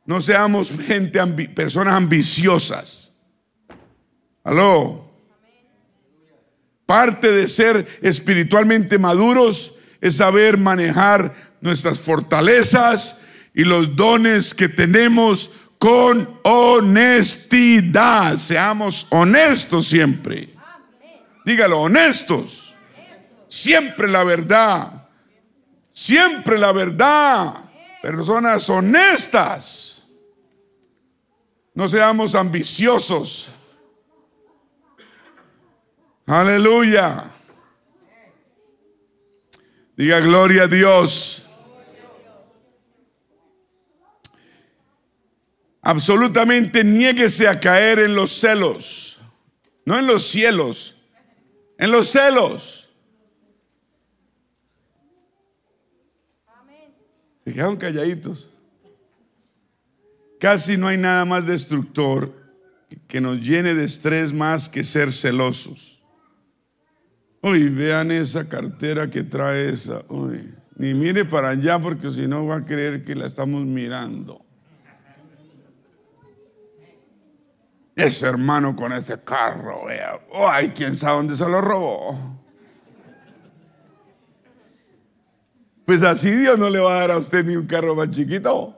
No 0.05 0.21
seamos 0.21 0.73
gente, 0.73 1.27
personas 1.55 1.95
ambiciosas. 1.95 3.08
Aló. 4.45 5.05
Parte 6.87 7.31
de 7.31 7.49
ser 7.49 8.01
espiritualmente 8.03 8.99
maduros 8.99 9.75
es 10.01 10.17
saber 10.17 10.59
manejar 10.59 11.35
nuestras 11.61 12.01
fortalezas 12.01 13.21
y 13.55 13.65
los 13.65 13.95
dones 13.97 14.55
que 14.55 14.69
tenemos 14.69 15.51
con 15.79 16.41
honestidad. 16.45 18.39
Seamos 18.39 19.07
honestos 19.11 19.87
siempre. 19.89 20.55
Dígalo, 21.45 21.81
honestos. 21.83 22.77
Siempre 23.49 24.09
la 24.09 24.25
verdad. 24.25 25.09
Siempre 25.93 26.59
la 26.59 26.73
verdad. 26.73 27.55
Personas 28.03 28.69
honestas. 28.71 30.07
No 31.75 31.89
seamos 31.89 32.35
ambiciosos. 32.35 33.51
Aleluya. 36.29 37.25
Diga 39.97 40.21
gloria 40.21 40.63
a 40.65 40.67
Dios. 40.69 41.49
absolutamente 45.89 46.85
niéguese 46.85 47.49
a 47.49 47.59
caer 47.59 48.01
en 48.01 48.15
los 48.15 48.31
celos, 48.31 49.21
no 49.87 49.99
en 49.99 50.07
los 50.07 50.23
cielos, 50.23 50.99
en 51.79 51.91
los 51.91 52.09
celos. 52.09 52.91
Se 57.43 57.55
quedaron 57.55 57.79
calladitos. 57.79 58.51
Casi 60.39 60.77
no 60.77 60.89
hay 60.89 60.99
nada 60.99 61.25
más 61.25 61.47
destructor 61.47 62.35
que 63.09 63.23
nos 63.23 63.41
llene 63.41 63.73
de 63.73 63.87
estrés 63.87 64.31
más 64.31 64.69
que 64.69 64.85
ser 64.85 65.11
celosos. 65.11 65.98
Uy, 67.43 67.69
vean 67.69 68.11
esa 68.11 68.49
cartera 68.49 69.09
que 69.09 69.23
trae 69.23 69.71
esa. 69.71 70.03
Uy, 70.09 70.55
ni 70.77 70.95
mire 70.95 71.25
para 71.25 71.51
allá 71.51 71.79
porque 71.79 72.11
si 72.11 72.27
no 72.27 72.47
va 72.47 72.57
a 72.57 72.65
creer 72.65 73.03
que 73.03 73.15
la 73.15 73.27
estamos 73.27 73.65
mirando. 73.65 74.45
Ese 77.95 78.29
hermano 78.29 78.77
con 78.77 78.93
ese 78.93 79.21
carro, 79.23 79.87
vea. 79.87 80.21
Ay, 80.33 80.69
quién 80.71 80.97
sabe 80.97 81.17
dónde 81.17 81.37
se 81.37 81.49
lo 81.49 81.61
robó. 81.61 82.39
Pues 85.85 86.03
así 86.03 86.31
Dios 86.31 86.59
no 86.59 86.71
le 86.71 86.79
va 86.79 86.97
a 86.97 87.01
dar 87.01 87.11
a 87.13 87.19
usted 87.19 87.45
ni 87.45 87.57
un 87.57 87.67
carro 87.67 87.97
más 87.97 88.11
chiquito. 88.11 88.77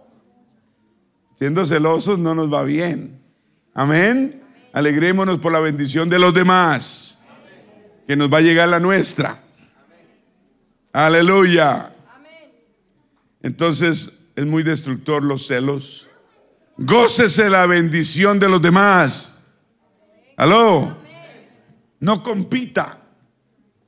Siendo 1.34 1.66
celosos 1.66 2.18
no 2.18 2.34
nos 2.34 2.52
va 2.52 2.62
bien. 2.62 3.20
Amén. 3.74 4.42
Alegrémonos 4.72 5.38
por 5.38 5.52
la 5.52 5.60
bendición 5.60 6.08
de 6.08 6.18
los 6.18 6.32
demás. 6.32 7.19
Que 8.10 8.16
nos 8.16 8.28
va 8.28 8.38
a 8.38 8.40
llegar 8.40 8.68
la 8.68 8.80
nuestra. 8.80 9.40
Aleluya. 10.92 11.94
Entonces 13.40 14.18
es 14.34 14.44
muy 14.44 14.64
destructor 14.64 15.22
los 15.22 15.46
celos. 15.46 16.08
Gócese 16.76 17.48
la 17.48 17.66
bendición 17.66 18.40
de 18.40 18.48
los 18.48 18.60
demás. 18.60 19.44
Aló. 20.36 20.98
No 22.00 22.24
compita. 22.24 23.00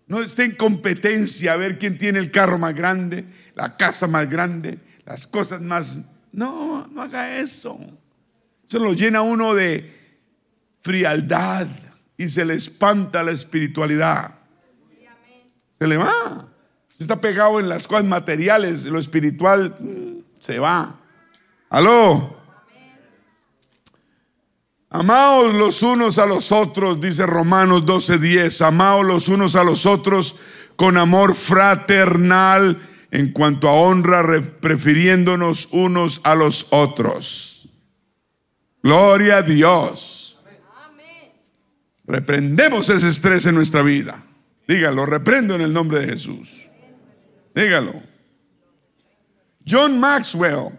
No 0.06 0.22
esté 0.22 0.44
en 0.44 0.54
competencia 0.54 1.54
a 1.54 1.56
ver 1.56 1.76
quién 1.76 1.98
tiene 1.98 2.20
el 2.20 2.30
carro 2.30 2.58
más 2.58 2.76
grande, 2.76 3.24
la 3.56 3.76
casa 3.76 4.06
más 4.06 4.30
grande, 4.30 4.78
las 5.04 5.26
cosas 5.26 5.60
más... 5.60 5.98
No, 6.30 6.86
no 6.86 7.02
haga 7.02 7.38
eso. 7.38 7.76
Eso 8.68 8.78
lo 8.78 8.92
llena 8.92 9.22
uno 9.22 9.52
de 9.52 10.14
frialdad 10.80 11.66
y 12.22 12.28
se 12.28 12.44
le 12.44 12.54
espanta 12.54 13.24
la 13.24 13.32
espiritualidad. 13.32 14.38
Se 15.80 15.86
le 15.88 15.96
va. 15.96 16.48
está 16.96 17.20
pegado 17.20 17.58
en 17.58 17.68
las 17.68 17.88
cosas 17.88 18.04
materiales, 18.04 18.84
lo 18.84 19.00
espiritual 19.00 19.74
mm, 19.80 20.40
se 20.40 20.60
va. 20.60 21.00
Aló. 21.68 22.40
Amaos 24.90 25.52
los 25.54 25.82
unos 25.82 26.18
a 26.18 26.26
los 26.26 26.52
otros, 26.52 27.00
dice 27.00 27.26
Romanos 27.26 27.84
12:10, 27.86 28.64
amaos 28.66 29.04
los 29.04 29.28
unos 29.28 29.56
a 29.56 29.64
los 29.64 29.84
otros 29.84 30.36
con 30.76 30.98
amor 30.98 31.34
fraternal 31.34 32.80
en 33.10 33.32
cuanto 33.32 33.68
a 33.68 33.72
honra, 33.72 34.22
prefiriéndonos 34.60 35.70
unos 35.72 36.20
a 36.22 36.36
los 36.36 36.68
otros. 36.70 37.68
Gloria 38.80 39.38
a 39.38 39.42
Dios. 39.42 40.21
Reprendemos 42.12 42.90
ese 42.90 43.08
estrés 43.08 43.46
en 43.46 43.54
nuestra 43.54 43.80
vida. 43.80 44.22
Dígalo, 44.68 45.06
reprendo 45.06 45.54
en 45.54 45.62
el 45.62 45.72
nombre 45.72 46.00
de 46.00 46.08
Jesús. 46.08 46.70
Dígalo. 47.54 48.02
John 49.66 49.98
Maxwell 49.98 50.78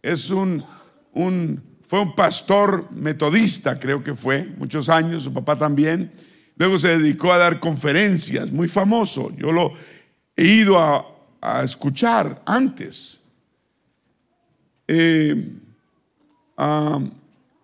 es 0.00 0.30
un, 0.30 0.64
un 1.12 1.60
fue 1.82 2.02
un 2.02 2.14
pastor 2.14 2.88
metodista, 2.92 3.80
creo 3.80 4.04
que 4.04 4.14
fue, 4.14 4.44
muchos 4.58 4.88
años, 4.88 5.24
su 5.24 5.34
papá 5.34 5.58
también. 5.58 6.12
Luego 6.54 6.78
se 6.78 6.96
dedicó 6.96 7.32
a 7.32 7.38
dar 7.38 7.58
conferencias, 7.58 8.52
muy 8.52 8.68
famoso. 8.68 9.32
Yo 9.36 9.50
lo 9.50 9.72
he 10.36 10.44
ido 10.44 10.78
a, 10.78 11.04
escuchar 11.64 12.44
antes. 12.46 13.22
Eh, 14.86 15.52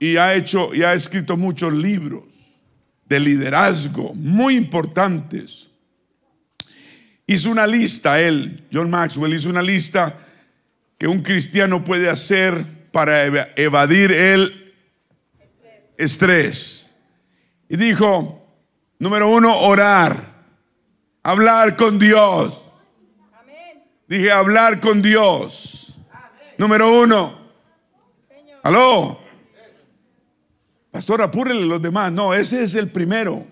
y 0.00 0.16
ha 0.16 0.34
hecho 0.34 0.74
y 0.74 0.82
ha 0.82 0.92
escrito 0.92 1.36
muchos 1.36 1.72
libros 1.72 2.35
de 3.08 3.20
liderazgo 3.20 4.12
muy 4.14 4.56
importantes. 4.56 5.68
Hizo 7.26 7.50
una 7.50 7.66
lista, 7.66 8.20
él, 8.20 8.66
John 8.72 8.90
Maxwell, 8.90 9.34
hizo 9.34 9.48
una 9.48 9.62
lista 9.62 10.16
que 10.98 11.06
un 11.06 11.20
cristiano 11.20 11.82
puede 11.84 12.08
hacer 12.08 12.64
para 12.92 13.24
evadir 13.56 14.12
el 14.12 14.74
estrés. 15.96 16.94
Y 17.68 17.76
dijo, 17.76 18.46
número 18.98 19.28
uno, 19.28 19.56
orar, 19.60 20.16
hablar 21.22 21.76
con 21.76 21.98
Dios. 21.98 22.62
Dije, 24.08 24.30
hablar 24.30 24.80
con 24.80 25.02
Dios. 25.02 25.94
Número 26.58 27.00
uno. 27.02 27.36
Aló. 28.62 29.25
Pastor, 30.96 31.20
apúrele 31.20 31.66
los 31.66 31.82
demás. 31.82 32.10
No, 32.10 32.32
ese 32.32 32.62
es 32.62 32.74
el 32.74 32.90
primero. 32.90 33.46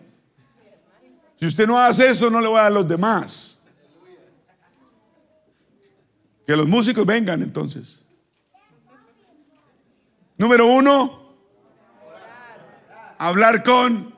Si 1.39 1.45
usted 1.45 1.67
no 1.67 1.79
hace 1.79 2.09
eso, 2.09 2.31
no 2.31 2.41
le 2.41 2.49
voy 2.49 2.57
a 2.57 2.63
dar 2.63 2.73
a 2.73 2.75
los 2.75 2.89
demás. 2.89 3.61
Que 6.47 6.57
los 6.57 6.67
músicos 6.67 7.05
vengan 7.05 7.43
entonces. 7.43 8.03
Número 10.39 10.67
uno, 10.69 11.35
hablar 13.19 13.63
con 13.63 14.15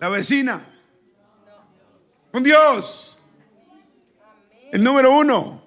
la 0.00 0.08
vecina. 0.08 0.64
Con 2.30 2.44
Dios. 2.44 3.20
El 4.70 4.84
número 4.84 5.10
uno, 5.10 5.60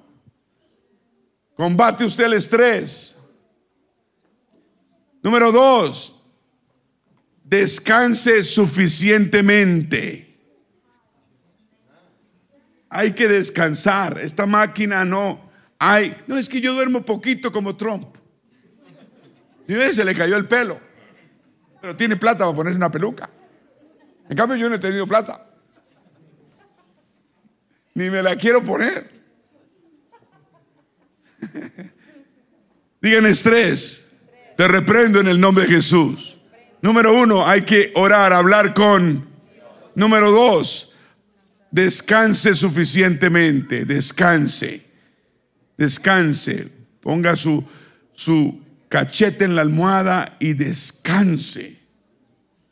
combate 1.54 2.06
usted 2.06 2.24
el 2.24 2.34
estrés. 2.36 3.20
Número 5.22 5.52
dos, 5.52 6.21
descanse 7.52 8.42
suficientemente. 8.44 10.28
Hay 12.90 13.12
que 13.12 13.28
descansar. 13.28 14.18
Esta 14.20 14.46
máquina 14.46 15.04
no 15.04 15.52
hay. 15.78 16.16
No 16.28 16.38
es 16.38 16.48
que 16.48 16.62
yo 16.62 16.74
duermo 16.74 17.04
poquito 17.04 17.52
como 17.52 17.76
Trump. 17.76 18.16
Si 19.68 19.74
ves, 19.74 19.98
se 19.98 20.06
le 20.06 20.16
cayó 20.16 20.38
el 20.38 20.48
pelo. 20.48 20.80
Pero 21.82 21.96
tiene 21.96 22.16
plata 22.16 22.46
para 22.46 22.56
ponerse 22.56 22.78
una 22.78 22.90
peluca. 22.90 23.30
En 24.30 24.38
cambio, 24.38 24.56
yo 24.56 24.70
no 24.70 24.76
he 24.76 24.80
tenido 24.80 25.06
plata. 25.06 25.46
Ni 27.96 28.10
me 28.10 28.24
la 28.24 28.38
quiero 28.38 28.64
poner. 28.64 29.12
Digan 33.02 33.26
estrés. 33.26 34.14
Te 34.56 34.70
reprendo 34.70 35.20
en 35.20 35.28
el 35.28 35.40
nombre 35.40 35.66
de 35.66 35.76
Jesús. 35.76 36.41
Número 36.82 37.14
uno, 37.14 37.46
hay 37.46 37.62
que 37.62 37.92
orar, 37.96 38.34
hablar 38.34 38.74
con. 38.74 39.30
Número 39.94 40.32
dos, 40.32 40.94
descanse 41.70 42.56
suficientemente. 42.56 43.86
Descanse. 43.86 44.86
Descanse. 45.78 46.72
Ponga 47.02 47.36
su, 47.36 47.64
su 48.14 48.62
cachete 48.90 49.46
en 49.46 49.56
la 49.56 49.62
almohada 49.62 50.38
y 50.40 50.54
descanse. 50.54 51.78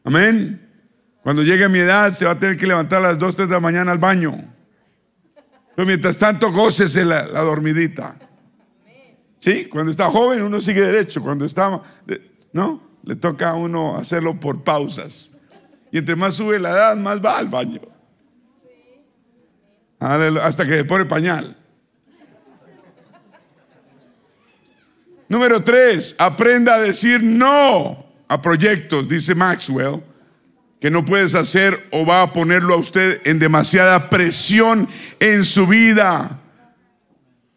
Amén. 0.03 0.67
Cuando 1.21 1.43
llegue 1.43 1.69
mi 1.69 1.79
edad 1.79 2.11
se 2.13 2.25
va 2.25 2.31
a 2.31 2.39
tener 2.39 2.55
que 2.55 2.65
levantar 2.65 2.99
a 2.99 3.09
las 3.09 3.19
2, 3.19 3.35
3 3.35 3.49
de 3.49 3.53
la 3.53 3.59
mañana 3.59 3.91
al 3.91 3.97
baño. 3.97 4.35
Pero 5.75 5.85
mientras 5.85 6.17
tanto, 6.17 6.51
gócese 6.51 7.05
la, 7.05 7.27
la 7.27 7.41
dormidita. 7.41 8.17
Sí, 9.37 9.65
cuando 9.65 9.91
está 9.91 10.05
joven 10.05 10.41
uno 10.41 10.59
sigue 10.59 10.81
derecho. 10.81 11.21
Cuando 11.21 11.45
está, 11.45 11.81
¿no? 12.53 12.88
Le 13.03 13.15
toca 13.15 13.51
a 13.51 13.55
uno 13.55 13.97
hacerlo 13.97 14.39
por 14.39 14.63
pausas. 14.63 15.31
Y 15.91 15.97
entre 15.97 16.15
más 16.15 16.35
sube 16.35 16.59
la 16.59 16.69
edad, 16.69 16.95
más 16.95 17.23
va 17.23 17.37
al 17.37 17.47
baño. 17.47 17.81
Hasta 19.99 20.65
que 20.65 20.77
se 20.77 20.85
pone 20.85 21.05
pañal. 21.05 21.55
Número 25.27 25.61
tres, 25.61 26.15
aprenda 26.17 26.75
a 26.75 26.79
decir 26.79 27.21
no 27.21 28.05
a 28.27 28.41
proyectos, 28.41 29.07
dice 29.07 29.35
Maxwell, 29.35 30.03
que 30.79 30.89
no 30.89 31.05
puedes 31.05 31.35
hacer 31.35 31.87
o 31.91 32.05
va 32.05 32.23
a 32.23 32.33
ponerlo 32.33 32.73
a 32.73 32.77
usted 32.77 33.21
en 33.25 33.37
demasiada 33.37 34.09
presión 34.09 34.89
en 35.19 35.45
su 35.45 35.67
vida. 35.67 36.41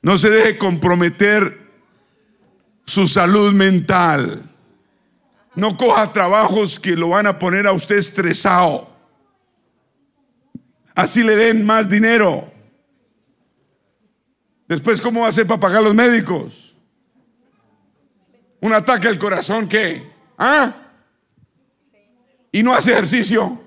No 0.02 0.18
se 0.18 0.28
deje 0.28 0.58
comprometer 0.58 1.70
su 2.84 3.06
salud 3.06 3.52
mental. 3.52 4.51
No 5.54 5.76
coja 5.76 6.12
trabajos 6.12 6.78
que 6.80 6.96
lo 6.96 7.10
van 7.10 7.26
a 7.26 7.38
poner 7.38 7.66
a 7.66 7.72
usted 7.72 7.96
estresado. 7.96 8.88
Así 10.94 11.22
le 11.22 11.36
den 11.36 11.64
más 11.64 11.88
dinero. 11.88 12.50
Después, 14.66 15.00
¿cómo 15.02 15.20
va 15.20 15.26
a 15.26 15.28
hacer 15.28 15.46
para 15.46 15.60
pagar 15.60 15.82
los 15.82 15.94
médicos? 15.94 16.74
Un 18.60 18.72
ataque 18.72 19.08
al 19.08 19.18
corazón, 19.18 19.68
¿qué? 19.68 20.10
¿Ah? 20.38 20.74
Y 22.50 22.62
no 22.62 22.72
hace 22.72 22.92
ejercicio. 22.92 23.60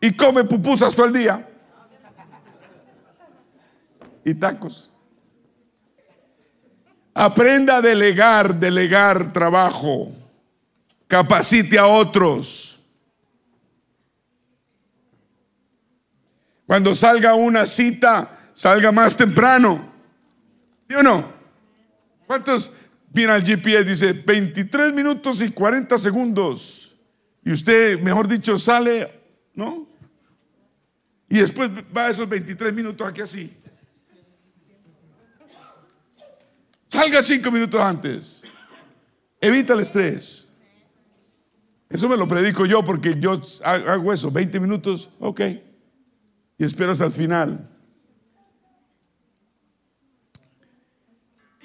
Y 0.00 0.12
come 0.12 0.44
pupusas 0.44 0.94
todo 0.94 1.06
el 1.06 1.12
día. 1.12 1.48
Y 4.24 4.34
tacos. 4.34 4.90
Aprenda 7.14 7.76
a 7.76 7.82
delegar, 7.82 8.54
delegar 8.56 9.32
trabajo. 9.32 10.12
Capacite 11.06 11.78
a 11.78 11.86
otros. 11.86 12.80
Cuando 16.66 16.94
salga 16.94 17.34
una 17.34 17.66
cita, 17.66 18.50
salga 18.52 18.90
más 18.90 19.16
temprano. 19.16 19.92
¿Sí 20.88 20.94
o 20.94 21.02
no? 21.02 21.32
¿Cuántos 22.26 22.72
viene 23.10 23.32
al 23.32 23.44
GPS? 23.44 23.84
Dice 23.84 24.12
23 24.12 24.94
minutos 24.94 25.42
y 25.42 25.50
40 25.50 25.98
segundos. 25.98 26.96
Y 27.44 27.52
usted, 27.52 28.00
mejor 28.00 28.26
dicho, 28.26 28.56
sale, 28.56 29.10
¿no? 29.54 29.86
Y 31.28 31.38
después 31.38 31.70
va 31.94 32.08
esos 32.08 32.28
23 32.28 32.72
minutos 32.72 33.06
aquí 33.06 33.20
así. 33.20 33.52
Salga 36.88 37.22
cinco 37.22 37.50
minutos 37.50 37.80
antes. 37.80 38.42
Evita 39.40 39.74
el 39.74 39.80
estrés. 39.80 40.43
Eso 41.94 42.08
me 42.08 42.16
lo 42.16 42.26
predico 42.26 42.66
yo 42.66 42.84
porque 42.84 43.20
yo 43.20 43.40
hago 43.62 44.12
eso, 44.12 44.28
20 44.28 44.58
minutos, 44.58 45.10
ok. 45.20 45.40
Y 46.58 46.64
espero 46.64 46.90
hasta 46.90 47.04
el 47.04 47.12
final. 47.12 47.70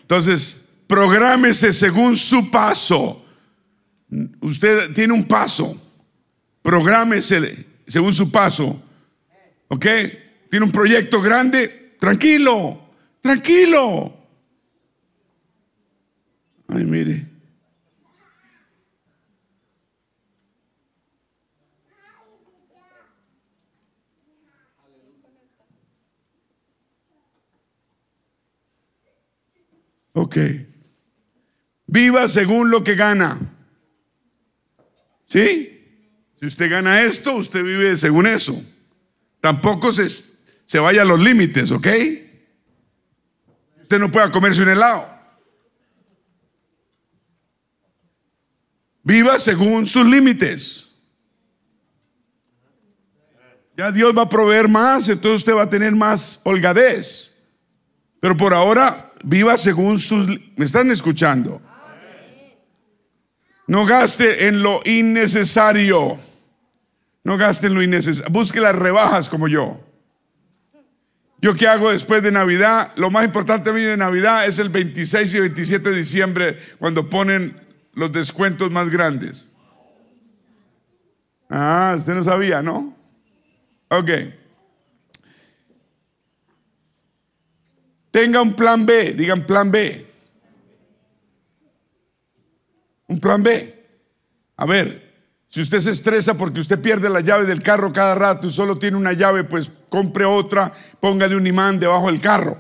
Entonces, 0.02 0.66
prográmese 0.86 1.74
según 1.74 2.16
su 2.16 2.52
paso. 2.52 3.26
Usted 4.42 4.94
tiene 4.94 5.16
un 5.16 5.28
paso. 5.28 5.76
Prográmese 6.62 7.66
según 7.88 8.14
su 8.14 8.30
paso. 8.30 8.80
¿Ok? 9.70 9.88
Tiene 10.52 10.64
un 10.64 10.72
proyecto 10.72 11.24
grande. 11.24 11.96
Tranquilo, 12.00 12.80
tranquilo. 13.20 14.16
Ay, 16.68 16.86
mire. 16.86 17.29
Ok. 30.22 30.38
Viva 31.88 32.28
según 32.28 32.70
lo 32.70 32.84
que 32.84 32.96
gana. 32.96 33.40
¿Sí? 35.26 36.28
Si 36.38 36.46
usted 36.46 36.70
gana 36.70 37.04
esto, 37.04 37.36
usted 37.36 37.64
vive 37.64 37.96
según 37.96 38.28
eso. 38.28 38.62
Tampoco 39.40 39.94
se, 39.94 40.10
se 40.10 40.80
vaya 40.80 41.04
a 41.04 41.06
los 41.06 41.22
límites, 41.22 41.72
¿ok? 41.72 41.88
Usted 43.84 43.98
no 43.98 44.12
pueda 44.12 44.30
comerse 44.30 44.62
un 44.62 44.70
helado. 44.70 45.08
Viva 49.04 49.40
según 49.40 49.88
sus 49.88 50.06
límites. 50.06 50.90
Ya 53.78 53.90
Dios 53.94 54.14
va 54.18 54.24
a 54.24 54.30
proveer 54.30 54.68
más, 54.68 55.08
entonces 55.08 55.38
usted 55.38 55.54
va 55.54 55.64
a 55.64 55.70
tener 55.70 55.94
más 55.94 56.42
holgadez. 56.44 57.38
Pero 58.20 58.36
por 58.36 58.54
ahora, 58.54 59.09
viva 59.24 59.58
según 59.58 60.00
sus... 60.00 60.28
¿Me 60.56 60.66
están 60.66 60.92
escuchando? 60.92 61.62
No 63.68 63.86
gaste 63.86 64.48
en 64.48 64.64
lo 64.64 64.82
innecesario. 64.86 66.18
No 67.24 67.38
gaste 67.38 67.68
en 67.68 67.76
lo 67.76 67.84
innecesario. 67.84 68.32
Busque 68.32 68.60
las 68.60 68.76
rebajas 68.76 69.30
como 69.30 69.48
yo. 69.48 69.80
Yo 71.42 71.56
qué 71.56 71.68
hago 71.68 71.92
después 71.92 72.22
de 72.22 72.32
Navidad, 72.32 72.92
lo 72.98 73.12
más 73.12 73.24
importante 73.24 73.70
a 73.70 73.74
mí 73.74 73.82
de 73.82 73.96
Navidad 73.96 74.46
es 74.46 74.60
el 74.60 74.68
26 74.70 75.34
y 75.36 75.40
27 75.40 75.90
de 75.90 75.96
diciembre, 75.96 76.60
cuando 76.80 77.08
ponen 77.08 77.56
los 77.94 78.12
descuentos 78.12 78.70
más 78.72 78.90
grandes. 78.90 79.52
Ah, 81.50 81.96
usted 81.98 82.14
no 82.14 82.24
sabía, 82.24 82.62
¿no? 82.62 82.94
Ok. 83.90 84.10
Tenga 88.20 88.42
un 88.42 88.54
plan 88.54 88.86
B, 88.86 89.14
digan 89.14 89.46
plan 89.46 89.72
B. 89.72 90.06
Un 93.08 93.18
plan 93.18 93.42
B. 93.42 93.86
A 94.58 94.66
ver, 94.66 95.24
si 95.48 95.62
usted 95.62 95.80
se 95.80 95.92
estresa 95.92 96.34
porque 96.34 96.60
usted 96.60 96.82
pierde 96.82 97.10
la 97.10 97.22
llave 97.22 97.46
del 97.46 97.64
carro 97.64 97.94
cada 97.94 98.16
rato 98.16 98.48
y 98.48 98.50
solo 98.50 98.78
tiene 98.78 98.98
una 98.98 99.14
llave, 99.14 99.46
pues 99.46 99.72
compre 99.88 100.26
otra, 100.26 100.74
póngale 101.00 101.38
un 101.38 101.48
imán 101.48 101.80
debajo 101.80 102.08
del 102.08 102.20
carro. 102.20 102.58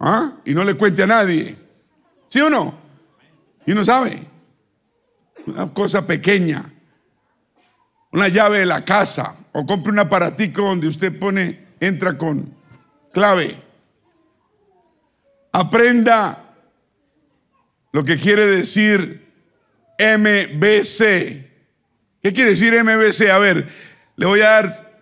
¿Ah? 0.00 0.38
Y 0.46 0.54
no 0.54 0.64
le 0.64 0.72
cuente 0.72 1.02
a 1.02 1.06
nadie. 1.06 1.58
¿Sí 2.28 2.40
o 2.40 2.48
no? 2.48 2.72
Y 3.66 3.74
no 3.74 3.84
sabe. 3.84 4.18
Una 5.44 5.74
cosa 5.74 6.06
pequeña. 6.06 6.72
Una 8.12 8.28
llave 8.28 8.60
de 8.60 8.66
la 8.66 8.82
casa. 8.82 9.36
O 9.52 9.66
compre 9.66 9.92
un 9.92 9.98
aparatico 9.98 10.62
donde 10.62 10.88
usted 10.88 11.18
pone, 11.18 11.74
entra 11.80 12.16
con 12.16 12.55
clave. 13.16 13.56
Aprenda 15.50 16.38
lo 17.90 18.04
que 18.04 18.20
quiere 18.20 18.44
decir 18.44 19.32
MBC. 19.98 21.00
¿Qué 22.20 22.32
quiere 22.34 22.50
decir 22.50 22.74
MBC? 22.74 23.30
A 23.30 23.38
ver, 23.38 23.66
le 24.16 24.26
voy 24.26 24.42
a 24.42 24.50
dar 24.50 25.00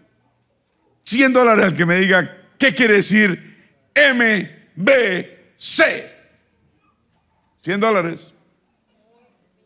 100 1.03 1.33
dólares 1.33 1.65
al 1.65 1.75
que 1.75 1.87
me 1.87 1.97
diga 1.97 2.39
qué 2.57 2.73
quiere 2.73 2.95
decir 2.95 3.83
MBC. 3.97 5.83
100 7.63 7.81
dólares. 7.81 8.33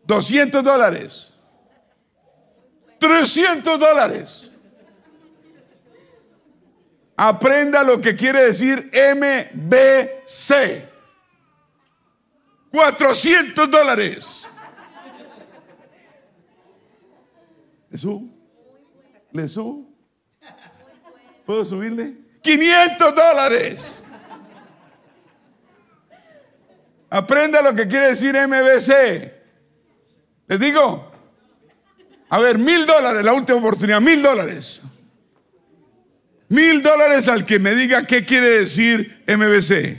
200 0.06 0.64
dólares. 0.64 1.34
300 2.98 3.78
dólares. 3.78 4.54
Aprenda 7.20 7.82
lo 7.82 8.00
que 8.00 8.14
quiere 8.14 8.44
decir 8.44 8.92
MBC. 8.94 10.88
400 12.70 13.68
dólares. 13.68 14.48
¿Le 17.90 17.98
subo? 17.98 18.22
¿Le 19.32 19.48
subo? 19.48 19.90
¿Puedo 21.44 21.64
subirle? 21.64 22.14
500 22.40 23.12
dólares. 23.12 24.04
Aprenda 27.10 27.62
lo 27.62 27.74
que 27.74 27.88
quiere 27.88 28.10
decir 28.10 28.36
MBC. 28.36 29.34
Les 30.46 30.60
digo, 30.60 31.10
a 32.28 32.38
ver, 32.38 32.58
mil 32.58 32.86
dólares, 32.86 33.24
la 33.24 33.32
última 33.32 33.58
oportunidad, 33.58 34.00
mil 34.00 34.22
dólares. 34.22 34.84
Mil 36.48 36.80
dólares 36.80 37.28
al 37.28 37.44
que 37.44 37.58
me 37.58 37.74
diga 37.74 38.06
qué 38.06 38.24
quiere 38.24 38.60
decir 38.60 39.22
MBC. 39.26 39.98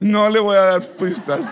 No 0.00 0.30
le 0.30 0.38
voy 0.38 0.56
a 0.56 0.60
dar 0.60 0.88
pistas. 0.90 1.48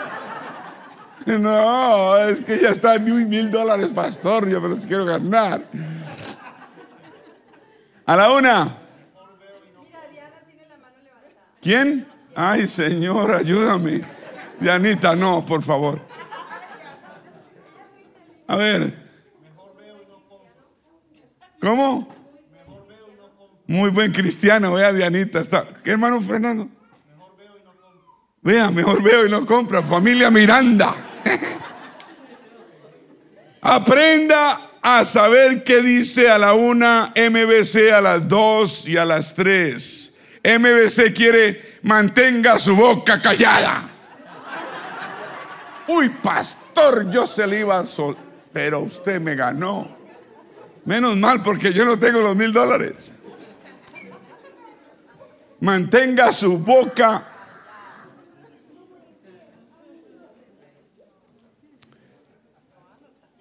No, 1.27 2.17
es 2.19 2.43
que 2.43 2.59
ya 2.61 2.69
está 2.69 2.99
ni 2.99 3.11
mil 3.25 3.51
dólares, 3.51 3.89
pastor. 3.95 4.49
Yo 4.49 4.61
me 4.61 4.69
los 4.69 4.87
quiero 4.87 5.05
ganar. 5.05 5.63
A 8.07 8.17
la 8.17 8.31
una. 8.31 8.77
¿Quién? 11.61 12.07
Ay, 12.37 12.67
Señor, 12.67 13.35
ayúdame. 13.35 14.03
Dianita, 14.61 15.17
no, 15.17 15.45
por 15.45 15.63
favor. 15.63 16.01
A 18.47 18.57
ver. 18.57 19.04
¿Cómo? 21.65 22.07
Muy 23.67 23.89
buen 23.89 24.13
cristiano, 24.13 24.75
vea 24.75 24.93
Dianita. 24.93 25.41
Está. 25.41 25.67
¿Qué 25.83 25.93
hermano 25.93 26.21
Fernando? 26.21 26.69
Vea, 28.43 28.71
mejor 28.71 29.03
veo 29.03 29.25
y 29.25 29.31
no 29.31 29.47
compra. 29.47 29.83
Familia 29.83 30.31
Miranda. 30.31 30.95
Aprenda 33.63 34.73
a 34.83 35.07
saber 35.07 35.65
qué 35.65 35.81
dice 35.81 36.29
a 36.29 36.37
la 36.37 36.53
una 36.53 37.15
MBC, 37.17 37.93
a 37.95 38.03
las 38.03 38.29
dos 38.29 38.87
y 38.87 38.99
a 38.99 39.07
las 39.07 39.35
tres. 39.35 40.17
MBC 40.45 41.15
quiere 41.15 41.79
mantenga 41.85 42.59
su 42.59 42.77
boca 42.77 43.23
callada. 43.23 43.89
Uy, 45.89 46.11
pastor, 46.11 47.11
yo 47.11 47.27
se 47.27 47.47
le 47.47 47.61
iba 47.61 47.79
a 47.79 47.87
sol, 47.87 48.19
pero 48.53 48.81
usted 48.81 49.19
me 49.19 49.35
ganó. 49.35 49.94
Menos 50.85 51.17
mal 51.17 51.43
porque 51.43 51.73
yo 51.73 51.85
no 51.85 51.99
tengo 51.99 52.21
los 52.21 52.37
mil 52.37 52.53
dólares. 52.53 53.13
Mantenga 55.61 56.31
su 56.33 56.59
boca 56.59 57.35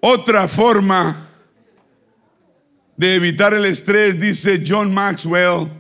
Otra 0.06 0.50
forma 0.50 1.16
de 2.98 3.16
evitar 3.16 3.54
el 3.54 3.64
estrés, 3.64 4.20
dice 4.20 4.62
John 4.68 4.94
Maxwell, 4.94 5.72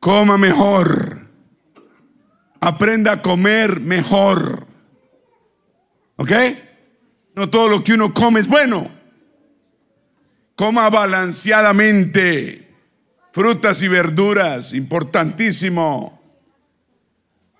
coma 0.00 0.36
mejor, 0.36 1.20
aprenda 2.60 3.12
a 3.12 3.22
comer 3.22 3.78
mejor. 3.78 4.66
¿Ok? 6.16 6.32
No 7.36 7.48
todo 7.48 7.68
lo 7.68 7.84
que 7.84 7.92
uno 7.92 8.12
come 8.12 8.40
es 8.40 8.48
bueno. 8.48 8.90
Coma 10.56 10.88
balanceadamente. 10.90 12.68
Frutas 13.32 13.82
y 13.82 13.88
verduras, 13.88 14.72
importantísimo. 14.72 16.22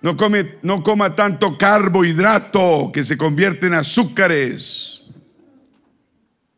No, 0.01 0.17
no 0.63 0.83
coma 0.83 1.17
tanto 1.17 1.59
carbohidrato 1.59 2.91
que 2.93 3.03
se 3.03 3.17
convierte 3.17 3.67
en 3.67 3.75
azúcares. 3.75 5.07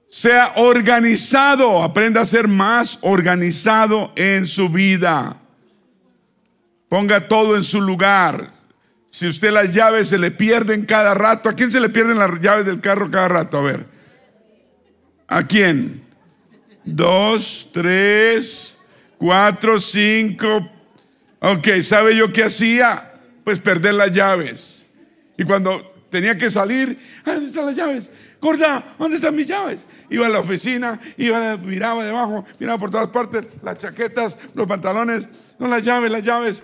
Sea 0.09 0.53
organizado, 0.57 1.83
aprenda 1.83 2.21
a 2.21 2.27
ser 2.27 2.49
más 2.49 2.99
organizado 3.03 4.13
en 4.17 4.47
su 4.47 4.69
vida. 4.69 5.41
Ponga 6.89 7.29
todo 7.29 7.57
en 7.57 7.63
su 7.63 7.81
lugar. 7.81 8.53
Si 9.11 9.27
usted 9.27 9.51
las 9.51 9.73
llaves 9.73 10.09
se 10.09 10.19
le 10.19 10.31
pierden 10.31 10.85
cada 10.85 11.15
rato, 11.15 11.49
¿a 11.49 11.55
quién 11.55 11.71
se 11.71 11.81
le 11.81 11.89
pierden 11.89 12.19
las 12.19 12.41
llaves 12.41 12.67
del 12.67 12.81
carro 12.81 13.11
cada 13.11 13.29
rato? 13.29 13.59
A 13.59 13.63
ver. 13.63 13.87
¿A 15.29 15.43
quién? 15.43 16.06
Dos, 16.87 17.69
tres, 17.73 18.81
cuatro, 19.19 19.81
cinco. 19.81 20.71
Ok, 21.41 21.69
¿sabe 21.83 22.17
yo 22.17 22.33
qué 22.33 22.45
hacía? 22.45 23.13
Pues 23.45 23.59
perder 23.59 23.95
las 23.95 24.13
llaves. 24.13 24.87
Y 25.37 25.45
cuando 25.45 26.07
tenía 26.11 26.39
que 26.39 26.49
salir, 26.49 26.99
¿dónde 27.25 27.47
están 27.47 27.67
las 27.67 27.77
llaves? 27.77 28.11
Gorda, 28.41 28.85
¿dónde 28.99 29.17
están 29.17 29.35
mis 29.35 29.47
llaves? 29.47 29.85
Iba 30.09 30.27
a 30.27 30.31
la 30.31 30.39
oficina, 30.39 31.01
iba, 31.17 31.57
miraba 31.57 32.05
debajo, 32.05 32.45
miraba 32.61 32.79
por 32.79 32.91
todas 32.91 33.09
partes, 33.09 33.45
las 33.63 33.79
chaquetas, 33.79 34.39
los 34.55 34.67
pantalones, 34.69 35.29
no 35.59 35.67
las 35.67 35.83
llaves, 35.83 36.11
las 36.11 36.23
llaves. 36.23 36.63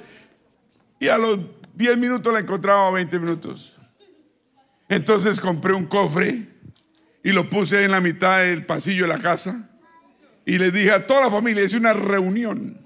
Y 1.00 1.08
a 1.08 1.18
los 1.18 1.40
10 1.74 1.98
minutos 1.98 2.32
la 2.32 2.38
encontraba 2.38 2.86
a 2.86 2.90
20 2.92 3.18
minutos. 3.18 3.74
Entonces 4.88 5.40
compré 5.40 5.72
un 5.72 5.86
cofre 5.86 6.46
y 7.24 7.32
lo 7.32 7.50
puse 7.50 7.82
en 7.82 7.90
la 7.90 8.00
mitad 8.00 8.38
del 8.38 8.64
pasillo 8.64 9.04
de 9.04 9.08
la 9.08 9.18
casa. 9.18 9.68
Y 10.44 10.58
le 10.58 10.70
dije 10.70 10.90
a 10.90 11.06
toda 11.06 11.22
la 11.22 11.30
familia, 11.30 11.64
hice 11.64 11.76
una 11.76 11.92
reunión. 11.92 12.78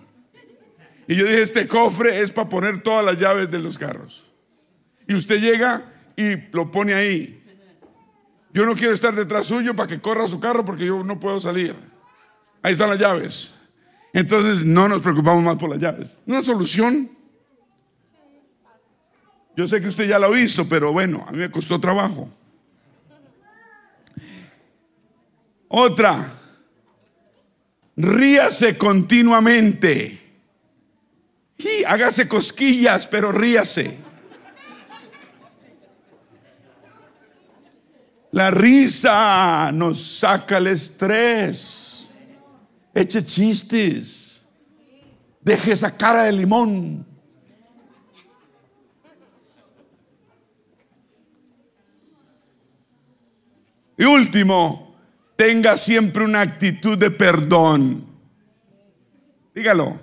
Y 1.08 1.14
yo 1.14 1.24
dije, 1.24 1.42
este 1.42 1.68
cofre 1.68 2.20
es 2.20 2.30
para 2.32 2.48
poner 2.48 2.82
todas 2.82 3.04
las 3.04 3.16
llaves 3.16 3.50
de 3.50 3.58
los 3.58 3.78
carros. 3.78 4.30
Y 5.06 5.14
usted 5.14 5.40
llega 5.40 5.84
y 6.16 6.36
lo 6.52 6.70
pone 6.70 6.94
ahí. 6.94 7.42
Yo 8.52 8.64
no 8.66 8.74
quiero 8.74 8.92
estar 8.92 9.14
detrás 9.14 9.46
suyo 9.46 9.76
para 9.76 9.88
que 9.88 10.00
corra 10.00 10.26
su 10.26 10.40
carro 10.40 10.64
porque 10.64 10.86
yo 10.86 11.04
no 11.04 11.20
puedo 11.20 11.40
salir. 11.40 11.74
Ahí 12.62 12.72
están 12.72 12.90
las 12.90 12.98
llaves. 12.98 13.58
Entonces 14.12 14.64
no 14.64 14.88
nos 14.88 15.02
preocupamos 15.02 15.42
más 15.42 15.56
por 15.56 15.70
las 15.70 15.78
llaves. 15.78 16.14
Una 16.26 16.42
solución. 16.42 17.10
Yo 19.56 19.68
sé 19.68 19.80
que 19.80 19.88
usted 19.88 20.06
ya 20.06 20.18
lo 20.18 20.36
hizo, 20.36 20.68
pero 20.68 20.92
bueno, 20.92 21.24
a 21.28 21.32
mí 21.32 21.38
me 21.38 21.50
costó 21.50 21.78
trabajo. 21.80 22.30
Otra, 25.68 26.32
ríase 27.96 28.76
continuamente. 28.76 30.22
Y 31.58 31.84
hágase 31.84 32.28
cosquillas, 32.28 33.06
pero 33.06 33.32
ríase. 33.32 33.98
La 38.32 38.50
risa 38.50 39.70
nos 39.72 40.18
saca 40.18 40.58
el 40.58 40.66
estrés. 40.66 42.14
Eche 42.92 43.24
chistes. 43.24 44.46
Deje 45.40 45.72
esa 45.72 45.96
cara 45.96 46.24
de 46.24 46.32
limón. 46.32 47.06
Y 53.98 54.04
último, 54.04 54.85
tenga 55.36 55.76
siempre 55.76 56.24
una 56.24 56.40
actitud 56.40 56.98
de 56.98 57.10
perdón. 57.10 58.06
Dígalo. 59.54 60.00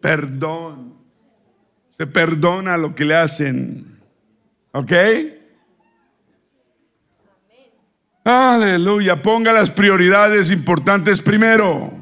Perdón. 0.00 0.94
Se 1.90 2.06
perdona 2.06 2.76
lo 2.76 2.94
que 2.94 3.04
le 3.04 3.14
hacen. 3.14 4.00
¿Ok? 4.72 4.92
Aleluya. 8.24 9.20
Ponga 9.22 9.52
las 9.52 9.70
prioridades 9.70 10.50
importantes 10.50 11.20
primero. 11.20 11.92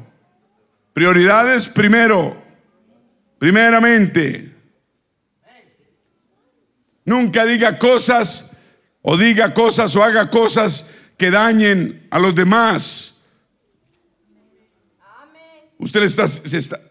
Prioridades 0.93 1.67
primero. 1.67 2.41
Primeramente. 3.37 4.53
Nunca 7.05 7.45
diga 7.45 7.79
cosas 7.79 8.51
o 9.01 9.15
diga 9.15 9.53
cosas 9.53 9.95
o 9.95 10.03
haga 10.03 10.29
cosas 10.29 10.96
que 11.17 11.31
dañen 11.31 12.07
a 12.11 12.19
los 12.19 12.35
demás. 12.35 13.23
Usted 15.79 15.99
le 15.99 16.05
está, 16.05 16.25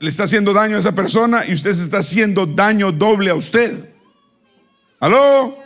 le 0.01 0.09
está 0.09 0.24
haciendo 0.24 0.53
daño 0.53 0.77
a 0.77 0.81
esa 0.81 0.93
persona 0.93 1.45
y 1.47 1.55
usted 1.55 1.74
se 1.74 1.85
está 1.85 1.99
haciendo 1.99 2.47
daño 2.47 2.93
doble 2.93 3.31
a 3.31 3.35
usted. 3.35 3.91
¿Aló? 5.01 5.57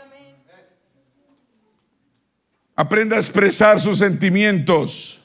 Aprenda 2.77 3.17
a 3.17 3.19
expresar 3.19 3.79
sus 3.79 3.99
sentimientos. 3.99 5.21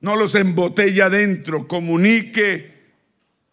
No 0.00 0.14
los 0.14 0.34
embotella 0.36 1.06
adentro. 1.06 1.66
Comunique 1.66 2.70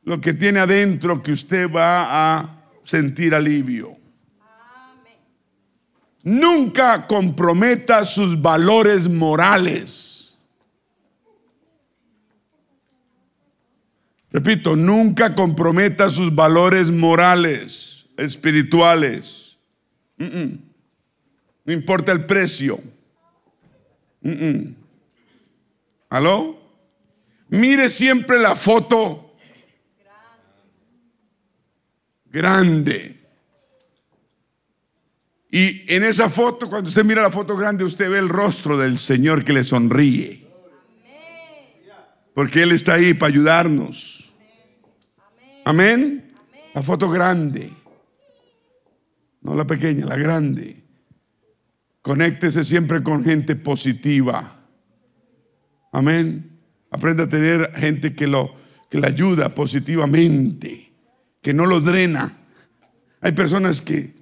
lo 0.03 0.22
que 0.22 0.34
tiene 0.34 0.60
adentro 0.60 1.24
que 1.24 1.32
usted 1.32 1.70
va 1.72 2.38
a 2.38 2.70
sentir 2.84 3.34
alivio. 3.34 3.96
Nunca 6.28 7.07
comprometa 7.07 8.03
sus 8.03 8.41
valores 8.41 9.07
morales. 9.07 10.36
Repito, 14.30 14.75
nunca 14.75 15.34
comprometa 15.34 16.09
sus 16.09 16.36
valores 16.36 16.91
morales, 16.91 18.07
espirituales. 18.17 19.57
No 20.17 21.71
importa 21.71 22.11
el 22.11 22.25
precio. 22.25 22.78
¿Aló? 26.09 26.59
Mire 27.47 27.88
siempre 27.88 28.38
la 28.38 28.53
foto 28.53 29.34
grande. 32.25 33.16
Y 35.49 35.83
en 35.93 36.03
esa 36.03 36.29
foto, 36.29 36.69
cuando 36.69 36.89
usted 36.89 37.05
mira 37.05 37.21
la 37.21 37.31
foto 37.31 37.55
grande, 37.55 37.83
usted 37.83 38.09
ve 38.09 38.17
el 38.17 38.29
rostro 38.29 38.77
del 38.77 38.97
Señor 38.97 39.43
que 39.43 39.53
le 39.53 39.63
sonríe. 39.63 40.45
Porque 42.33 42.63
Él 42.63 42.71
está 42.71 42.95
ahí 42.95 43.13
para 43.13 43.31
ayudarnos. 43.31 44.33
Amén. 45.65 46.33
La 46.73 46.83
foto 46.83 47.09
grande. 47.09 47.71
No 49.41 49.55
la 49.55 49.65
pequeña, 49.65 50.05
la 50.05 50.17
grande. 50.17 50.83
Conéctese 52.01 52.63
siempre 52.63 53.01
con 53.01 53.23
gente 53.23 53.55
positiva. 53.55 54.59
Amén. 55.91 56.59
Aprenda 56.91 57.23
a 57.23 57.29
tener 57.29 57.73
gente 57.75 58.13
que 58.13 58.27
lo 58.27 58.53
que 58.89 58.99
le 58.99 59.07
ayuda 59.07 59.53
positivamente, 59.53 60.93
que 61.41 61.53
no 61.53 61.65
lo 61.65 61.81
drena. 61.81 62.37
Hay 63.21 63.31
personas 63.31 63.81
que 63.81 64.13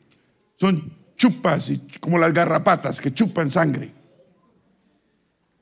son 0.55 0.95
chupas 1.16 1.70
y 1.70 1.80
como 1.99 2.18
las 2.18 2.34
garrapatas 2.34 2.99
que 3.01 3.13
chupan 3.13 3.49
sangre. 3.49 3.91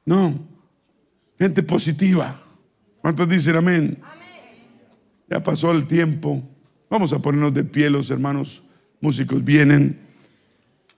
No, 0.05 0.37
gente 1.39 1.63
positiva. 1.63 2.39
¿Cuántos 3.01 3.27
dicen 3.27 3.55
amén? 3.55 3.97
Ya 5.29 5.41
pasó 5.41 5.71
el 5.71 5.87
tiempo. 5.87 6.41
Vamos 6.89 7.11
a 7.13 7.19
ponernos 7.19 7.53
de 7.53 7.63
pie, 7.63 7.89
los 7.89 8.09
hermanos 8.09 8.63
músicos 9.01 9.43
vienen. 9.43 9.99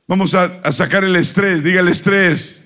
Vamos 0.08 0.36
a, 0.36 0.72
sacar 0.72 1.03
el 1.03 1.16
estrés, 1.16 1.64
diga 1.64 1.80
el 1.80 1.88
estrés. 1.88 2.66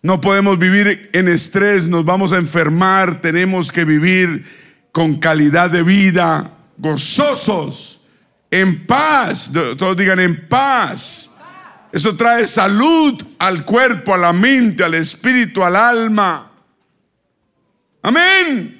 No 0.00 0.20
podemos 0.20 0.58
vivir 0.58 1.10
en 1.12 1.28
estrés, 1.28 1.86
nos 1.86 2.04
vamos 2.04 2.32
a 2.32 2.38
enfermar, 2.38 3.20
tenemos 3.20 3.70
que 3.70 3.84
vivir 3.84 4.44
con 4.90 5.16
calidad 5.18 5.70
de 5.70 5.82
vida, 5.82 6.50
gozosos, 6.78 8.01
en 8.52 8.86
paz. 8.86 9.50
Todos 9.78 9.96
digan 9.96 10.20
en 10.20 10.46
paz. 10.46 11.32
Eso 11.90 12.14
trae 12.16 12.46
salud 12.46 13.20
al 13.38 13.64
cuerpo, 13.64 14.14
a 14.14 14.18
la 14.18 14.32
mente, 14.32 14.84
al 14.84 14.94
espíritu, 14.94 15.64
al 15.64 15.74
alma. 15.74 16.52
Amén. 18.02 18.78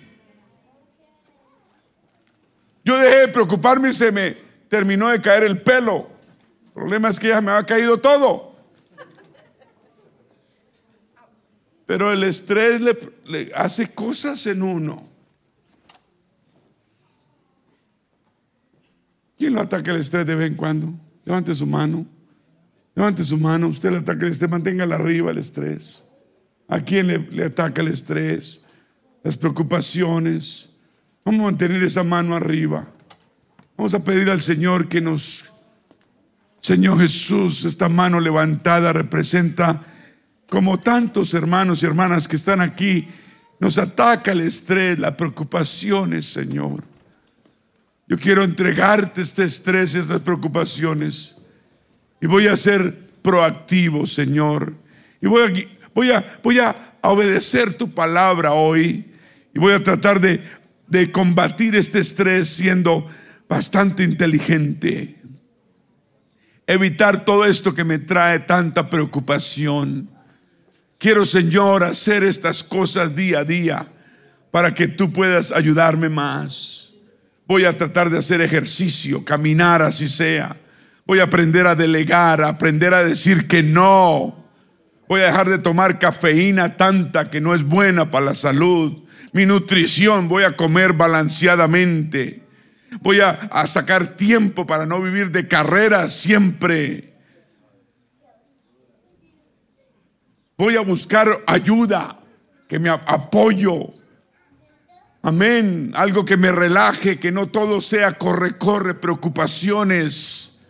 Yo 2.84 2.98
dejé 2.98 3.16
de 3.20 3.28
preocuparme 3.28 3.90
y 3.90 3.92
se 3.92 4.12
me 4.12 4.36
terminó 4.68 5.08
de 5.08 5.20
caer 5.20 5.44
el 5.44 5.62
pelo. 5.62 6.10
El 6.66 6.72
problema 6.72 7.08
es 7.08 7.18
que 7.18 7.28
ya 7.28 7.40
me 7.40 7.52
ha 7.52 7.64
caído 7.64 7.98
todo. 7.98 8.54
Pero 11.86 12.12
el 12.12 12.24
estrés 12.24 12.80
le, 12.80 13.52
hace 13.54 13.94
cosas 13.94 14.46
en 14.46 14.62
uno. 14.62 15.11
¿Quién 19.42 19.54
lo 19.54 19.60
ataca 19.60 19.90
el 19.90 19.96
estrés 19.96 20.24
de 20.24 20.36
vez 20.36 20.46
en 20.46 20.54
cuando? 20.54 20.94
Levante 21.24 21.52
su 21.52 21.66
mano. 21.66 22.06
Levante 22.94 23.24
su 23.24 23.36
mano. 23.36 23.66
Usted 23.66 23.90
le 23.90 23.96
ataca 23.96 24.24
el 24.24 24.30
estrés. 24.30 24.48
Manténgala 24.48 24.94
arriba 24.94 25.32
el 25.32 25.38
estrés. 25.38 26.04
¿A 26.68 26.78
quién 26.78 27.08
le, 27.08 27.18
le 27.18 27.46
ataca 27.46 27.82
el 27.82 27.88
estrés? 27.88 28.60
Las 29.24 29.36
preocupaciones. 29.36 30.70
Vamos 31.24 31.40
a 31.40 31.44
mantener 31.46 31.82
esa 31.82 32.04
mano 32.04 32.36
arriba. 32.36 32.86
Vamos 33.76 33.92
a 33.94 34.04
pedir 34.04 34.30
al 34.30 34.40
Señor 34.40 34.88
que 34.88 35.00
nos 35.00 35.46
Señor 36.60 37.00
Jesús, 37.00 37.64
esta 37.64 37.88
mano 37.88 38.20
levantada 38.20 38.92
representa 38.92 39.82
como 40.48 40.78
tantos 40.78 41.34
hermanos 41.34 41.82
y 41.82 41.86
hermanas 41.86 42.28
que 42.28 42.36
están 42.36 42.60
aquí, 42.60 43.08
nos 43.58 43.76
ataca 43.78 44.30
el 44.30 44.42
estrés, 44.42 45.00
las 45.00 45.16
preocupaciones, 45.16 46.26
Señor. 46.26 46.91
Yo 48.12 48.18
quiero 48.18 48.44
entregarte 48.44 49.22
este 49.22 49.42
estrés, 49.44 49.94
estas 49.94 50.20
preocupaciones. 50.20 51.34
Y 52.20 52.26
voy 52.26 52.46
a 52.46 52.58
ser 52.58 52.94
proactivo, 53.22 54.04
Señor. 54.04 54.74
Y 55.22 55.28
voy 55.28 55.40
a, 55.40 55.88
voy 55.94 56.10
a, 56.10 56.38
voy 56.42 56.58
a 56.58 56.98
obedecer 57.00 57.72
tu 57.72 57.94
palabra 57.94 58.52
hoy. 58.52 59.10
Y 59.54 59.58
voy 59.58 59.72
a 59.72 59.82
tratar 59.82 60.20
de, 60.20 60.42
de 60.88 61.10
combatir 61.10 61.74
este 61.74 62.00
estrés 62.00 62.50
siendo 62.50 63.06
bastante 63.48 64.02
inteligente 64.02 65.16
evitar 66.66 67.24
todo 67.24 67.46
esto 67.46 67.72
que 67.72 67.82
me 67.82 67.98
trae 67.98 68.40
tanta 68.40 68.90
preocupación. 68.90 70.10
Quiero, 70.98 71.24
Señor, 71.24 71.82
hacer 71.82 72.24
estas 72.24 72.62
cosas 72.62 73.14
día 73.14 73.38
a 73.38 73.44
día 73.44 73.90
para 74.50 74.74
que 74.74 74.86
tú 74.86 75.10
puedas 75.14 75.50
ayudarme 75.50 76.10
más. 76.10 76.81
Voy 77.46 77.64
a 77.64 77.76
tratar 77.76 78.10
de 78.10 78.18
hacer 78.18 78.40
ejercicio, 78.40 79.24
caminar 79.24 79.82
así 79.82 80.06
sea. 80.06 80.56
Voy 81.04 81.20
a 81.20 81.24
aprender 81.24 81.66
a 81.66 81.74
delegar, 81.74 82.42
a 82.42 82.48
aprender 82.48 82.94
a 82.94 83.04
decir 83.04 83.48
que 83.48 83.62
no. 83.62 84.42
Voy 85.08 85.20
a 85.20 85.26
dejar 85.26 85.50
de 85.50 85.58
tomar 85.58 85.98
cafeína 85.98 86.76
tanta 86.76 87.28
que 87.28 87.40
no 87.40 87.54
es 87.54 87.64
buena 87.64 88.10
para 88.10 88.26
la 88.26 88.34
salud. 88.34 89.02
Mi 89.32 89.46
nutrición 89.46 90.28
voy 90.28 90.44
a 90.44 90.56
comer 90.56 90.92
balanceadamente. 90.92 92.42
Voy 93.00 93.20
a, 93.20 93.66
sacar 93.66 94.16
tiempo 94.16 94.66
para 94.66 94.86
no 94.86 95.00
vivir 95.00 95.30
de 95.30 95.48
carrera 95.48 96.08
siempre. 96.08 97.14
Voy 100.58 100.76
a 100.76 100.80
buscar 100.82 101.42
ayuda, 101.46 102.18
que 102.68 102.78
me 102.78 102.90
apoyo. 102.90 103.94
Amén. 105.22 105.92
Algo 105.94 106.24
que 106.24 106.36
me 106.36 106.50
relaje, 106.52 107.18
que 107.18 107.32
no 107.32 107.48
todo 107.48 107.80
sea 107.80 108.18
corre, 108.18 108.58
corre, 108.58 108.94
preocupaciones. 108.94 110.60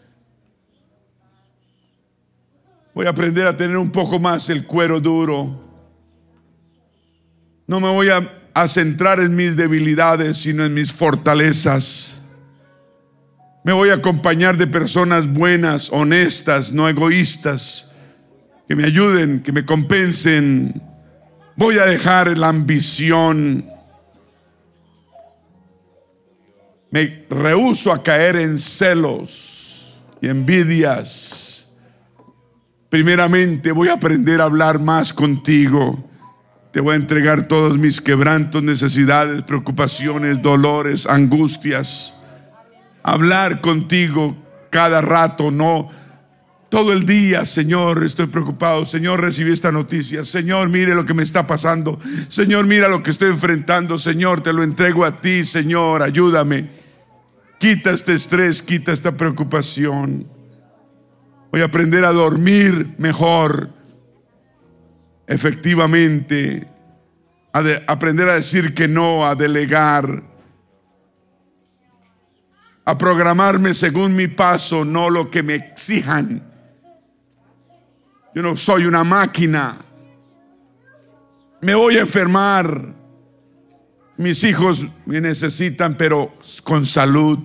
Voy 2.94 3.06
a 3.06 3.10
aprender 3.10 3.46
a 3.46 3.56
tener 3.56 3.76
un 3.76 3.90
poco 3.90 4.18
más 4.18 4.50
el 4.50 4.66
cuero 4.66 5.00
duro. 5.00 5.60
No 7.66 7.80
me 7.80 7.88
voy 7.88 8.10
a 8.10 8.42
a 8.54 8.68
centrar 8.68 9.20
en 9.20 9.34
mis 9.34 9.56
debilidades, 9.56 10.38
sino 10.38 10.64
en 10.64 10.74
mis 10.74 10.92
fortalezas. 10.92 12.22
Me 13.64 13.72
voy 13.72 13.90
a 13.90 13.94
acompañar 13.94 14.56
de 14.56 14.66
personas 14.66 15.32
buenas, 15.32 15.88
honestas, 15.92 16.72
no 16.72 16.88
egoístas, 16.88 17.92
que 18.68 18.74
me 18.74 18.84
ayuden, 18.84 19.42
que 19.42 19.52
me 19.52 19.64
compensen. 19.64 20.82
Voy 21.56 21.78
a 21.78 21.84
dejar 21.84 22.36
la 22.36 22.48
ambición. 22.48 23.64
Me 26.92 27.24
rehuso 27.28 27.90
a 27.90 28.00
caer 28.00 28.36
en 28.36 28.60
celos 28.60 30.00
y 30.20 30.28
envidias. 30.28 31.72
Primeramente 32.88 33.72
voy 33.72 33.88
a 33.88 33.94
aprender 33.94 34.40
a 34.40 34.44
hablar 34.44 34.78
más 34.78 35.12
contigo 35.12 36.12
te 36.72 36.80
voy 36.80 36.94
a 36.94 36.96
entregar 36.96 37.48
todos 37.48 37.76
mis 37.76 38.00
quebrantos, 38.00 38.62
necesidades, 38.62 39.42
preocupaciones, 39.42 40.40
dolores, 40.40 41.06
angustias. 41.06 42.14
Hablar 43.02 43.60
contigo 43.60 44.34
cada 44.70 45.02
rato, 45.02 45.50
no 45.50 45.90
todo 46.70 46.94
el 46.94 47.04
día, 47.04 47.44
Señor, 47.44 48.02
estoy 48.02 48.28
preocupado. 48.28 48.86
Señor, 48.86 49.20
recibí 49.20 49.52
esta 49.52 49.70
noticia. 49.70 50.24
Señor, 50.24 50.70
mire 50.70 50.94
lo 50.94 51.04
que 51.04 51.12
me 51.12 51.22
está 51.22 51.46
pasando. 51.46 52.00
Señor, 52.28 52.66
mira 52.66 52.88
lo 52.88 53.02
que 53.02 53.10
estoy 53.10 53.28
enfrentando. 53.28 53.98
Señor, 53.98 54.40
te 54.40 54.54
lo 54.54 54.62
entrego 54.62 55.04
a 55.04 55.20
ti, 55.20 55.44
Señor, 55.44 56.02
ayúdame. 56.02 56.81
Quita 57.62 57.92
este 57.92 58.14
estrés, 58.14 58.60
quita 58.60 58.90
esta 58.90 59.16
preocupación. 59.16 60.28
Voy 61.52 61.60
a 61.60 61.66
aprender 61.66 62.04
a 62.04 62.10
dormir 62.10 62.96
mejor, 62.98 63.70
efectivamente, 65.28 66.66
a 67.52 67.62
aprender 67.86 68.28
a 68.28 68.34
decir 68.34 68.74
que 68.74 68.88
no, 68.88 69.24
a 69.24 69.36
delegar, 69.36 70.24
a 72.84 72.98
programarme 72.98 73.74
según 73.74 74.16
mi 74.16 74.26
paso, 74.26 74.84
no 74.84 75.08
lo 75.08 75.30
que 75.30 75.44
me 75.44 75.54
exijan. 75.54 76.42
Yo 78.34 78.42
no 78.42 78.56
soy 78.56 78.86
una 78.86 79.04
máquina. 79.04 79.76
Me 81.60 81.76
voy 81.76 81.96
a 81.96 82.00
enfermar. 82.00 83.01
Mis 84.16 84.44
hijos 84.44 84.86
me 85.06 85.20
necesitan, 85.20 85.96
pero 85.96 86.34
con 86.64 86.86
salud. 86.86 87.38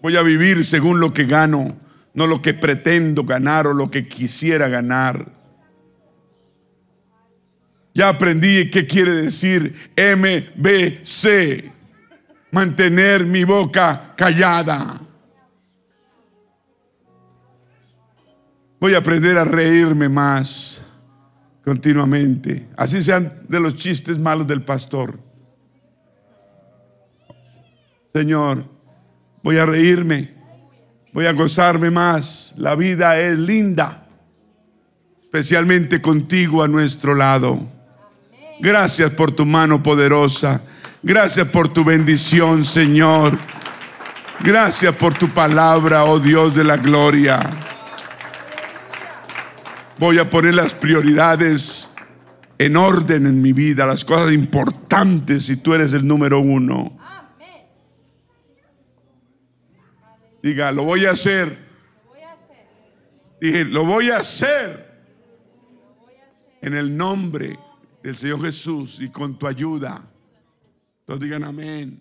Voy 0.00 0.16
a 0.16 0.22
vivir 0.22 0.64
según 0.64 1.00
lo 1.00 1.12
que 1.12 1.24
gano, 1.24 1.76
no 2.14 2.26
lo 2.26 2.40
que 2.40 2.54
pretendo 2.54 3.24
ganar 3.24 3.66
o 3.66 3.74
lo 3.74 3.90
que 3.90 4.06
quisiera 4.06 4.68
ganar. 4.68 5.32
Ya 7.94 8.08
aprendí 8.10 8.70
qué 8.70 8.86
quiere 8.86 9.12
decir 9.12 9.92
MBC, 9.96 11.72
mantener 12.52 13.26
mi 13.26 13.42
boca 13.42 14.14
callada. 14.16 15.00
Voy 18.78 18.94
a 18.94 18.98
aprender 18.98 19.36
a 19.36 19.44
reírme 19.44 20.08
más 20.08 20.87
continuamente. 21.68 22.66
Así 22.78 23.02
sean 23.02 23.30
de 23.46 23.60
los 23.60 23.76
chistes 23.76 24.18
malos 24.18 24.46
del 24.46 24.62
pastor. 24.62 25.20
Señor, 28.10 28.64
voy 29.42 29.58
a 29.58 29.66
reírme, 29.66 30.32
voy 31.12 31.26
a 31.26 31.32
gozarme 31.32 31.90
más. 31.90 32.54
La 32.56 32.74
vida 32.74 33.20
es 33.20 33.38
linda, 33.38 34.06
especialmente 35.20 36.00
contigo 36.00 36.62
a 36.62 36.68
nuestro 36.68 37.14
lado. 37.14 37.60
Gracias 38.60 39.10
por 39.10 39.30
tu 39.30 39.44
mano 39.44 39.82
poderosa. 39.82 40.62
Gracias 41.02 41.48
por 41.48 41.70
tu 41.70 41.84
bendición, 41.84 42.64
Señor. 42.64 43.38
Gracias 44.40 44.94
por 44.94 45.12
tu 45.18 45.28
palabra, 45.28 46.04
oh 46.04 46.18
Dios 46.18 46.54
de 46.54 46.64
la 46.64 46.78
gloria. 46.78 47.67
Voy 49.98 50.18
a 50.18 50.30
poner 50.30 50.54
las 50.54 50.74
prioridades 50.74 51.92
en 52.56 52.76
orden 52.76 53.26
en 53.26 53.42
mi 53.42 53.52
vida, 53.52 53.84
las 53.84 54.04
cosas 54.04 54.32
importantes 54.32 55.46
si 55.46 55.56
tú 55.56 55.74
eres 55.74 55.92
el 55.92 56.06
número 56.06 56.40
uno. 56.40 56.96
Diga, 60.42 60.70
lo 60.70 60.84
voy 60.84 61.04
a 61.04 61.10
hacer. 61.10 61.66
Dije, 63.40 63.64
lo 63.64 63.84
voy 63.84 64.10
a 64.10 64.18
hacer 64.18 64.88
en 66.60 66.74
el 66.74 66.96
nombre 66.96 67.58
del 68.02 68.16
Señor 68.16 68.42
Jesús 68.42 69.00
y 69.00 69.10
con 69.10 69.38
tu 69.38 69.46
ayuda. 69.46 70.08
Todos 71.04 71.20
digan 71.20 71.42
amén. 71.42 72.00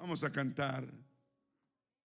Vamos 0.00 0.24
a 0.24 0.30
cantar. 0.30 0.84